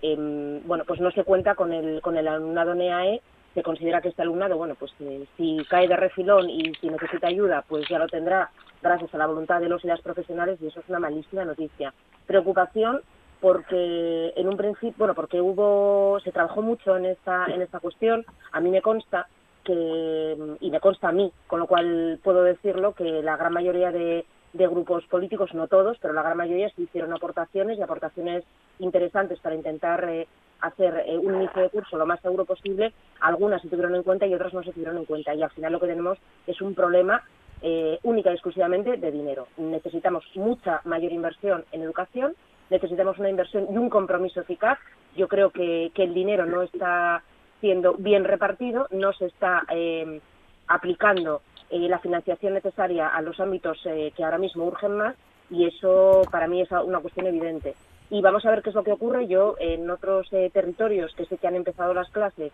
em, 0.03 0.61
bueno, 0.67 0.85
pues 0.87 1.01
no 1.01 1.11
se 1.11 1.25
cuenta 1.25 1.55
con 1.55 1.73
el, 1.73 2.01
con 2.01 2.17
el 2.17 2.29
alumnado 2.29 2.75
NEAE 2.75 3.21
se 3.55 3.63
considera 3.63 4.01
que 4.01 4.09
este 4.09 4.23
alumnado, 4.23 4.57
bueno, 4.57 4.77
pues 4.79 4.93
si 5.37 5.67
cae 5.69 5.89
de 5.89 5.97
refilón 5.97 6.49
y 6.49 6.73
si 6.81 6.89
necesita 6.89 7.27
ayuda, 7.27 7.65
pues 7.69 7.89
ya 7.89 7.99
lo 7.99 8.07
tendrá 8.07 8.51
gracias 8.83 9.13
a 9.13 9.19
la 9.19 9.27
voluntad 9.27 9.61
de 9.61 9.69
los 9.69 9.85
y 9.85 9.89
las 9.89 10.01
profesionales 10.01 10.59
y 10.63 10.67
eso 10.67 10.81
es 10.81 10.89
una 10.89 11.01
malísima 11.01 11.45
noticia. 11.45 11.93
Preocupación 12.27 13.01
porque 13.41 14.33
en 14.37 14.49
un 14.49 14.57
principio, 14.57 14.95
bueno, 14.99 15.15
porque 15.15 15.41
hubo, 15.41 16.19
se 16.21 16.33
trabajó 16.33 16.63
mucho 16.63 16.97
en 16.97 17.07
esta, 17.07 17.47
en 17.47 17.63
esta 17.63 17.81
cuestión. 17.81 18.25
A 18.53 18.61
mí 18.61 18.71
me 18.71 18.83
consta 18.83 19.29
que, 19.65 20.37
y 20.61 20.71
me 20.71 20.81
consta 20.81 21.09
a 21.09 21.13
mí, 21.13 21.33
con 21.47 21.61
lo 21.61 21.67
cual 21.67 22.19
puedo 22.23 22.43
decirlo, 22.43 22.95
que 22.95 23.23
la 23.23 23.37
gran 23.37 23.53
mayoría 23.53 23.93
de, 23.93 24.25
grupos 24.53 25.05
políticos, 25.07 25.55
no 25.55 25.69
todos, 25.69 25.99
pero 26.01 26.15
la 26.15 26.23
gran 26.23 26.37
mayoría 26.37 26.71
sí 26.71 26.83
hicieron 26.83 27.13
aportaciones 27.13 27.79
y 27.79 27.83
aportaciones 27.83 28.45
interesantes 28.79 29.39
para 29.41 29.55
intentar 29.55 30.09
eh, 30.09 30.27
hacer 30.61 31.05
eh, 31.07 31.17
un 31.19 31.37
inicio 31.37 31.63
de 31.63 31.71
curso 31.71 31.97
lo 31.97 32.07
más 32.07 32.21
seguro 32.21 32.45
posible. 32.45 32.93
Algunas 33.21 33.63
se 33.63 33.69
tuvieron 33.69 33.95
en 33.95 34.03
cuenta 34.03 34.27
y 34.27 34.35
otras 34.35 34.53
no 34.55 34.63
se 34.63 34.73
tuvieron 34.73 34.99
en 34.99 35.05
cuenta. 35.05 35.35
Y 35.35 35.43
al 35.43 35.51
final 35.51 35.73
lo 35.73 35.81
que 35.81 35.87
tenemos 35.87 36.19
es 36.47 36.61
un 36.61 36.75
problema 36.75 37.23
eh, 37.63 37.99
única 38.03 38.31
y 38.31 38.35
exclusivamente 38.35 38.97
de 38.97 39.11
dinero. 39.11 39.49
Necesitamos 39.57 40.25
mucha 40.35 40.81
mayor 40.85 41.13
inversión 41.13 41.65
en 41.73 41.83
educación, 41.83 42.35
necesitamos 42.71 43.19
una 43.19 43.31
inversión 43.31 43.67
y 43.71 43.77
un 43.77 43.91
compromiso 43.91 44.41
eficaz. 44.41 44.79
Yo 45.17 45.29
creo 45.29 45.51
que, 45.51 45.91
el 45.95 46.15
dinero 46.15 46.47
no 46.47 46.63
está 46.63 47.23
siendo 47.61 47.95
bien 47.95 48.25
repartido, 48.25 48.87
no 48.91 49.13
se 49.13 49.27
está 49.27 49.65
eh, 49.71 50.21
aplicando 50.69 51.43
eh, 51.71 51.89
la 51.89 51.99
financiación 51.99 52.55
necesaria 52.55 53.09
a 53.09 53.23
los 53.23 53.41
ámbitos 53.41 53.79
que 53.83 54.25
ahora 54.25 54.39
mismo 54.39 54.64
urgen 54.64 54.97
más 54.97 55.16
y 55.51 55.66
eso 55.66 56.23
para 56.31 56.47
mí 56.47 56.61
es 56.61 56.71
una 56.71 57.01
cuestión 57.01 57.27
evidente. 57.27 57.75
Y 58.11 58.23
vamos 58.23 58.45
a 58.45 58.51
ver 58.51 58.62
qué 58.62 58.71
es 58.71 58.75
lo 58.75 58.85
que 58.85 58.93
ocurre. 58.93 59.27
Yo 59.27 59.55
en 59.59 59.89
otros 59.91 60.29
territorios 60.31 61.14
que 61.14 61.27
sé 61.27 61.37
que 61.37 61.47
han 61.47 61.57
empezado 61.57 61.95
las 61.95 62.11
clases 62.11 62.53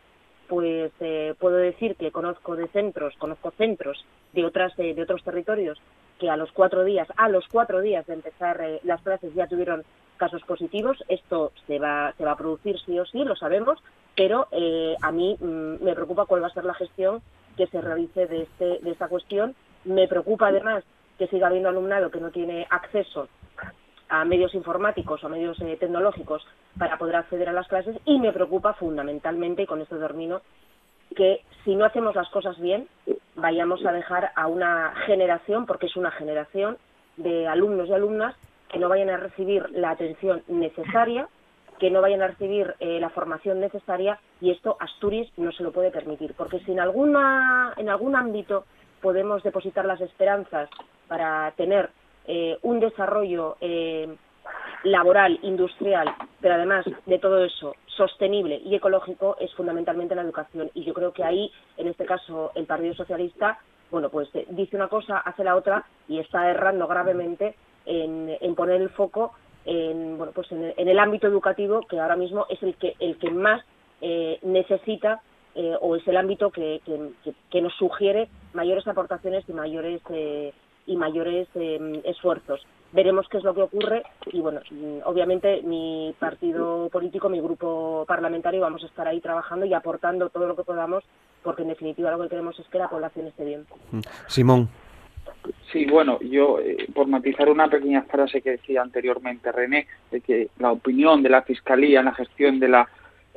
pues 0.48 0.92
eh, 1.00 1.34
puedo 1.38 1.56
decir 1.56 1.96
que 1.96 2.10
conozco 2.10 2.56
de 2.56 2.68
centros, 2.68 3.14
conozco 3.18 3.50
centros 3.52 4.04
de 4.32 4.44
otras 4.44 4.76
de 4.76 5.00
otros 5.02 5.22
territorios 5.22 5.80
que 6.18 6.30
a 6.30 6.36
los 6.36 6.52
cuatro 6.52 6.84
días, 6.84 7.08
a 7.16 7.28
los 7.28 7.46
cuatro 7.48 7.80
días 7.80 8.06
de 8.06 8.14
empezar 8.14 8.60
eh, 8.60 8.80
las 8.84 9.02
clases 9.02 9.34
ya 9.34 9.46
tuvieron 9.46 9.84
casos 10.16 10.42
positivos. 10.42 11.02
Esto 11.08 11.52
se 11.66 11.78
va 11.78 12.12
se 12.16 12.24
va 12.24 12.32
a 12.32 12.36
producir 12.36 12.78
sí 12.80 12.98
o 12.98 13.06
sí, 13.06 13.24
lo 13.24 13.36
sabemos, 13.36 13.78
pero 14.16 14.48
eh, 14.52 14.96
a 15.00 15.10
mí 15.12 15.36
mm, 15.40 15.82
me 15.82 15.94
preocupa 15.94 16.26
cuál 16.26 16.42
va 16.42 16.48
a 16.48 16.54
ser 16.54 16.64
la 16.64 16.74
gestión 16.74 17.22
que 17.56 17.66
se 17.66 17.80
realice 17.80 18.26
de 18.26 18.42
este 18.42 18.78
de 18.80 18.90
esta 18.90 19.08
cuestión. 19.08 19.54
Me 19.84 20.08
preocupa 20.08 20.48
además 20.48 20.84
que 21.18 21.28
siga 21.28 21.46
habiendo 21.46 21.68
alumnado 21.68 22.10
que 22.10 22.20
no 22.20 22.30
tiene 22.30 22.66
acceso 22.70 23.28
a 24.08 24.24
medios 24.24 24.54
informáticos 24.54 25.22
o 25.24 25.28
medios 25.28 25.60
eh, 25.60 25.76
tecnológicos 25.78 26.46
para 26.78 26.98
poder 26.98 27.16
acceder 27.16 27.48
a 27.48 27.52
las 27.52 27.68
clases 27.68 27.96
y 28.04 28.18
me 28.18 28.32
preocupa 28.32 28.74
fundamentalmente, 28.74 29.62
y 29.62 29.66
con 29.66 29.80
esto 29.80 29.98
termino, 29.98 30.42
que 31.16 31.42
si 31.64 31.74
no 31.74 31.84
hacemos 31.84 32.14
las 32.14 32.28
cosas 32.30 32.58
bien, 32.60 32.88
vayamos 33.36 33.84
a 33.86 33.92
dejar 33.92 34.32
a 34.34 34.46
una 34.46 34.92
generación, 35.06 35.66
porque 35.66 35.86
es 35.86 35.96
una 35.96 36.10
generación 36.10 36.76
de 37.16 37.46
alumnos 37.46 37.88
y 37.88 37.92
alumnas 37.92 38.34
que 38.68 38.78
no 38.78 38.88
vayan 38.88 39.10
a 39.10 39.16
recibir 39.16 39.68
la 39.70 39.90
atención 39.90 40.42
necesaria, 40.48 41.28
que 41.78 41.90
no 41.90 42.00
vayan 42.00 42.22
a 42.22 42.28
recibir 42.28 42.74
eh, 42.80 42.98
la 43.00 43.10
formación 43.10 43.60
necesaria 43.60 44.18
y 44.40 44.50
esto 44.50 44.76
Asturias 44.80 45.28
no 45.36 45.52
se 45.52 45.62
lo 45.62 45.72
puede 45.72 45.90
permitir, 45.90 46.34
porque 46.34 46.60
si 46.60 46.72
en 46.72 46.80
alguna 46.80 47.74
en 47.76 47.88
algún 47.88 48.16
ámbito 48.16 48.64
podemos 49.00 49.42
depositar 49.42 49.84
las 49.84 50.00
esperanzas 50.00 50.68
para 51.08 51.50
tener 51.56 51.90
eh, 52.26 52.58
un 52.62 52.80
desarrollo 52.80 53.56
eh, 53.60 54.08
laboral, 54.84 55.38
industrial, 55.42 56.14
pero 56.40 56.54
además 56.54 56.84
de 57.06 57.18
todo 57.18 57.44
eso 57.44 57.74
sostenible 57.86 58.60
y 58.64 58.74
ecológico 58.74 59.36
es 59.40 59.52
fundamentalmente 59.54 60.14
la 60.14 60.22
educación. 60.22 60.70
Y 60.74 60.84
yo 60.84 60.94
creo 60.94 61.12
que 61.12 61.24
ahí, 61.24 61.50
en 61.76 61.88
este 61.88 62.04
caso, 62.04 62.52
el 62.54 62.66
Partido 62.66 62.94
Socialista, 62.94 63.58
bueno, 63.90 64.08
pues 64.10 64.28
eh, 64.34 64.46
dice 64.50 64.76
una 64.76 64.88
cosa, 64.88 65.18
hace 65.18 65.44
la 65.44 65.56
otra 65.56 65.84
y 66.08 66.18
está 66.18 66.50
errando 66.50 66.86
gravemente 66.86 67.54
en, 67.86 68.54
poner 68.54 68.80
el 68.80 68.90
foco 68.90 69.32
en, 69.64 70.18
bueno, 70.18 70.32
pues 70.34 70.50
en 70.52 70.88
el, 70.88 70.98
ámbito 70.98 71.26
educativo, 71.26 71.80
que 71.88 72.00
ahora 72.00 72.16
mismo 72.16 72.46
es 72.48 72.62
el 72.62 72.74
que, 72.76 72.94
el 73.00 73.18
que 73.18 73.30
más 73.30 73.62
eh, 74.00 74.38
necesita 74.42 75.22
eh, 75.54 75.74
o 75.80 75.96
es 75.96 76.06
el 76.08 76.16
ámbito 76.16 76.50
que, 76.50 76.80
que, 77.50 77.62
nos 77.62 77.74
sugiere 77.74 78.28
mayores 78.52 78.86
aportaciones 78.86 79.44
y 79.48 79.52
mayores 79.52 80.02
y 80.86 80.96
mayores 80.96 81.48
esfuerzos 82.04 82.60
veremos 82.94 83.26
qué 83.28 83.38
es 83.38 83.44
lo 83.44 83.54
que 83.54 83.62
ocurre 83.62 84.02
y 84.32 84.40
bueno, 84.40 84.60
mm, 84.70 85.00
obviamente 85.04 85.60
mi 85.62 86.14
partido 86.18 86.88
político, 86.90 87.28
mi 87.28 87.40
grupo 87.40 88.04
parlamentario 88.06 88.60
vamos 88.60 88.82
a 88.84 88.86
estar 88.86 89.06
ahí 89.06 89.20
trabajando 89.20 89.66
y 89.66 89.74
aportando 89.74 90.30
todo 90.30 90.46
lo 90.46 90.56
que 90.56 90.62
podamos 90.62 91.04
porque 91.42 91.62
en 91.62 91.68
definitiva 91.68 92.10
lo 92.10 92.22
que 92.22 92.28
queremos 92.28 92.58
es 92.58 92.66
que 92.68 92.78
la 92.78 92.88
población 92.88 93.26
esté 93.26 93.44
bien. 93.44 93.66
Simón. 94.28 94.68
Sí, 95.72 95.84
bueno, 95.86 96.18
yo 96.20 96.58
eh, 96.60 96.86
por 96.94 97.06
matizar 97.06 97.48
una 97.48 97.68
pequeña 97.68 98.02
frase 98.02 98.40
que 98.40 98.52
decía 98.52 98.82
anteriormente 98.82 99.52
René, 99.52 99.86
de 100.10 100.20
que 100.20 100.48
la 100.58 100.72
opinión 100.72 101.22
de 101.22 101.28
la 101.28 101.42
Fiscalía 101.42 101.98
en 101.98 102.06
la 102.06 102.14
gestión 102.14 102.60
de, 102.60 102.68
la, 102.68 102.88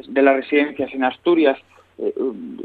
de 0.08 0.22
las 0.22 0.36
residencias 0.36 0.93
en 0.93 1.03
Asturias, 1.03 1.58
eh, 1.97 2.14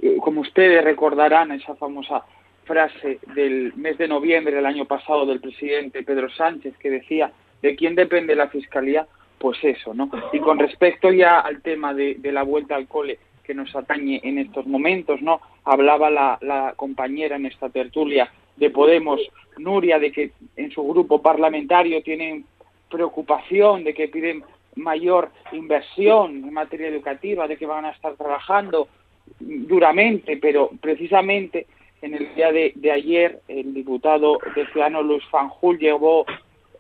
eh, 0.03 0.17
como 0.21 0.43
ustedes 0.43 0.85
recordarán 0.85 1.53
esa 1.53 1.75
famosa 1.75 2.23
frase 2.65 3.19
del 3.35 3.73
mes 3.75 3.99
de 3.99 4.07
noviembre 4.07 4.55
del 4.55 4.67
año 4.67 4.85
pasado 4.85 5.27
del 5.27 5.41
presidente 5.41 6.05
Pedro 6.05 6.31
Sánchez 6.31 6.77
que 6.79 6.91
decía 6.91 7.33
de 7.61 7.75
quién 7.75 7.95
depende 7.95 8.37
la 8.37 8.49
fiscalía, 8.49 9.07
pues 9.39 9.59
eso, 9.65 9.95
¿no? 9.95 10.11
Y 10.33 10.39
con 10.39 10.59
respecto 10.59 11.11
ya 11.11 11.41
al 11.41 11.63
tema 11.63 11.95
de, 11.95 12.19
la 12.23 12.45
vuelta 12.45 12.77
al 12.77 12.87
cole 12.87 13.19
que 13.43 13.55
nos 13.55 13.75
atañe 13.75 14.21
en 14.23 14.39
estos 14.39 14.67
momentos, 14.67 15.21
¿no? 15.21 15.41
Hablaba 15.65 16.11
la, 16.11 16.39
la 16.43 16.75
compañera 16.77 17.37
en 17.37 17.47
esta 17.47 17.69
tertulia 17.71 18.31
de 18.57 18.71
Podemos, 18.71 19.21
Nuria, 19.59 19.99
de 19.99 20.13
que 20.13 20.31
en 20.57 20.71
su 20.71 20.83
grupo 20.87 21.21
parlamentario 21.21 22.03
tienen 22.03 22.45
preocupación, 22.91 23.85
de 23.85 23.95
que 23.95 24.09
piden 24.09 24.45
mayor 24.77 25.31
inversión 25.53 26.45
en 26.45 26.53
materia 26.53 26.89
educativa, 26.89 27.47
de 27.47 27.57
que 27.57 27.67
van 27.67 27.85
a 27.85 27.91
estar 27.91 28.15
trabajando 28.15 28.89
duramente, 29.39 30.37
pero 30.37 30.71
precisamente 30.81 31.67
en 32.01 32.15
el 32.15 32.35
día 32.35 32.53
de, 32.53 32.93
ayer 32.93 33.41
el 33.49 33.75
diputado 33.75 34.39
de 34.55 34.67
Ciudadanos 34.67 35.07
Luis 35.07 35.25
Fanjul 35.31 35.79
llevó 35.79 36.25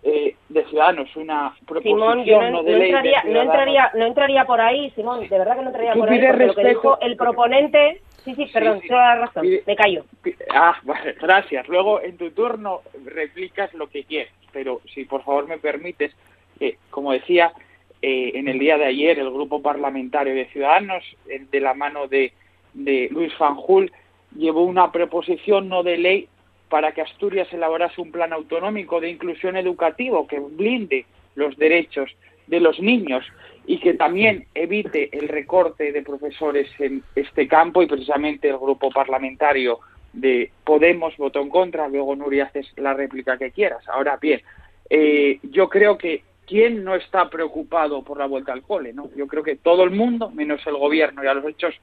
eh, 0.02 0.34
de 0.48 0.64
Ciudadanos 0.64 1.14
una 1.14 1.54
proposición 1.66 2.24
Simón, 2.24 2.52
no, 2.52 2.62
de 2.64 2.72
ley 2.72 2.90
entraría, 2.90 3.22
no 3.24 3.42
entraría, 3.42 3.90
no 3.94 4.06
entraría 4.06 4.44
por 4.44 4.60
ahí, 4.60 4.90
Simón, 4.90 5.20
de 5.28 5.38
verdad 5.38 5.56
que 5.56 5.62
no 5.62 5.68
entraría 5.68 5.94
por 5.94 6.10
ahí, 6.10 6.20
porque 6.26 6.46
lo 6.46 6.54
que 6.54 6.68
dijo 6.68 7.00
el 7.00 7.16
proponente... 7.16 8.00
Sí, 8.24 8.34
sí, 8.34 8.46
perdón, 8.52 8.80
sí, 8.82 8.88
la 8.88 9.16
razón, 9.16 9.46
me 9.66 9.76
callo. 9.76 10.04
Ah, 10.50 10.78
vale, 10.84 11.14
gracias. 11.20 11.68
Luego, 11.68 12.00
en 12.00 12.16
tu 12.16 12.30
turno, 12.30 12.82
replicas 13.04 13.72
lo 13.74 13.88
que 13.88 14.04
quieres, 14.04 14.32
pero 14.52 14.80
si 14.94 15.04
por 15.04 15.24
favor 15.24 15.48
me 15.48 15.58
permites, 15.58 16.12
eh, 16.60 16.76
como 16.90 17.12
decía, 17.12 17.52
eh, 18.00 18.32
en 18.34 18.48
el 18.48 18.58
día 18.58 18.78
de 18.78 18.86
ayer 18.86 19.18
el 19.18 19.30
grupo 19.30 19.62
parlamentario 19.62 20.34
de 20.34 20.46
Ciudadanos, 20.46 21.04
de 21.26 21.60
la 21.60 21.74
mano 21.74 22.06
de, 22.06 22.32
de 22.74 23.08
Luis 23.10 23.34
Fanjul, 23.34 23.92
llevó 24.36 24.62
una 24.64 24.90
proposición 24.92 25.68
no 25.68 25.82
de 25.82 25.98
ley 25.98 26.28
para 26.68 26.92
que 26.92 27.02
Asturias 27.02 27.52
elaborase 27.52 28.00
un 28.00 28.10
plan 28.10 28.32
autonómico 28.32 29.00
de 29.00 29.10
inclusión 29.10 29.56
educativo 29.56 30.26
que 30.26 30.40
blinde 30.40 31.04
los 31.34 31.56
derechos 31.56 32.10
de 32.46 32.60
los 32.60 32.80
niños 32.80 33.24
y 33.66 33.78
que 33.78 33.94
también 33.94 34.46
evite 34.54 35.16
el 35.16 35.28
recorte 35.28 35.92
de 35.92 36.02
profesores 36.02 36.68
en 36.78 37.02
este 37.14 37.46
campo 37.46 37.82
y 37.82 37.86
precisamente 37.86 38.48
el 38.48 38.58
grupo 38.58 38.90
parlamentario 38.90 39.78
de 40.12 40.50
Podemos 40.64 41.16
votó 41.16 41.40
en 41.40 41.48
contra, 41.48 41.88
luego 41.88 42.14
Nuria 42.16 42.44
haces 42.44 42.66
la 42.76 42.92
réplica 42.92 43.38
que 43.38 43.50
quieras. 43.50 43.88
Ahora 43.88 44.18
bien, 44.20 44.42
eh, 44.90 45.38
yo 45.42 45.68
creo 45.68 45.96
que 45.96 46.22
¿quién 46.46 46.84
no 46.84 46.94
está 46.94 47.30
preocupado 47.30 48.02
por 48.02 48.18
la 48.18 48.26
vuelta 48.26 48.52
al 48.52 48.62
cole? 48.62 48.92
¿no? 48.92 49.08
Yo 49.16 49.26
creo 49.26 49.42
que 49.42 49.56
todo 49.56 49.84
el 49.84 49.90
mundo, 49.90 50.30
menos 50.30 50.60
el 50.66 50.76
gobierno 50.76 51.24
y 51.24 51.26
a 51.26 51.34
los 51.34 51.46
hechos 51.46 51.74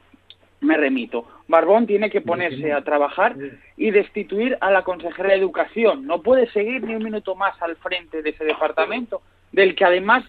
me 0.61 0.77
remito. 0.77 1.25
Barbón 1.47 1.87
tiene 1.87 2.09
que 2.09 2.21
ponerse 2.21 2.73
a 2.73 2.83
trabajar 2.83 3.35
y 3.77 3.91
destituir 3.91 4.57
a 4.59 4.69
la 4.71 4.83
consejera 4.83 5.29
de 5.29 5.35
Educación. 5.35 6.05
No 6.05 6.21
puede 6.21 6.51
seguir 6.51 6.83
ni 6.83 6.95
un 6.95 7.03
minuto 7.03 7.33
más 7.35 7.59
al 7.61 7.77
frente 7.77 8.21
de 8.21 8.31
ese 8.31 8.43
departamento, 8.43 9.21
del 9.51 9.73
que 9.75 9.85
además 9.85 10.25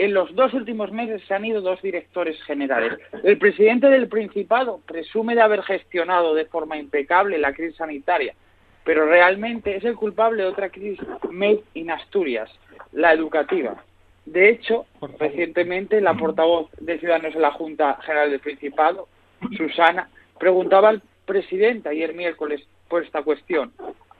en 0.00 0.14
los 0.14 0.34
dos 0.34 0.54
últimos 0.54 0.90
meses 0.92 1.20
se 1.28 1.34
han 1.34 1.44
ido 1.44 1.60
dos 1.60 1.82
directores 1.82 2.42
generales. 2.44 2.98
El 3.22 3.36
presidente 3.36 3.88
del 3.88 4.08
Principado 4.08 4.80
presume 4.86 5.34
de 5.34 5.42
haber 5.42 5.62
gestionado 5.62 6.34
de 6.34 6.46
forma 6.46 6.78
impecable 6.78 7.36
la 7.36 7.52
crisis 7.52 7.76
sanitaria, 7.76 8.34
pero 8.82 9.04
realmente 9.04 9.76
es 9.76 9.84
el 9.84 9.96
culpable 9.96 10.42
de 10.42 10.48
otra 10.48 10.70
crisis 10.70 11.06
made 11.30 11.62
in 11.74 11.90
Asturias, 11.90 12.50
la 12.92 13.12
educativa. 13.12 13.84
De 14.24 14.48
hecho, 14.48 14.86
recientemente 15.18 16.00
la 16.00 16.14
portavoz 16.14 16.70
de 16.80 16.98
Ciudadanos 16.98 17.34
en 17.34 17.42
la 17.42 17.52
Junta 17.52 17.98
General 18.00 18.30
del 18.30 18.40
Principado, 18.40 19.06
Susana, 19.54 20.08
preguntaba 20.38 20.88
al 20.88 21.02
presidente 21.26 21.90
ayer 21.90 22.14
miércoles 22.14 22.66
por 22.88 23.04
esta 23.04 23.22
cuestión. 23.22 23.70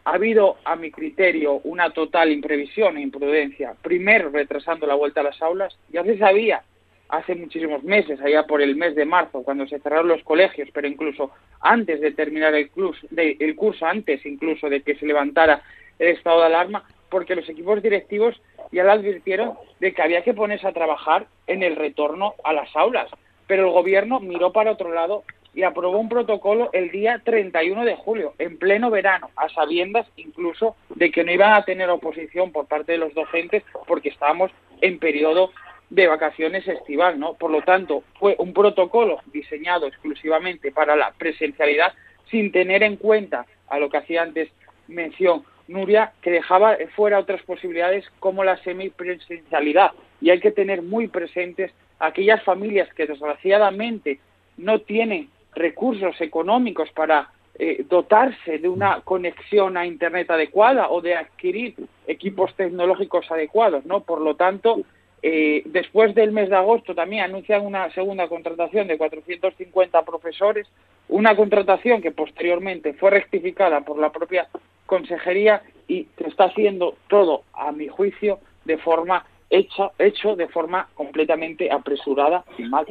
Ha 0.05 0.15
habido, 0.15 0.57
a 0.65 0.77
mi 0.77 0.91
criterio, 0.91 1.61
una 1.65 1.91
total 1.91 2.33
imprevisión 2.33 2.97
e 2.97 3.03
imprudencia. 3.03 3.75
Primero, 3.83 4.31
retrasando 4.31 4.87
la 4.87 4.95
vuelta 4.95 5.21
a 5.21 5.25
las 5.25 5.41
aulas. 5.43 5.77
Ya 5.91 6.03
se 6.05 6.19
sabía 6.19 6.63
hace 7.09 7.35
muchísimos 7.35 7.83
meses, 7.83 8.21
allá 8.21 8.45
por 8.45 8.63
el 8.63 8.77
mes 8.77 8.95
de 8.95 9.05
marzo, 9.05 9.43
cuando 9.43 9.67
se 9.67 9.81
cerraron 9.81 10.09
los 10.09 10.23
colegios, 10.23 10.69
pero 10.73 10.87
incluso 10.87 11.31
antes 11.61 12.01
de 12.01 12.13
terminar 12.13 12.55
el 12.55 12.71
curso, 12.71 13.07
el 13.17 13.57
curso 13.57 13.85
antes 13.85 14.25
incluso 14.25 14.69
de 14.69 14.83
que 14.83 14.95
se 14.95 15.07
levantara 15.07 15.61
el 15.99 16.09
estado 16.09 16.41
de 16.41 16.47
alarma, 16.47 16.85
porque 17.09 17.35
los 17.35 17.49
equipos 17.49 17.83
directivos 17.83 18.41
ya 18.71 18.85
le 18.85 18.93
advirtieron 18.93 19.55
de 19.81 19.93
que 19.93 20.03
había 20.03 20.23
que 20.23 20.35
ponerse 20.35 20.69
a 20.69 20.73
trabajar 20.73 21.27
en 21.49 21.65
el 21.65 21.75
retorno 21.75 22.35
a 22.45 22.53
las 22.53 22.75
aulas 22.77 23.11
pero 23.51 23.67
el 23.67 23.73
gobierno 23.73 24.21
miró 24.21 24.53
para 24.53 24.71
otro 24.71 24.95
lado 24.95 25.25
y 25.55 25.63
aprobó 25.63 25.99
un 25.99 26.09
protocolo 26.09 26.71
el 26.73 26.91
día 26.91 27.21
31 27.25 27.85
de 27.85 27.97
julio, 27.97 28.35
en 28.39 28.59
pleno 28.59 28.91
verano, 28.91 29.31
a 29.37 29.49
sabiendas 29.49 30.07
incluso 30.17 30.77
de 30.95 31.11
que 31.11 31.25
no 31.25 31.33
iban 31.33 31.55
a 31.55 31.65
tener 31.65 31.91
oposición 31.91 32.53
por 32.53 32.67
parte 32.67 32.93
de 32.93 32.99
los 32.99 33.15
docentes 33.15 33.63
porque 33.87 34.11
estábamos 34.11 34.51
en 34.81 34.99
periodo 34.99 35.51
de 35.91 36.07
vacaciones 36.07 36.67
estival, 36.69 37.19
¿no? 37.19 37.35
Por 37.35 37.51
lo 37.51 37.63
tanto, 37.63 38.05
fue 38.19 38.37
un 38.39 38.53
protocolo 38.53 39.19
diseñado 39.33 39.89
exclusivamente 39.89 40.71
para 40.71 40.95
la 40.95 41.13
presencialidad 41.13 41.93
sin 42.31 42.53
tener 42.53 42.85
en 42.85 42.97
cuenta 42.97 43.45
a 43.69 43.79
lo 43.79 43.91
que 43.91 43.97
hacía 43.97 44.23
antes 44.23 44.49
mención 44.87 45.45
Nuria, 45.67 46.13
que 46.21 46.31
dejaba 46.31 46.77
fuera 46.97 47.19
otras 47.19 47.43
posibilidades 47.43 48.05
como 48.19 48.43
la 48.43 48.57
semipresencialidad. 48.65 49.93
Y 50.21 50.31
hay 50.31 50.41
que 50.41 50.51
tener 50.51 50.83
muy 50.83 51.07
presentes 51.07 51.73
aquellas 52.01 52.43
familias 52.43 52.93
que 52.95 53.07
desgraciadamente 53.07 54.19
no 54.57 54.81
tienen 54.81 55.29
recursos 55.55 56.21
económicos 56.21 56.91
para 56.93 57.31
eh, 57.59 57.85
dotarse 57.89 58.59
de 58.59 58.69
una 58.69 59.01
conexión 59.03 59.77
a 59.77 59.87
Internet 59.87 60.31
adecuada 60.31 60.89
o 60.91 61.01
de 61.01 61.15
adquirir 61.17 61.75
equipos 62.07 62.55
tecnológicos 62.55 63.31
adecuados, 63.31 63.85
¿no? 63.85 64.01
Por 64.01 64.21
lo 64.21 64.37
tanto, 64.37 64.83
eh, 65.23 65.63
después 65.67 66.15
del 66.15 66.33
mes 66.33 66.49
de 66.49 66.57
agosto 66.57 66.95
también 66.95 67.25
anuncian 67.25 67.67
una 67.67 67.91
segunda 67.93 68.29
contratación 68.29 68.89
de 68.89 68.97
450 68.97 70.03
profesores, 70.03 70.67
una 71.09 71.37
contratación 71.37 72.01
que 72.01 72.13
posteriormente 72.13 72.95
fue 72.95 73.11
rectificada 73.11 73.83
por 73.83 73.99
la 73.99 74.11
propia 74.11 74.49
consejería 74.87 75.63
y 75.87 76.09
se 76.17 76.29
está 76.29 76.45
haciendo 76.45 76.97
todo, 77.09 77.45
a 77.53 77.73
mi 77.73 77.89
juicio, 77.89 78.39
de 78.65 78.79
forma 78.79 79.27
hecho, 79.51 79.93
hecho 79.99 80.37
de 80.37 80.49
forma 80.49 80.89
completamente 80.95 81.71
apresurada 81.71 82.45
y 82.57 82.63
mal. 82.63 82.87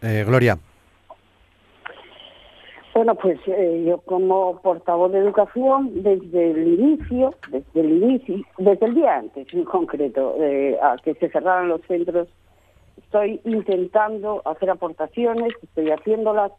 Eh, 0.00 0.24
Gloria. 0.26 0.58
Bueno, 2.94 3.16
pues 3.16 3.40
eh, 3.48 3.84
yo 3.84 3.98
como 4.02 4.60
portavoz 4.62 5.10
de 5.10 5.18
educación, 5.18 5.90
desde 6.04 6.52
el 6.52 6.78
inicio, 6.78 7.34
desde 7.48 7.80
el 7.80 8.02
inicio, 8.02 8.36
desde 8.56 8.86
el 8.86 8.94
día 8.94 9.16
antes 9.16 9.52
en 9.52 9.64
concreto, 9.64 10.36
eh, 10.38 10.78
a 10.80 10.96
que 11.02 11.14
se 11.14 11.28
cerraran 11.28 11.68
los 11.68 11.80
centros, 11.88 12.28
estoy 12.96 13.40
intentando 13.44 14.42
hacer 14.44 14.70
aportaciones, 14.70 15.52
estoy 15.60 15.90
haciéndolas 15.90 16.52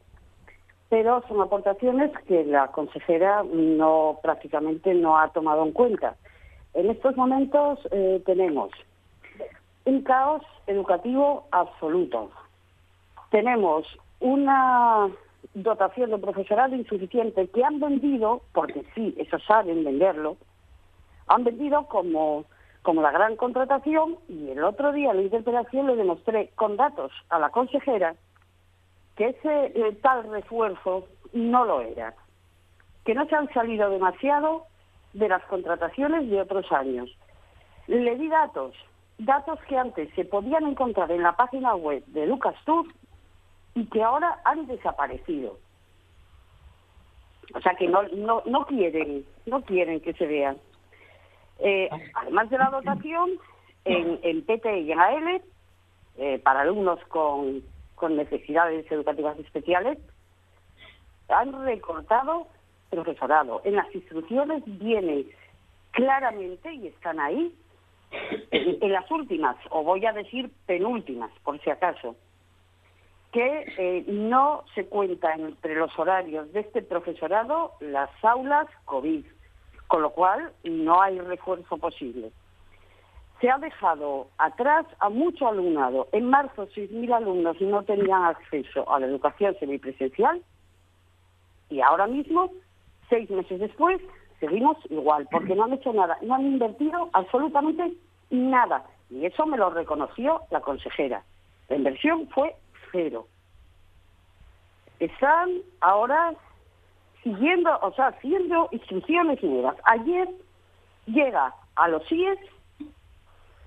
pero 0.90 1.24
son 1.28 1.42
aportaciones 1.42 2.12
que 2.28 2.46
la 2.46 2.68
consejera 2.68 3.44
no 3.44 4.20
prácticamente 4.22 4.94
no 4.94 5.18
ha 5.18 5.30
tomado 5.30 5.64
en 5.64 5.72
cuenta. 5.72 6.16
En 6.74 6.90
estos 6.90 7.18
momentos 7.18 7.80
eh, 7.92 8.22
tenemos 8.26 8.70
un 9.86 10.04
caos 10.04 10.44
educativo 10.68 11.48
absoluto. 11.52 12.30
Tenemos 13.32 13.86
una 14.20 15.10
dotación 15.56 16.12
de 16.12 16.18
profesorado 16.18 16.76
insuficiente 16.76 17.48
que 17.48 17.64
han 17.64 17.80
vendido, 17.80 18.42
porque 18.54 18.84
sí, 18.94 19.16
eso 19.18 19.40
saben 19.40 19.84
venderlo, 19.84 20.38
han 21.28 21.44
vendido 21.44 21.88
como, 21.88 22.46
como 22.84 23.02
la 23.02 23.12
gran 23.12 23.36
contratación 23.38 24.18
y 24.28 24.50
el 24.50 24.64
otro 24.64 24.92
día 24.92 25.12
en 25.12 25.18
la 25.18 25.24
interpelación 25.24 25.88
le 25.88 25.96
demostré 25.96 26.52
con 26.56 26.76
datos 26.76 27.12
a 27.30 27.40
la 27.40 27.50
consejera 27.50 28.16
que 29.16 29.30
ese 29.30 29.66
eh, 29.74 29.98
tal 30.02 30.30
refuerzo 30.30 31.08
no 31.32 31.64
lo 31.64 31.82
era, 31.82 32.14
que 33.06 33.16
no 33.16 33.26
se 33.26 33.36
han 33.36 33.52
salido 33.54 33.90
demasiado 33.90 34.66
de 35.14 35.30
las 35.30 35.44
contrataciones 35.46 36.30
de 36.30 36.42
otros 36.42 36.70
años. 36.74 37.10
Le 37.88 38.18
di 38.18 38.28
datos, 38.28 38.76
datos 39.18 39.58
que 39.70 39.78
antes 39.78 40.14
se 40.16 40.26
podían 40.26 40.68
encontrar 40.68 41.10
en 41.12 41.24
la 41.24 41.38
página 41.38 41.76
web 41.76 42.04
de 42.08 42.28
Lucas 42.28 42.56
Tour 42.66 42.86
y 43.76 43.86
que 43.86 44.02
ahora 44.02 44.40
han 44.44 44.66
desaparecido. 44.68 45.60
O 47.54 47.62
sea 47.62 47.76
que 47.76 47.88
no, 47.88 48.04
no, 48.10 48.42
no 48.46 48.66
quieren, 48.66 49.24
no 49.46 49.62
quieren 49.62 50.02
que 50.02 50.14
se 50.14 50.26
vean. 50.26 50.58
Eh, 51.60 51.90
además 52.16 52.50
de 52.50 52.58
la 52.58 52.70
dotación, 52.70 53.32
en, 53.86 54.20
en 54.24 54.42
PT 54.44 54.80
y 54.80 54.92
en 54.92 55.00
AL, 55.00 55.42
eh, 56.18 56.40
para 56.40 56.62
alumnos 56.62 57.00
con 57.08 57.62
con 57.96 58.18
necesidades 58.18 58.90
educativas 58.92 59.40
especiales, 59.40 59.98
han 61.30 61.66
recortado 61.66 62.48
profesorado. 62.90 63.62
En 63.64 63.76
las 63.76 63.94
instrucciones 63.96 64.64
viene 64.66 65.26
claramente, 65.92 66.74
y 66.74 66.88
están 66.88 67.20
ahí, 67.20 67.56
en, 68.52 68.92
las 68.92 69.10
últimas, 69.10 69.56
o 69.72 69.84
voy 69.84 70.06
a 70.06 70.14
decir 70.14 70.52
penúltimas, 70.66 71.32
por 71.44 71.60
si 71.62 71.70
acaso, 71.70 72.16
que 73.36 73.66
eh, 73.78 74.06
no 74.08 74.64
se 74.76 74.86
cuentan 74.86 75.42
entre 75.42 75.76
los 75.76 75.92
horarios 76.00 76.54
de 76.54 76.62
este 76.62 76.82
profesorado 76.82 77.74
las 77.82 78.10
aulas 78.24 78.66
COVID, 78.86 79.26
con 79.88 80.02
lo 80.02 80.12
cual 80.12 80.54
no 80.64 81.02
hay 81.02 81.20
refuerzo 81.20 81.78
posible 81.78 82.32
se 83.42 83.50
ha 83.50 83.58
dejado 83.58 84.30
atrás 84.38 84.86
a 85.00 85.10
mucho 85.10 85.50
alumnado. 85.50 86.08
En 86.14 86.30
marzo 86.30 86.70
6.000 86.70 87.14
alumnos 87.14 87.60
no 87.60 87.84
tenían 87.84 88.24
acceso 88.24 88.90
a 88.90 88.98
la 88.98 89.08
educación 89.08 89.54
semipresencial 89.60 90.42
y 91.70 91.82
ahora 91.82 92.08
mismo, 92.08 92.50
seis 93.10 93.30
meses 93.30 93.60
después, 93.60 94.00
seguimos 94.40 94.78
igual, 94.90 95.28
porque 95.30 95.54
no 95.54 95.66
han 95.66 95.74
hecho 95.74 95.92
nada, 95.92 96.18
no 96.22 96.36
han 96.36 96.46
invertido 96.46 97.10
absolutamente 97.12 97.92
nada. 98.30 98.86
Y 99.10 99.26
eso 99.26 99.46
me 99.46 99.58
lo 99.58 99.70
reconoció 99.70 100.44
la 100.50 100.62
consejera. 100.62 101.22
La 101.68 101.76
inversión 101.76 102.30
fue 102.30 102.56
cero. 102.92 103.28
Están 105.00 105.50
ahora 105.82 106.34
siguiendo, 107.24 107.78
o 107.82 107.94
sea, 107.94 108.08
haciendo 108.08 108.70
instrucciones 108.72 109.44
nuevas. 109.44 109.76
Ayer 109.84 110.30
llega 111.08 111.54
a 111.76 111.88
los 111.88 112.08
CIES 112.08 112.40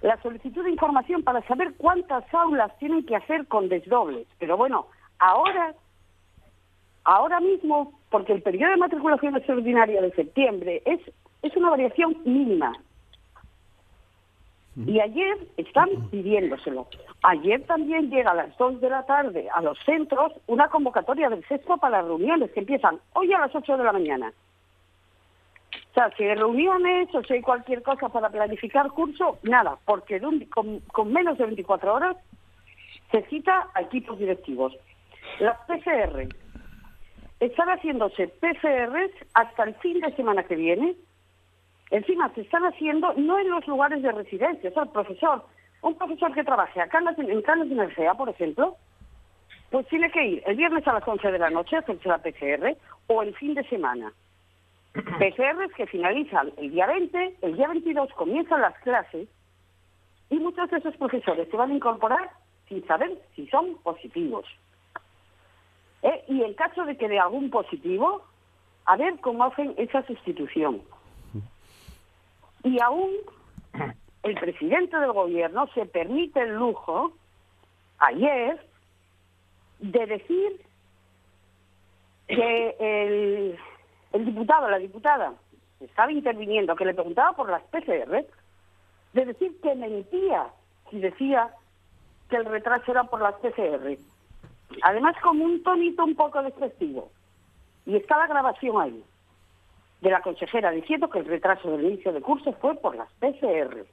la 0.00 0.20
solicitud 0.22 0.62
de 0.64 0.70
información 0.70 1.22
para 1.22 1.42
saber 1.46 1.74
cuántas 1.76 2.22
aulas 2.32 2.76
tienen 2.78 3.04
que 3.04 3.16
hacer 3.16 3.46
con 3.46 3.68
desdobles. 3.68 4.26
Pero 4.38 4.56
bueno, 4.56 4.86
ahora, 5.18 5.74
ahora 7.04 7.40
mismo, 7.40 7.98
porque 8.10 8.32
el 8.32 8.42
periodo 8.42 8.70
de 8.70 8.76
matriculación 8.76 9.36
extraordinaria 9.36 10.00
de 10.00 10.12
septiembre 10.12 10.82
es, 10.86 11.00
es 11.42 11.56
una 11.56 11.70
variación 11.70 12.16
mínima. 12.24 12.72
Y 14.86 15.00
ayer 15.00 15.36
están 15.56 15.88
pidiéndoselo. 16.10 16.86
Ayer 17.22 17.64
también 17.64 18.10
llega 18.10 18.30
a 18.30 18.34
las 18.34 18.56
2 18.58 18.80
de 18.80 18.90
la 18.90 19.04
tarde 19.06 19.48
a 19.52 19.60
los 19.60 19.76
centros 19.84 20.32
una 20.46 20.68
convocatoria 20.68 21.28
del 21.28 21.44
sexto 21.46 21.78
para 21.78 22.02
reuniones 22.02 22.52
que 22.52 22.60
empiezan 22.60 23.00
hoy 23.14 23.32
a 23.32 23.40
las 23.40 23.54
8 23.54 23.76
de 23.76 23.84
la 23.84 23.92
mañana. 23.92 24.32
O 25.90 25.94
sea, 25.94 26.10
si 26.16 26.22
hay 26.22 26.36
reuniones 26.36 27.12
o 27.12 27.24
si 27.24 27.34
hay 27.34 27.40
cualquier 27.40 27.82
cosa 27.82 28.08
para 28.08 28.30
planificar 28.30 28.88
curso, 28.90 29.38
nada, 29.42 29.78
porque 29.84 30.20
con, 30.50 31.12
menos 31.12 31.38
de 31.38 31.46
24 31.46 31.94
horas 31.94 32.16
se 33.10 33.22
cita 33.22 33.68
a 33.74 33.82
equipos 33.82 34.16
directivos. 34.18 34.76
Las 35.40 35.58
PCR, 35.66 36.28
están 37.40 37.68
haciéndose 37.68 38.28
PCRs 38.28 39.12
hasta 39.34 39.64
el 39.64 39.74
fin 39.76 39.98
de 40.00 40.14
semana 40.14 40.44
que 40.44 40.54
viene. 40.54 40.94
Encima 41.90 42.32
se 42.34 42.42
están 42.42 42.64
haciendo 42.64 43.12
no 43.14 43.38
en 43.38 43.50
los 43.50 43.66
lugares 43.66 44.02
de 44.02 44.12
residencia, 44.12 44.70
o 44.70 44.72
sea, 44.72 44.82
el 44.82 44.90
profesor, 44.90 45.44
un 45.82 45.94
profesor 45.96 46.34
que 46.34 46.44
trabaje 46.44 46.80
acá 46.80 46.98
en 46.98 47.42
Canas 47.42 47.68
de 47.68 47.74
Energía, 47.74 48.14
por 48.14 48.28
ejemplo, 48.28 48.76
pues 49.70 49.86
tiene 49.88 50.10
que 50.10 50.24
ir 50.24 50.42
el 50.46 50.56
viernes 50.56 50.86
a 50.86 50.94
las 50.94 51.06
11 51.06 51.30
de 51.30 51.38
la 51.38 51.50
noche 51.50 51.76
a 51.76 51.80
hacerse 51.80 52.08
la 52.08 52.18
PCR 52.18 52.76
o 53.06 53.22
el 53.22 53.34
fin 53.36 53.54
de 53.54 53.64
semana. 53.64 54.12
PCRs 54.92 55.74
que 55.76 55.86
finalizan 55.86 56.52
el 56.56 56.70
día 56.70 56.86
20, 56.86 57.36
el 57.42 57.56
día 57.56 57.68
22 57.68 58.12
comienzan 58.14 58.60
las 58.60 58.78
clases 58.80 59.28
y 60.30 60.36
muchos 60.36 60.70
de 60.70 60.78
esos 60.78 60.96
profesores 60.96 61.48
se 61.50 61.56
van 61.56 61.70
a 61.70 61.74
incorporar 61.74 62.30
sin 62.68 62.86
saber 62.86 63.18
si 63.34 63.46
son 63.48 63.76
positivos. 63.82 64.44
¿Eh? 66.02 66.24
Y 66.28 66.42
en 66.42 66.54
caso 66.54 66.84
de 66.84 66.96
que 66.96 67.08
de 67.08 67.18
algún 67.18 67.50
positivo, 67.50 68.22
a 68.84 68.96
ver 68.96 69.18
cómo 69.20 69.44
hacen 69.44 69.74
esa 69.76 70.02
sustitución. 70.06 70.82
Y 72.64 72.80
aún 72.80 73.10
el 74.22 74.34
presidente 74.34 74.98
del 74.98 75.12
gobierno 75.12 75.66
se 75.74 75.86
permite 75.86 76.40
el 76.40 76.54
lujo, 76.54 77.12
ayer, 77.98 78.60
de 79.78 80.06
decir 80.06 80.60
que 82.26 83.56
el 84.12 84.24
diputado, 84.24 84.68
la 84.68 84.78
diputada, 84.78 85.34
estaba 85.80 86.12
interviniendo, 86.12 86.74
que 86.76 86.84
le 86.84 86.94
preguntaba 86.94 87.32
por 87.32 87.48
las 87.48 87.62
PCR, 87.64 88.26
de 89.12 89.24
decir 89.24 89.60
que 89.62 89.74
mentía 89.74 90.48
si 90.90 90.98
decía 91.00 91.54
que 92.28 92.36
el 92.36 92.44
retraso 92.44 92.90
era 92.90 93.04
por 93.04 93.20
las 93.20 93.34
PCR. 93.36 93.96
Además, 94.82 95.16
como 95.22 95.44
un 95.44 95.62
tonito 95.62 96.04
un 96.04 96.14
poco 96.14 96.42
despectivo. 96.42 97.10
Y 97.86 97.96
está 97.96 98.18
la 98.18 98.26
grabación 98.26 98.80
ahí, 98.80 99.04
de 100.00 100.10
la 100.10 100.20
consejera 100.22 100.70
diciendo 100.70 101.10
que 101.10 101.18
el 101.18 101.26
retraso 101.26 101.70
del 101.70 101.86
inicio 101.86 102.12
de 102.12 102.20
curso 102.20 102.52
fue 102.54 102.74
por 102.76 102.96
las 102.96 103.12
PCR. 103.14 103.84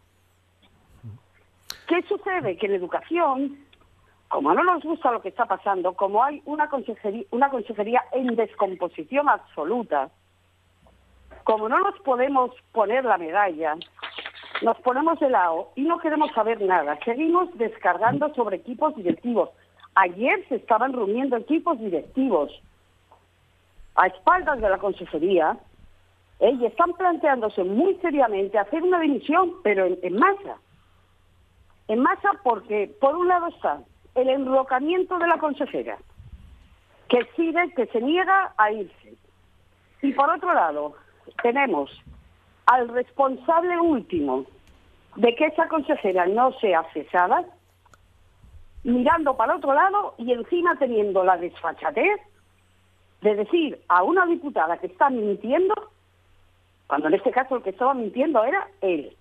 ¿Qué 1.87 2.01
sucede? 2.03 2.57
Que 2.57 2.67
en 2.67 2.73
educación, 2.73 3.57
como 4.27 4.53
no 4.53 4.63
nos 4.63 4.83
gusta 4.83 5.11
lo 5.11 5.21
que 5.21 5.29
está 5.29 5.45
pasando, 5.45 5.93
como 5.93 6.23
hay 6.23 6.41
una 6.45 6.69
consejería, 6.69 7.25
una 7.31 7.49
consejería 7.49 8.03
en 8.11 8.35
descomposición 8.35 9.29
absoluta, 9.29 10.09
como 11.43 11.69
no 11.69 11.79
nos 11.79 11.99
podemos 11.99 12.51
poner 12.71 13.05
la 13.05 13.17
medalla, 13.17 13.75
nos 14.63 14.77
ponemos 14.79 15.19
de 15.19 15.29
lado 15.29 15.71
y 15.75 15.83
no 15.83 15.99
queremos 15.99 16.31
saber 16.33 16.61
nada. 16.61 16.97
Seguimos 17.03 17.55
descargando 17.57 18.33
sobre 18.33 18.57
equipos 18.57 18.95
directivos. 18.95 19.49
Ayer 19.95 20.43
se 20.49 20.55
estaban 20.55 20.93
reuniendo 20.93 21.37
equipos 21.37 21.79
directivos 21.79 22.51
a 23.95 24.07
espaldas 24.07 24.59
de 24.59 24.69
la 24.69 24.77
consejería 24.77 25.57
¿eh? 26.39 26.51
y 26.59 26.65
están 26.65 26.93
planteándose 26.93 27.63
muy 27.63 27.95
seriamente 27.95 28.57
hacer 28.57 28.83
una 28.83 28.99
dimisión, 28.99 29.53
pero 29.63 29.85
en 29.85 30.15
masa. 30.17 30.57
En 31.87 31.99
masa 31.99 32.31
porque, 32.43 32.93
por 32.99 33.15
un 33.15 33.27
lado, 33.27 33.47
está 33.47 33.79
el 34.15 34.29
enrocamiento 34.29 35.19
de 35.19 35.27
la 35.27 35.37
consejera, 35.37 35.97
que 37.09 37.17
exige, 37.17 37.73
que 37.75 37.85
se 37.87 38.01
niega 38.01 38.53
a 38.57 38.71
irse. 38.71 39.13
Y 40.01 40.13
por 40.13 40.29
otro 40.29 40.53
lado, 40.53 40.95
tenemos 41.43 41.91
al 42.65 42.87
responsable 42.87 43.79
último 43.79 44.45
de 45.15 45.35
que 45.35 45.45
esa 45.45 45.67
consejera 45.67 46.25
no 46.25 46.53
sea 46.59 46.83
cesada, 46.93 47.45
mirando 48.83 49.35
para 49.35 49.55
otro 49.55 49.73
lado 49.73 50.15
y 50.17 50.31
encima 50.31 50.77
teniendo 50.77 51.23
la 51.23 51.37
desfachatez 51.37 52.21
de 53.21 53.35
decir 53.35 53.81
a 53.87 54.03
una 54.03 54.25
diputada 54.25 54.77
que 54.77 54.87
está 54.87 55.09
mintiendo, 55.09 55.73
cuando 56.87 57.07
en 57.07 57.15
este 57.15 57.31
caso 57.31 57.55
el 57.55 57.63
que 57.63 57.71
estaba 57.71 57.93
mintiendo 57.93 58.43
era 58.43 58.67
él. 58.81 59.15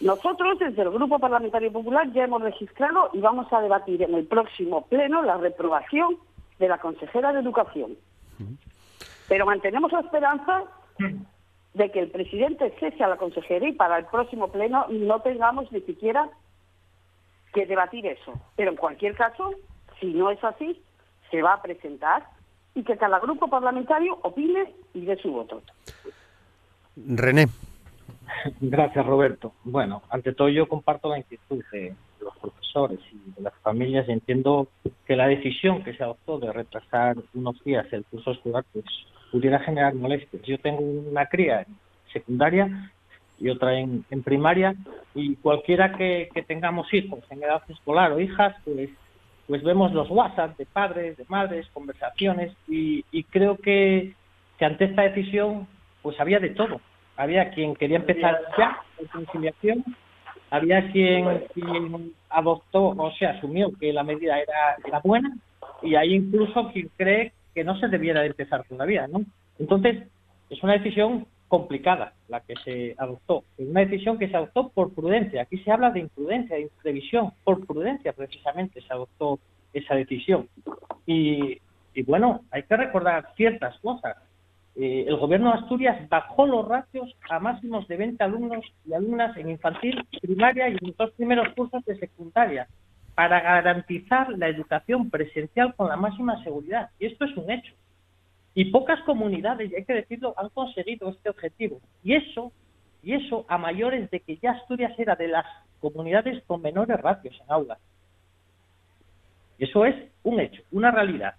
Nosotros, 0.00 0.58
desde 0.58 0.82
el 0.82 0.90
Grupo 0.90 1.20
Parlamentario 1.20 1.72
Popular, 1.72 2.10
ya 2.12 2.24
hemos 2.24 2.42
registrado 2.42 3.10
y 3.12 3.20
vamos 3.20 3.52
a 3.52 3.60
debatir 3.60 4.02
en 4.02 4.14
el 4.14 4.26
próximo 4.26 4.84
pleno 4.86 5.22
la 5.22 5.36
reprobación 5.36 6.16
de 6.58 6.68
la 6.68 6.78
consejera 6.78 7.32
de 7.32 7.40
Educación. 7.40 7.96
Pero 9.28 9.46
mantenemos 9.46 9.92
la 9.92 10.00
esperanza 10.00 10.64
de 11.74 11.90
que 11.90 12.00
el 12.00 12.10
presidente 12.10 12.74
cese 12.80 13.04
a 13.04 13.08
la 13.08 13.16
consejera 13.16 13.66
y 13.66 13.72
para 13.72 13.98
el 13.98 14.06
próximo 14.06 14.48
pleno 14.48 14.86
no 14.90 15.20
tengamos 15.20 15.70
ni 15.70 15.80
siquiera 15.82 16.28
que 17.54 17.66
debatir 17.66 18.04
eso. 18.06 18.32
Pero 18.56 18.72
en 18.72 18.76
cualquier 18.76 19.14
caso, 19.14 19.52
si 20.00 20.06
no 20.06 20.30
es 20.30 20.42
así, 20.42 20.82
que 21.30 21.42
va 21.42 21.54
a 21.54 21.62
presentar 21.62 22.26
y 22.74 22.82
que 22.82 22.96
cada 22.96 23.18
grupo 23.20 23.48
parlamentario 23.48 24.18
opine 24.22 24.72
y 24.94 25.04
dé 25.04 25.16
su 25.16 25.30
voto. 25.30 25.62
René. 26.96 27.46
Gracias, 28.60 29.06
Roberto. 29.06 29.52
Bueno, 29.64 30.02
ante 30.10 30.32
todo 30.32 30.48
yo 30.48 30.68
comparto 30.68 31.08
la 31.08 31.18
inquietud 31.18 31.62
de 31.72 31.94
los 32.20 32.36
profesores 32.38 32.98
y 33.12 33.32
de 33.32 33.42
las 33.42 33.54
familias 33.62 34.08
entiendo 34.08 34.68
que 35.06 35.16
la 35.16 35.26
decisión 35.26 35.82
que 35.84 35.94
se 35.94 36.02
adoptó 36.02 36.38
de 36.38 36.52
retrasar 36.52 37.16
unos 37.34 37.62
días 37.64 37.86
el 37.92 38.04
curso 38.04 38.32
escolar 38.32 38.64
pues 38.72 38.84
pudiera 39.30 39.58
generar 39.60 39.94
molestias. 39.94 40.42
Yo 40.42 40.58
tengo 40.58 40.80
una 40.80 41.26
cría 41.26 41.62
en 41.62 41.76
secundaria 42.12 42.92
y 43.38 43.48
otra 43.48 43.78
en, 43.78 44.04
primaria 44.24 44.74
y 45.14 45.36
cualquiera 45.36 45.92
que, 45.94 46.28
tengamos 46.46 46.92
hijos 46.94 47.20
en 47.30 47.42
edad 47.42 47.62
escolar 47.68 48.12
o 48.12 48.20
hijas 48.20 48.54
pues 48.64 48.90
pues 49.46 49.62
vemos 49.62 49.92
los 49.92 50.10
WhatsApp 50.10 50.56
de 50.56 50.66
padres, 50.66 51.16
de 51.16 51.24
madres, 51.28 51.68
conversaciones 51.72 52.52
y, 52.68 53.02
creo 53.30 53.56
que, 53.56 54.14
ante 54.60 54.84
esta 54.84 55.02
decisión 55.02 55.66
pues 56.02 56.20
había 56.20 56.38
de 56.38 56.50
todo 56.50 56.80
había 57.16 57.50
quien 57.50 57.74
quería 57.74 57.96
empezar 57.96 58.40
ya 58.56 58.78
la 59.00 59.08
conciliación, 59.10 59.84
había 60.50 60.90
quien, 60.92 61.46
adoptó 62.30 62.88
o 62.88 63.12
se 63.12 63.26
asumió 63.26 63.72
que 63.78 63.92
la 63.92 64.02
medida 64.02 64.38
era, 64.38 64.76
era 64.86 65.00
buena 65.00 65.36
y 65.82 65.94
hay 65.94 66.14
incluso 66.14 66.70
quien 66.72 66.90
cree 66.96 67.32
que 67.54 67.64
no 67.64 67.78
se 67.78 67.88
debiera 67.88 68.20
de 68.20 68.28
empezar 68.28 68.64
todavía, 68.64 69.06
¿no? 69.06 69.22
Entonces, 69.58 70.04
es 70.48 70.62
una 70.62 70.74
decisión 70.74 71.26
complicada 71.52 72.14
la 72.28 72.40
que 72.40 72.54
se 72.64 72.94
adoptó, 72.96 73.44
es 73.58 73.68
una 73.68 73.80
decisión 73.80 74.18
que 74.18 74.26
se 74.26 74.34
adoptó 74.34 74.70
por 74.70 74.94
prudencia. 74.94 75.42
Aquí 75.42 75.58
se 75.58 75.70
habla 75.70 75.90
de 75.90 76.00
imprudencia, 76.00 76.56
de 76.56 76.62
imprevisión, 76.62 77.32
por 77.44 77.66
prudencia 77.66 78.14
precisamente 78.14 78.80
se 78.80 78.90
adoptó 78.90 79.38
esa 79.74 79.94
decisión. 79.94 80.48
Y, 81.04 81.60
bueno, 82.06 82.40
hay 82.50 82.62
que 82.62 82.74
recordar 82.74 83.34
ciertas 83.36 83.78
cosas. 83.80 84.16
Eh, 84.76 85.04
el 85.06 85.16
gobierno 85.16 85.52
de 85.52 85.58
Asturias 85.58 86.08
bajó 86.08 86.46
los 86.46 86.66
ratios 86.66 87.14
a 87.28 87.38
máximos 87.38 87.86
de 87.86 87.98
20 87.98 88.24
alumnos 88.24 88.64
y 88.86 88.94
alumnas 88.94 89.36
en 89.36 89.50
infantil, 89.50 90.02
primaria 90.22 90.70
y 90.70 90.72
en 90.72 90.78
los 90.80 90.96
dos 90.96 91.10
primeros 91.10 91.52
cursos 91.54 91.84
de 91.84 91.98
secundaria 91.98 92.66
para 93.14 93.42
garantizar 93.42 94.30
la 94.38 94.48
educación 94.48 95.10
presencial 95.10 95.74
con 95.74 95.90
la 95.90 95.96
máxima 95.96 96.42
seguridad. 96.44 96.88
Y 96.98 97.04
esto 97.04 97.26
es 97.26 97.36
un 97.36 97.50
hecho. 97.50 97.74
Y 98.54 98.66
pocas 98.66 99.00
comunidades, 99.04 99.70
y 99.70 99.76
hay 99.76 99.84
que 99.84 99.94
decirlo, 99.94 100.34
han 100.36 100.50
conseguido 100.50 101.08
este 101.08 101.30
objetivo. 101.30 101.80
Y 102.04 102.14
eso, 102.14 102.52
y 103.02 103.14
eso 103.14 103.46
a 103.48 103.56
mayores 103.56 104.10
de 104.10 104.20
que 104.20 104.36
ya 104.36 104.52
Asturias 104.52 104.92
era 104.98 105.16
de 105.16 105.28
las 105.28 105.46
comunidades 105.80 106.42
con 106.46 106.60
menores 106.60 107.00
ratios 107.00 107.38
en 107.42 107.50
aulas. 107.50 107.78
Eso 109.58 109.84
es 109.84 109.94
un 110.22 110.40
hecho, 110.40 110.62
una 110.72 110.90
realidad. 110.90 111.34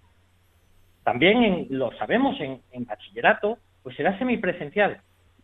También 1.04 1.66
lo 1.70 1.92
sabemos 1.98 2.36
en, 2.40 2.84
bachillerato, 2.84 3.58
pues 3.82 3.94
será 3.96 4.18
semipresencial, 4.18 5.00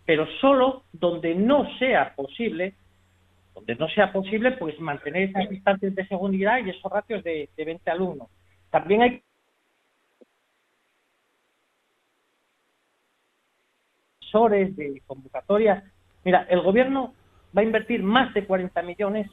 pero 0.06 0.26
solo 0.40 0.84
donde 0.92 1.34
no 1.34 1.66
sea 1.78 2.14
posible, 2.14 2.74
donde 3.54 3.74
no 3.76 3.86
sea 3.88 4.12
posible, 4.12 4.52
pues 4.52 4.80
mantener 4.80 5.28
esas 5.28 5.50
distancias 5.50 5.94
de 5.94 6.06
seguridad 6.06 6.58
y 6.64 6.70
esos 6.70 6.90
ratios 6.90 7.22
de, 7.22 7.50
de 7.54 7.64
20 7.64 7.90
alumnos. 7.90 8.28
También 8.70 9.02
hay 9.02 9.22
de 14.32 15.02
convocatorias. 15.06 15.82
Mira, 16.24 16.46
el 16.48 16.60
gobierno 16.60 17.14
va 17.56 17.62
a 17.62 17.64
invertir 17.64 18.02
más 18.02 18.32
de 18.32 18.46
40 18.46 18.80
millones 18.82 19.28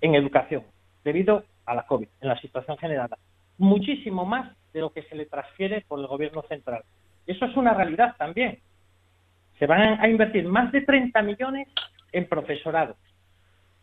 en 0.00 0.14
educación 0.14 0.64
debido 1.04 1.44
a 1.64 1.74
la 1.74 1.86
COVID, 1.86 2.08
en 2.20 2.28
la 2.28 2.40
situación 2.40 2.76
generada. 2.78 3.18
Muchísimo 3.58 4.24
más 4.24 4.56
de 4.72 4.80
lo 4.80 4.90
que 4.90 5.02
se 5.02 5.14
le 5.14 5.26
transfiere 5.26 5.84
por 5.86 6.00
el 6.00 6.06
gobierno 6.06 6.42
central. 6.42 6.82
Eso 7.26 7.44
es 7.44 7.56
una 7.56 7.74
realidad 7.74 8.16
también. 8.18 8.58
Se 9.58 9.66
van 9.66 10.00
a 10.00 10.08
invertir 10.08 10.46
más 10.46 10.72
de 10.72 10.82
30 10.82 11.22
millones 11.22 11.68
en 12.12 12.28
profesorado. 12.28 12.96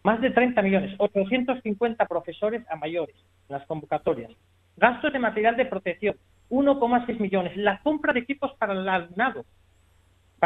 Más 0.04 0.22
de 0.22 0.32
30 0.32 0.62
millones, 0.62 0.96
850 0.98 2.06
profesores 2.06 2.64
a 2.70 2.76
mayores 2.76 3.16
en 3.50 3.58
las 3.58 3.66
convocatorias. 3.66 4.32
Gastos 4.78 5.14
de 5.14 5.20
material 5.20 5.56
de 5.56 5.66
protección, 5.66 6.16
1,6 6.50 7.20
millones. 7.20 7.56
La 7.58 7.80
compra 7.80 8.14
de 8.14 8.20
equipos 8.20 8.54
para 8.58 8.74
el 8.74 8.88
alumnado, 8.88 9.46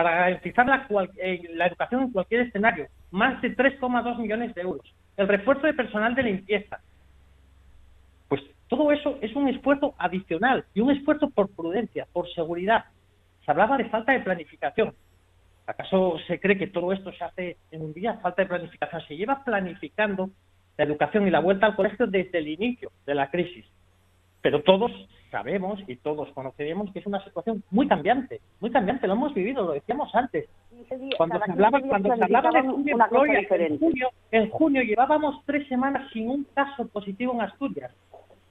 para 0.03 0.15
garantizar 0.15 0.65
la, 0.65 0.87
eh, 1.17 1.41
la 1.55 1.67
educación 1.67 2.03
en 2.03 2.11
cualquier 2.11 2.41
escenario, 2.41 2.87
más 3.11 3.41
de 3.41 3.55
3,2 3.55 4.17
millones 4.17 4.55
de 4.55 4.61
euros. 4.61 4.95
El 5.17 5.27
refuerzo 5.27 5.67
de 5.67 5.73
personal 5.73 6.15
de 6.15 6.23
limpieza, 6.23 6.79
todo 8.69 8.91
eso 8.91 9.17
es 9.21 9.35
un 9.35 9.49
esfuerzo 9.49 9.95
adicional 9.97 10.63
y 10.73 10.79
un 10.79 10.91
esfuerzo 10.91 11.31
por 11.31 11.49
prudencia, 11.49 12.07
por 12.13 12.31
seguridad. 12.33 12.85
Se 13.43 13.51
hablaba 13.51 13.77
de 13.77 13.89
falta 13.89 14.13
de 14.13 14.19
planificación. 14.19 14.93
¿Acaso 15.65 16.17
se 16.27 16.39
cree 16.39 16.57
que 16.57 16.67
todo 16.67 16.93
esto 16.93 17.11
se 17.11 17.23
hace 17.23 17.57
en 17.71 17.81
un 17.81 17.93
día? 17.93 18.19
Falta 18.21 18.43
de 18.43 18.47
planificación. 18.47 19.01
Se 19.07 19.17
lleva 19.17 19.43
planificando 19.43 20.29
la 20.77 20.85
educación 20.85 21.27
y 21.27 21.31
la 21.31 21.39
vuelta 21.39 21.65
al 21.65 21.75
colegio 21.75 22.05
desde 22.07 22.37
el 22.37 22.47
inicio 22.47 22.91
de 23.05 23.15
la 23.15 23.29
crisis. 23.31 23.65
Pero 24.41 24.61
todos 24.61 24.91
sabemos 25.29 25.79
y 25.87 25.95
todos 25.97 26.29
conoceríamos 26.33 26.91
que 26.91 26.99
es 26.99 27.05
una 27.05 27.23
situación 27.23 27.63
muy 27.71 27.87
cambiante, 27.87 28.41
muy 28.59 28.71
cambiante. 28.71 29.07
Lo 29.07 29.13
hemos 29.13 29.33
vivido, 29.33 29.63
lo 29.63 29.73
decíamos 29.73 30.13
antes. 30.13 30.47
Cuando 31.17 31.39
se 31.39 31.51
hablaba, 31.51 31.79
cuando 31.81 32.15
se 32.15 32.23
hablaba 32.23 32.49
de 32.51 32.61
junio, 32.61 32.97
en 33.49 33.79
junio, 33.79 34.09
en 34.31 34.49
junio 34.49 34.81
llevábamos 34.81 35.43
tres 35.45 35.67
semanas 35.67 36.09
sin 36.11 36.29
un 36.29 36.45
caso 36.53 36.87
positivo 36.87 37.33
en 37.33 37.41
Asturias. 37.41 37.91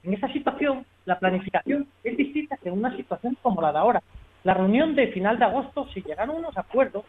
En 0.03 0.13
esa 0.13 0.31
situación, 0.31 0.85
la 1.05 1.19
planificación 1.19 1.87
es 2.03 2.15
distinta 2.15 2.57
que 2.57 2.69
en 2.69 2.77
una 2.77 2.95
situación 2.95 3.37
como 3.41 3.61
la 3.61 3.71
de 3.71 3.79
ahora. 3.79 4.03
La 4.43 4.53
reunión 4.53 4.95
de 4.95 5.07
final 5.07 5.37
de 5.37 5.45
agosto 5.45 5.87
se 5.93 6.01
llegaron 6.01 6.37
a 6.37 6.39
unos 6.39 6.57
acuerdos, 6.57 7.03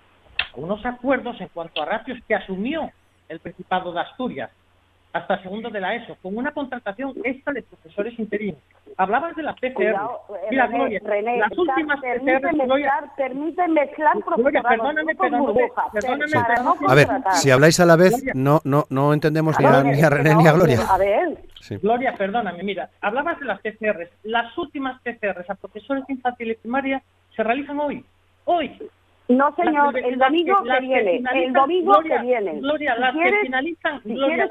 unos 0.57 0.85
acuerdos 0.85 1.41
en 1.41 1.49
cuanto 1.49 1.81
a 1.81 1.85
ratios 1.85 2.19
que 2.27 2.35
asumió 2.35 2.91
el 3.29 3.39
Principado 3.39 3.93
de 3.93 4.01
Asturias 4.01 4.51
hasta 5.13 5.43
segundo 5.43 5.71
de 5.71 5.81
la 5.81 5.95
ESO, 5.95 6.17
con 6.23 6.37
una 6.37 6.53
contratación 6.53 7.15
extra 7.25 7.53
de 7.53 7.63
profesores 7.63 8.19
interinos. 8.19 8.61
Hablabas 9.01 9.35
de 9.35 9.43
las 9.43 9.57
PCR. 9.59 9.81
Eh, 9.81 9.97
Mira, 10.51 10.67
Gloria, 10.67 11.01
las 11.39 11.57
últimas 11.57 12.01
PCR, 12.01 12.55
mezclar, 12.55 13.17
permite 13.17 13.69
mezclar 13.69 14.19
Gloria, 14.37 14.63
perdóname, 14.63 15.15
perdóname, 15.15 15.73
perdóname, 15.91 16.85
A 16.87 16.95
ver, 16.95 17.09
si 17.33 17.51
habláis 17.51 17.81
a 17.81 17.87
la 17.87 17.97
vez, 17.97 18.23
no 18.35 18.61
no 18.65 18.85
no 18.91 19.15
entendemos 19.15 19.59
ni 19.59 19.65
a, 19.65 19.83
ni 19.83 20.03
a 20.03 20.11
René 20.11 20.35
ni 20.35 20.47
a 20.47 20.53
Gloria. 20.53 20.81
A 20.87 20.99
ver. 20.99 21.39
Gloria, 21.81 22.15
perdóname, 22.15 22.63
mira, 22.63 22.91
hablabas 23.01 23.41
de 23.41 23.47
las 23.47 23.61
PCR. 23.61 24.11
Las 24.25 24.57
últimas 24.59 25.01
PCR 25.01 25.47
a 25.49 25.55
profesores 25.55 26.05
infantiles 26.09 26.59
y 26.59 26.61
primaria 26.61 27.03
se 27.35 27.43
realizan 27.43 27.81
hoy. 27.81 28.05
Hoy, 28.45 28.77
no, 29.29 29.55
señor, 29.55 29.97
el 29.97 30.19
domingo 30.19 30.63
que, 30.63 30.81
viene, 30.81 31.23
el 31.33 31.53
domingo 31.55 32.01
que 32.03 32.19
viene. 32.19 32.61
Gloria, 32.61 32.97
las 32.97 33.15
que 33.15 33.33
finalizan, 33.45 34.01
Gloria, 34.05 34.49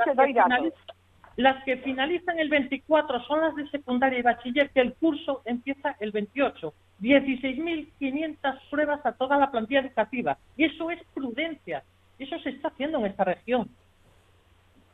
las, 1.40 1.64
que 1.64 1.78
finalizan, 1.78 2.38
el 2.38 2.50
24 2.50 3.24
son 3.24 3.40
las 3.40 3.56
de 3.56 3.66
secundaria 3.70 4.20
y 4.20 4.24
bachiller, 4.24 4.72
que 4.72 4.82
el 4.82 4.94
curso 4.96 5.42
empieza 5.46 5.96
el 6.02 6.12
28. 6.12 6.74
16.500 7.02 8.60
pruebas 8.70 9.06
a 9.06 9.14
toda 9.14 9.38
la 9.38 9.50
plantilla 9.50 9.80
educativa. 9.80 10.38
Y 10.58 10.66
eso 10.66 10.92
es 10.92 11.02
prudencia. 11.14 11.84
Eso 12.18 12.38
se 12.40 12.50
está 12.50 12.68
haciendo 12.68 13.00
en 13.00 13.06
esta 13.06 13.24
región. 13.24 13.70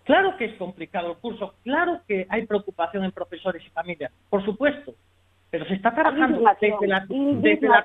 Claro 0.04 0.38
que 0.38 0.46
es 0.46 0.54
complicado 0.58 1.14
el 1.14 1.18
curso, 1.18 1.56
claro 1.64 2.02
que 2.08 2.28
hay 2.30 2.46
preocupación 2.46 3.04
en 3.04 3.12
profesores 3.12 3.66
y 3.66 3.70
familias, 3.72 4.12
por 4.30 4.46
supuesto, 4.46 4.94
pero 5.50 5.66
se 5.66 5.74
está 5.74 5.96
trabajando 5.96 6.44
desde 6.62 6.88
la, 6.88 7.08
desde 7.08 7.68
la 7.68 7.84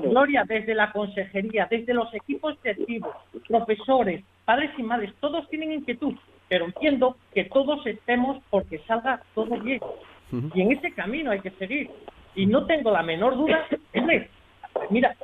Gloria, 0.00 0.44
desde 0.48 0.74
la 0.74 0.90
consejería, 0.90 1.68
desde 1.70 1.92
los 1.92 2.14
equipos 2.14 2.56
directivos, 2.62 3.14
profesores, 3.46 4.24
padres 4.46 4.70
y 4.78 4.82
madres, 4.82 5.12
todos 5.20 5.46
tienen 5.50 5.72
inquietud, 5.72 6.14
pero 6.48 6.66
entiendo 6.66 7.16
que 7.34 7.44
todos 7.44 7.86
estemos 7.86 8.42
porque 8.50 8.78
salga 8.86 9.22
todo 9.34 9.58
bien. 9.60 9.80
Y 10.54 10.62
en 10.62 10.72
ese 10.72 10.92
camino 10.92 11.30
hay 11.30 11.40
que 11.40 11.50
seguir. 11.52 11.90
Y 12.34 12.46
no 12.46 12.66
tengo 12.66 12.90
la 12.90 13.02
menor 13.02 13.36
duda, 13.36 13.66
mira, 14.90 15.16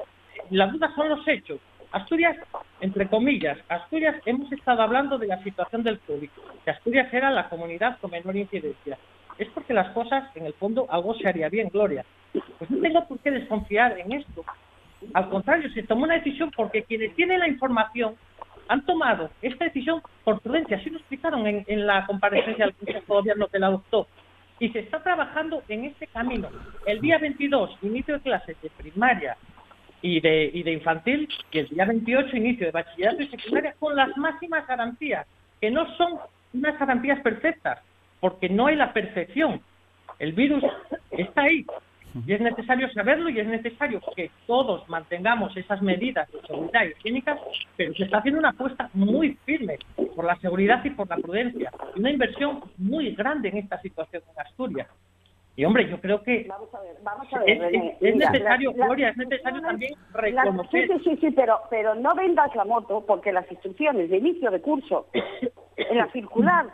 las 0.51 0.73
dudas 0.73 0.93
son 0.95 1.09
los 1.09 1.27
hechos. 1.29 1.61
Asturias, 1.93 2.37
entre 2.81 3.07
comillas, 3.09 3.59
Asturias, 3.69 4.17
hemos 4.27 4.51
estado 4.51 4.83
hablando 4.83 5.17
de 5.17 5.29
la 5.29 5.41
situación 5.45 5.85
del 5.85 6.01
COVID, 6.01 6.29
que 6.65 6.71
Asturias 6.71 7.13
era 7.13 7.31
la 7.31 7.49
comunidad 7.49 7.99
con 8.01 8.11
menor 8.11 8.37
incidencia 8.37 8.99
es 9.39 9.49
porque 9.49 9.75
las 9.75 9.91
cosas, 9.93 10.25
en 10.37 10.47
el 10.47 10.55
fondo, 10.55 10.87
algo 10.91 11.15
se 11.15 11.29
haría 11.29 11.49
bien, 11.49 11.69
Gloria. 11.69 12.05
Pues 12.59 12.71
no 12.71 12.81
tengo 12.81 13.07
por 13.07 13.19
qué 13.21 13.31
desconfiar 13.31 13.99
en 13.99 14.13
esto. 14.13 14.45
Al 15.13 15.29
contrario, 15.29 15.71
se 15.71 15.83
tomó 15.83 16.05
una 16.05 16.15
decisión 16.15 16.51
porque 16.57 16.85
quienes 16.85 17.15
tienen 17.15 17.41
la 17.41 17.49
información 17.49 18.15
han 18.69 18.85
tomado 18.85 19.31
esta 19.43 19.65
decisión 19.65 20.03
por 20.25 20.41
prudencia. 20.41 20.77
Así 20.77 20.91
lo 20.91 20.99
explicaron 20.99 21.47
en, 21.47 21.87
la 21.87 22.07
comparecencia 22.07 22.65
del 22.65 22.75
Consejo 22.75 23.15
de 23.15 23.21
Gobierno 23.21 23.49
que 23.49 23.59
la 23.59 23.69
adoptó. 23.69 24.07
Y 24.59 24.69
se 24.71 24.81
está 24.81 25.03
trabajando 25.03 25.63
en 25.69 25.85
este 25.85 26.07
camino. 26.07 26.49
El 26.87 27.01
día 27.01 27.19
22, 27.19 27.79
inicio 27.83 28.15
de 28.15 28.21
clases 28.21 28.57
de 28.63 28.71
primaria 28.71 29.37
y 30.01 30.21
de, 30.21 30.51
y 30.53 30.63
de 30.63 30.73
infantil, 30.73 31.29
y 31.51 31.59
el 31.59 31.69
día 31.69 31.85
28, 31.85 32.37
inicio 32.37 32.67
de 32.67 32.73
bachillerato 32.73 33.23
y 33.23 33.29
secundaria, 33.29 33.75
con 33.79 33.97
las 33.97 34.17
máximas 34.17 34.67
garantías, 34.67 35.27
que 35.61 35.71
no 35.71 35.93
son 35.97 36.19
unas 36.53 36.79
garantías 36.79 37.21
perfectas, 37.21 37.81
porque 38.21 38.49
no 38.49 38.67
hay 38.67 38.77
la 38.77 38.93
perfección, 38.93 39.61
El 40.19 40.33
virus 40.33 40.63
está 41.11 41.43
ahí 41.43 41.67
y 42.27 42.33
es 42.33 42.41
necesario 42.41 42.89
saberlo 42.93 43.29
y 43.29 43.41
es 43.41 43.47
necesario 43.47 44.01
que 44.15 44.31
todos 44.47 44.89
mantengamos 44.89 45.57
esas 45.57 45.83
medidas 45.83 46.31
de 46.31 46.41
seguridad 46.47 46.85
higiénica, 46.85 47.39
pero 47.77 47.93
se 47.95 48.05
está 48.05 48.19
haciendo 48.19 48.39
una 48.41 48.51
apuesta 48.51 48.89
muy 48.93 49.35
firme 49.45 49.79
por 50.15 50.25
la 50.25 50.37
seguridad 50.37 50.85
y 50.85 50.91
por 50.91 51.09
la 51.09 51.17
prudencia. 51.17 51.73
Y 51.97 52.01
una 52.01 52.11
inversión 52.11 52.63
muy 52.79 53.11
grande 53.17 53.49
en 53.49 53.59
esta 53.59 53.81
situación 53.81 54.23
en 54.33 54.41
Asturias. 54.41 54.89
Y 55.57 55.65
hombre, 55.65 55.89
yo 55.89 56.01
creo 56.01 56.23
que 56.23 56.47
Vamos 56.49 56.73
a 56.75 56.81
ver, 56.81 56.97
vamos 57.03 57.33
a 57.33 57.39
ver, 57.41 57.49
es, 57.51 57.59
René. 57.61 57.89
es- 57.89 58.03
es 58.03 58.15
Mira, 58.17 58.31
necesario, 58.31 58.73
Gloria, 58.73 59.09
es 59.11 59.17
necesario 59.17 59.61
también 59.63 59.95
reconocer. 60.13 60.87
sí, 60.89 60.95
sí, 60.99 61.11
sí, 61.11 61.17
sí, 61.21 61.31
pero, 61.31 61.61
pero 61.71 61.95
no 61.95 62.15
vendas 62.15 62.55
la 62.57 62.65
moto 62.65 63.05
porque 63.07 63.33
las 63.33 63.51
instrucciones 63.51 64.11
de 64.11 64.17
inicio 64.19 64.51
de 64.51 64.61
curso 64.61 65.09
en 65.77 65.99
la 65.99 66.11
circular 66.13 66.67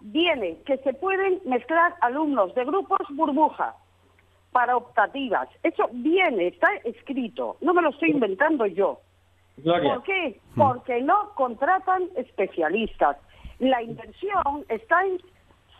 viene 0.00 0.58
que 0.66 0.76
se 0.78 0.92
pueden 0.94 1.40
mezclar 1.46 1.94
alumnos 2.00 2.54
de 2.54 2.64
grupos 2.64 2.98
burbuja 3.10 3.74
para 4.52 4.76
optativas. 4.76 5.48
Eso 5.62 5.88
viene, 5.92 6.48
está 6.48 6.68
escrito, 6.84 7.56
no 7.60 7.74
me 7.74 7.82
lo 7.82 7.90
estoy 7.90 8.10
inventando 8.10 8.66
yo. 8.66 9.00
Gloria, 9.58 9.94
¿Por 9.94 10.02
qué? 10.04 10.40
Porque 10.56 11.02
no 11.02 11.30
contratan 11.34 12.04
especialistas. 12.16 13.16
La 13.58 13.82
inversión 13.82 14.64
está 14.68 15.04
en- 15.04 15.20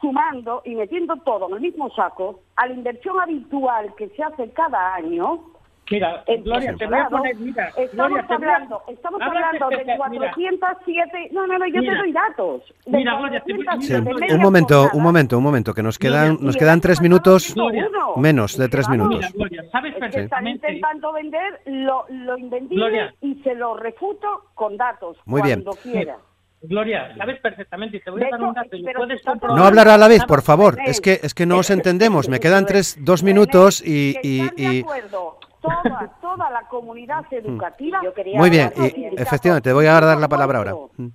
sumando 0.00 0.62
y 0.64 0.74
metiendo 0.74 1.14
todo 1.18 1.46
en 1.48 1.54
el 1.54 1.60
mismo 1.60 1.88
saco 1.90 2.40
a 2.56 2.66
la 2.66 2.74
inversión 2.74 3.20
habitual 3.20 3.94
que 3.94 4.08
se 4.08 4.22
hace 4.22 4.50
cada 4.50 4.94
año. 4.94 5.44
Mira, 5.90 6.24
Gloria, 6.44 6.74
te 6.78 6.86
voy 6.86 6.98
a 6.98 7.08
poner, 7.08 7.36
mira, 7.36 7.68
estamos 7.68 7.92
Gloria, 7.92 8.26
a- 8.28 8.34
hablando, 8.34 8.82
estamos 8.88 9.20
hablando 9.20 9.68
de 9.68 9.74
especial- 9.76 10.10
mira, 10.10 10.32
407, 10.34 11.28
no, 11.32 11.46
no, 11.46 11.58
no, 11.58 11.66
yo 11.66 11.80
Mira. 11.80 11.92
te 11.92 11.98
doy 11.98 12.12
datos. 12.12 12.62
De 12.86 12.96
Mira, 12.98 13.18
Gloria, 13.18 13.40
te 13.44 13.52
voy- 13.52 13.64
407 13.64 14.26
Sí, 14.28 14.34
un 14.34 14.40
momento, 14.40 14.74
jornada. 14.74 14.96
un 14.96 15.02
momento, 15.02 15.38
un 15.38 15.44
momento, 15.44 15.74
que 15.74 15.82
nos 15.82 15.98
quedan, 15.98 16.28
Gloria, 16.30 16.46
nos 16.46 16.56
quedan 16.56 16.80
tres 16.80 17.00
minutos, 17.00 17.54
uno. 17.56 18.16
menos 18.16 18.56
de 18.56 18.68
tres 18.68 18.88
minutos. 18.88 19.16
Mira, 19.18 19.30
Gloria, 19.34 19.64
sabes 19.70 19.94
Es 20.00 20.14
que 20.14 20.20
están 20.22 20.46
intentando 20.46 21.12
vender 21.12 21.60
lo, 21.66 22.06
lo 22.08 22.38
invendible 22.38 22.76
Gloria. 22.76 23.14
y 23.20 23.34
se 23.42 23.54
lo 23.54 23.76
refuto 23.76 24.28
con 24.54 24.76
datos 24.76 25.16
Muy 25.26 25.42
bien. 25.42 25.62
cuando 25.62 25.80
quiera. 25.82 26.16
Gloria, 26.64 27.12
sabes 27.16 27.40
perfectamente, 27.40 27.96
y 27.96 28.00
te 28.00 28.10
voy 28.12 28.22
a 28.22 28.30
dar 28.30 28.40
un 28.40 28.54
dato 28.54 28.76
y 28.76 28.84
pero 28.84 29.00
puedes 29.00 29.18
está 29.18 29.32
comprobar. 29.32 29.58
No 29.58 29.64
hablar 29.66 29.88
a 29.88 29.98
la 29.98 30.06
vez, 30.06 30.24
por 30.24 30.42
favor. 30.42 30.78
Es 30.86 31.00
que 31.00 31.18
es 31.20 31.34
que 31.34 31.44
no 31.44 31.58
os 31.58 31.70
entendemos. 31.70 32.28
Me 32.28 32.38
quedan 32.38 32.66
tres, 32.66 32.96
dos 33.00 33.24
minutos 33.24 33.82
y, 33.84 34.14
y- 34.22 34.48
y- 34.56 34.80
acuerdo 34.82 35.38
toda, 35.62 36.12
toda 36.20 36.50
la 36.50 36.68
comunidad 36.68 37.24
educativa. 37.30 38.00
Yo 38.04 38.12
quería 38.12 38.38
muy 38.38 38.50
bien. 38.50 38.72
Y, 38.76 39.06
efectivamente, 39.20 39.70
te 39.70 39.72
voy 39.72 39.86
a 39.86 40.00
dar 40.00 40.18
la 40.18 40.28
palabra 40.28 40.58
ahora. 40.58 40.74
Mm. 40.96 41.08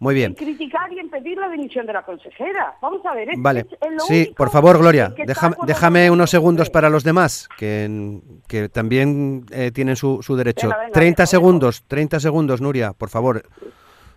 Muy 0.00 0.14
bien. 0.14 0.30
En 0.30 0.34
criticar 0.36 0.92
y 0.92 1.00
en 1.00 1.10
pedir 1.10 1.36
la 1.38 1.48
dimisión 1.48 1.84
de 1.84 1.92
la 1.92 2.02
consejera. 2.04 2.76
Vamos 2.80 3.04
a 3.04 3.14
ver. 3.14 3.30
es- 3.30 3.42
Vale. 3.42 3.60
es- 3.60 3.66
es 3.80 3.92
lo 3.92 4.00
Sí, 4.00 4.14
único 4.18 4.34
por 4.36 4.50
favor, 4.50 4.78
Gloria, 4.78 5.12
déjame, 5.26 5.56
déjame 5.66 6.10
unos 6.10 6.30
segundos 6.30 6.70
para 6.70 6.88
los 6.88 7.02
demás, 7.02 7.48
que, 7.58 8.20
que 8.46 8.68
también 8.68 9.44
eh, 9.50 9.72
tienen 9.72 9.96
su, 9.96 10.22
su 10.22 10.36
derecho. 10.36 10.68
Venga, 10.68 10.78
venga, 10.78 10.92
30 10.92 11.22
venga, 11.22 11.26
segundos, 11.26 11.82
30 11.88 12.20
segundos, 12.20 12.60
Nuria, 12.60 12.92
por 12.92 13.08
favor. 13.08 13.42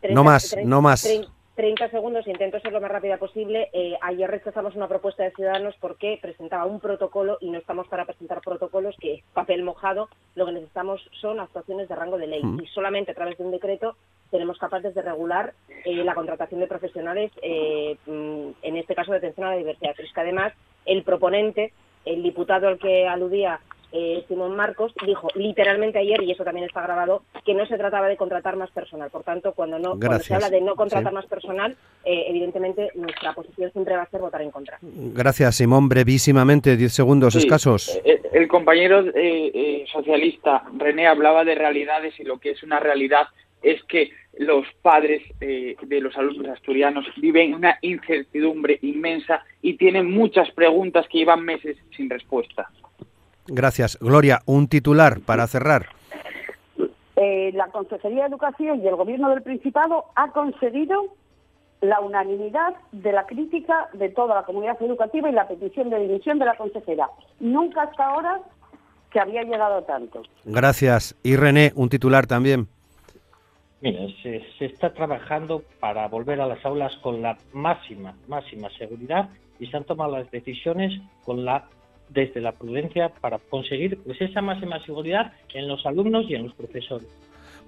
30 0.01 0.13
No 0.15 0.23
más, 0.23 0.49
30 0.51 0.69
no 0.69 0.82
más. 0.84 1.01
30 1.01 1.27
30 1.56 1.89
segundos, 1.89 2.28
intento 2.28 2.60
ser 2.60 2.72
lo 2.72 2.80
más 2.80 2.91
rápida 2.91 3.18
posible. 3.18 3.70
Eh, 3.74 3.97
ayer 4.02 4.30
rechazamos 4.30 4.76
una 4.76 4.88
propuesta 4.88 5.24
de 5.24 5.32
Ciudadanos 5.32 5.76
porque 5.82 6.18
presentaba 6.22 6.66
un 6.66 6.80
protocolo 6.80 7.38
y 7.41 7.49
no 7.49 7.60
estamos 7.60 7.88
para 7.88 8.06
presentar 8.06 8.41
protocolos 8.41 8.95
que 8.99 9.16
es 9.16 9.24
papel 9.34 9.64
mojado. 9.64 10.08
Lo 10.36 10.45
que 10.45 10.54
necesitamos 10.54 11.02
son 11.20 11.39
actuaciones 11.39 11.89
de 11.89 11.95
rango 11.95 12.18
de 12.18 12.28
ley 12.28 12.41
Mm. 12.41 12.62
y 12.62 12.68
solamente 12.68 13.12
a 13.12 13.16
través 13.16 13.38
de 13.38 13.43
un 13.43 13.52
decreto 13.52 13.95
seremos 14.30 14.58
capaces 14.58 14.95
de 14.95 15.02
regular 15.02 15.54
eh, 15.84 16.04
la 16.04 16.16
contratación 16.16 16.62
de 16.62 16.68
profesionales, 16.68 17.32
eh, 17.41 17.97
mm, 18.06 18.49
en 18.62 18.78
este 18.78 18.95
caso 18.95 19.12
de 19.12 19.18
atención 19.18 19.47
a 19.47 19.52
la 19.52 19.58
diversidad. 19.58 19.93
Pero 19.95 20.08
es 20.08 20.14
que 20.14 20.22
además 20.22 20.54
el 20.86 21.04
proponente, 21.04 21.74
el 22.06 22.24
diputado 22.24 22.68
al 22.68 22.80
que 22.80 23.08
aludía 23.08 23.60
eh, 23.91 24.23
Simón 24.27 24.55
Marcos, 24.55 24.93
dijo 25.05 25.27
literalmente 25.35 25.99
ayer, 25.99 26.21
y 26.23 26.31
eso 26.31 26.43
también 26.43 26.65
está 26.65 26.81
grabado, 26.81 27.23
que 27.45 27.53
no 27.53 27.65
se 27.65 27.77
trataba 27.77 28.07
de 28.07 28.17
contratar 28.17 28.55
más 28.55 28.71
personal. 28.71 29.09
Por 29.09 29.23
tanto, 29.23 29.53
cuando, 29.53 29.79
no, 29.79 29.97
cuando 29.99 30.19
se 30.19 30.33
habla 30.33 30.49
de 30.49 30.61
no 30.61 30.75
contratar 30.75 31.11
Sí. 31.11 31.15
más 31.15 31.25
personal, 31.25 31.75
eh, 32.05 32.25
evidentemente 32.29 32.89
nuestra 32.95 33.33
posición 33.33 33.71
siempre 33.71 33.95
va 33.95 34.03
a 34.03 34.09
ser 34.09 34.21
votar 34.21 34.41
en 34.41 34.51
contra. 34.51 34.77
Gracias, 34.81 35.55
Simón. 35.55 35.89
Brevísimamente, 35.89 36.77
10 36.77 36.93
segundos 36.93 37.33
Sí, 37.33 37.39
escasos. 37.39 37.99
eh, 38.05 38.21
El, 38.31 38.47
compañero 38.47 39.01
eh, 39.01 39.51
eh, 39.53 39.85
socialista 39.91 40.63
René 40.77 41.07
hablaba 41.07 41.43
de 41.43 41.55
realidades 41.55 42.19
y 42.19 42.23
lo 42.23 42.39
que 42.39 42.51
es 42.51 42.63
una 42.63 42.79
realidad 42.79 43.27
es 43.61 43.83
que 43.83 44.09
los 44.37 44.65
padres 44.81 45.21
eh, 45.41 45.75
de 45.81 46.01
los 46.01 46.17
alumnos 46.17 46.47
asturianos 46.47 47.05
viven 47.17 47.53
una 47.53 47.77
incertidumbre 47.81 48.79
inmensa 48.81 49.43
y 49.61 49.73
tienen 49.75 50.09
muchas 50.09 50.49
preguntas 50.51 51.05
que 51.09 51.19
llevan 51.19 51.43
meses 51.43 51.77
sin 51.95 52.09
respuesta. 52.09 52.69
Gracias. 53.52 53.97
Gloria, 53.99 54.41
un 54.45 54.68
titular 54.68 55.20
para 55.20 55.45
cerrar. 55.47 55.88
Eh, 57.18 57.52
la 57.54 57.68
Consejería 57.68 58.24
de 58.24 58.30
Educación 58.30 58.82
y 58.82 58.88
el 58.88 58.95
Gobierno 58.95 59.30
del 59.30 59.43
Principado 59.43 60.06
ha 60.16 60.32
conseguido 60.32 61.14
la 61.82 61.99
unanimidad 61.99 62.76
de 62.91 63.12
la 63.12 63.26
crítica 63.26 63.89
de 63.93 64.10
toda 64.10 64.36
la 64.36 64.43
comunidad 64.43 64.82
educativa 64.82 65.30
y 65.30 65.34
la 65.34 65.47
petición 65.47 65.89
de 65.89 65.99
dimisión 65.99 66.39
de 66.39 66.45
la 66.45 66.56
consejera. 66.56 67.10
Nunca 67.39 67.84
hasta 67.84 68.06
ahora 68.06 68.39
que 69.12 69.20
había 69.20 69.43
llegado 69.43 69.84
tanto. 69.84 70.24
Gracias. 70.45 71.16
Y 71.22 71.36
René, 71.36 71.74
un 71.76 71.89
titular 71.89 72.28
también. 72.28 72.68
Mira, 73.82 74.02
se, 74.24 74.43
se 74.58 74.66
está 74.66 74.93
trabajando 74.93 75.64
para 75.80 76.08
volver 76.08 76.39
a 76.39 76.45
las 76.45 76.64
aulas 76.64 76.95
con 77.02 77.22
la 77.22 77.38
máxima, 77.52 78.16
máxima 78.28 78.70
seguridad 78.78 79.30
y 79.60 79.68
se 79.68 79.76
han 79.76 79.84
tomado 79.84 80.18
las 80.18 80.32
decisiones 80.32 80.93
con 81.26 81.43
la 81.43 81.68
desde 82.14 82.41
la 82.41 82.51
prudencia 82.51 83.09
para 83.22 83.39
conseguir 83.39 83.99
pues 84.03 84.20
esa 84.22 84.41
máxima 84.41 84.84
seguridad 84.86 85.34
en 85.53 85.68
los 85.68 85.86
alumnos 85.86 86.26
y 86.30 86.36
en 86.36 86.45
los 86.45 86.53
profesores. 86.53 87.07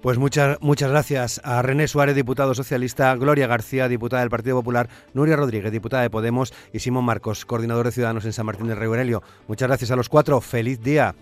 Pues 0.02 0.18
muchas, 0.18 0.60
muchas 0.60 0.90
gracias 0.90 1.40
a 1.44 1.62
René 1.62 1.88
Suárez, 1.88 2.14
diputado 2.14 2.54
socialista, 2.54 3.14
Gloria 3.16 3.46
García, 3.46 3.88
diputada 3.88 4.20
del 4.20 4.28
Partido 4.28 4.56
Popular, 4.56 4.88
Nuria 5.14 5.34
Rodríguez, 5.34 5.72
diputada 5.72 6.02
de 6.02 6.10
Podemos 6.10 6.52
y 6.74 6.80
Simón 6.80 7.06
Marcos, 7.06 7.46
coordinador 7.46 7.86
de 7.86 7.92
Ciudadanos 7.92 8.26
en 8.26 8.34
San 8.34 8.44
Martín 8.44 8.68
del 8.68 8.76
Rey 8.76 8.86
Aurelio. 8.86 9.22
Muchas 9.48 9.66
gracias 9.68 9.90
a 9.90 9.96
los 9.96 10.10
cuatro. 10.10 10.42
Feliz 10.42 10.82
día. 10.82 11.14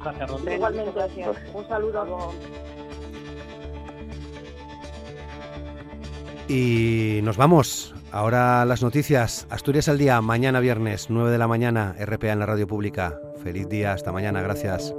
Gracias. 0.00 0.30
Igualmente, 0.54 1.00
un 1.54 1.68
saludo. 1.68 2.32
Y 6.48 7.20
nos 7.22 7.36
vamos. 7.38 7.94
Ahora 8.10 8.64
las 8.64 8.82
noticias. 8.82 9.46
Asturias 9.50 9.88
al 9.88 9.98
día, 9.98 10.20
mañana 10.20 10.60
viernes, 10.60 11.06
9 11.10 11.30
de 11.30 11.38
la 11.38 11.46
mañana, 11.46 11.94
RPA 11.98 12.32
en 12.32 12.38
la 12.38 12.46
radio 12.46 12.66
pública. 12.66 13.20
Feliz 13.42 13.68
día, 13.68 13.92
hasta 13.92 14.12
mañana, 14.12 14.40
gracias. 14.40 14.94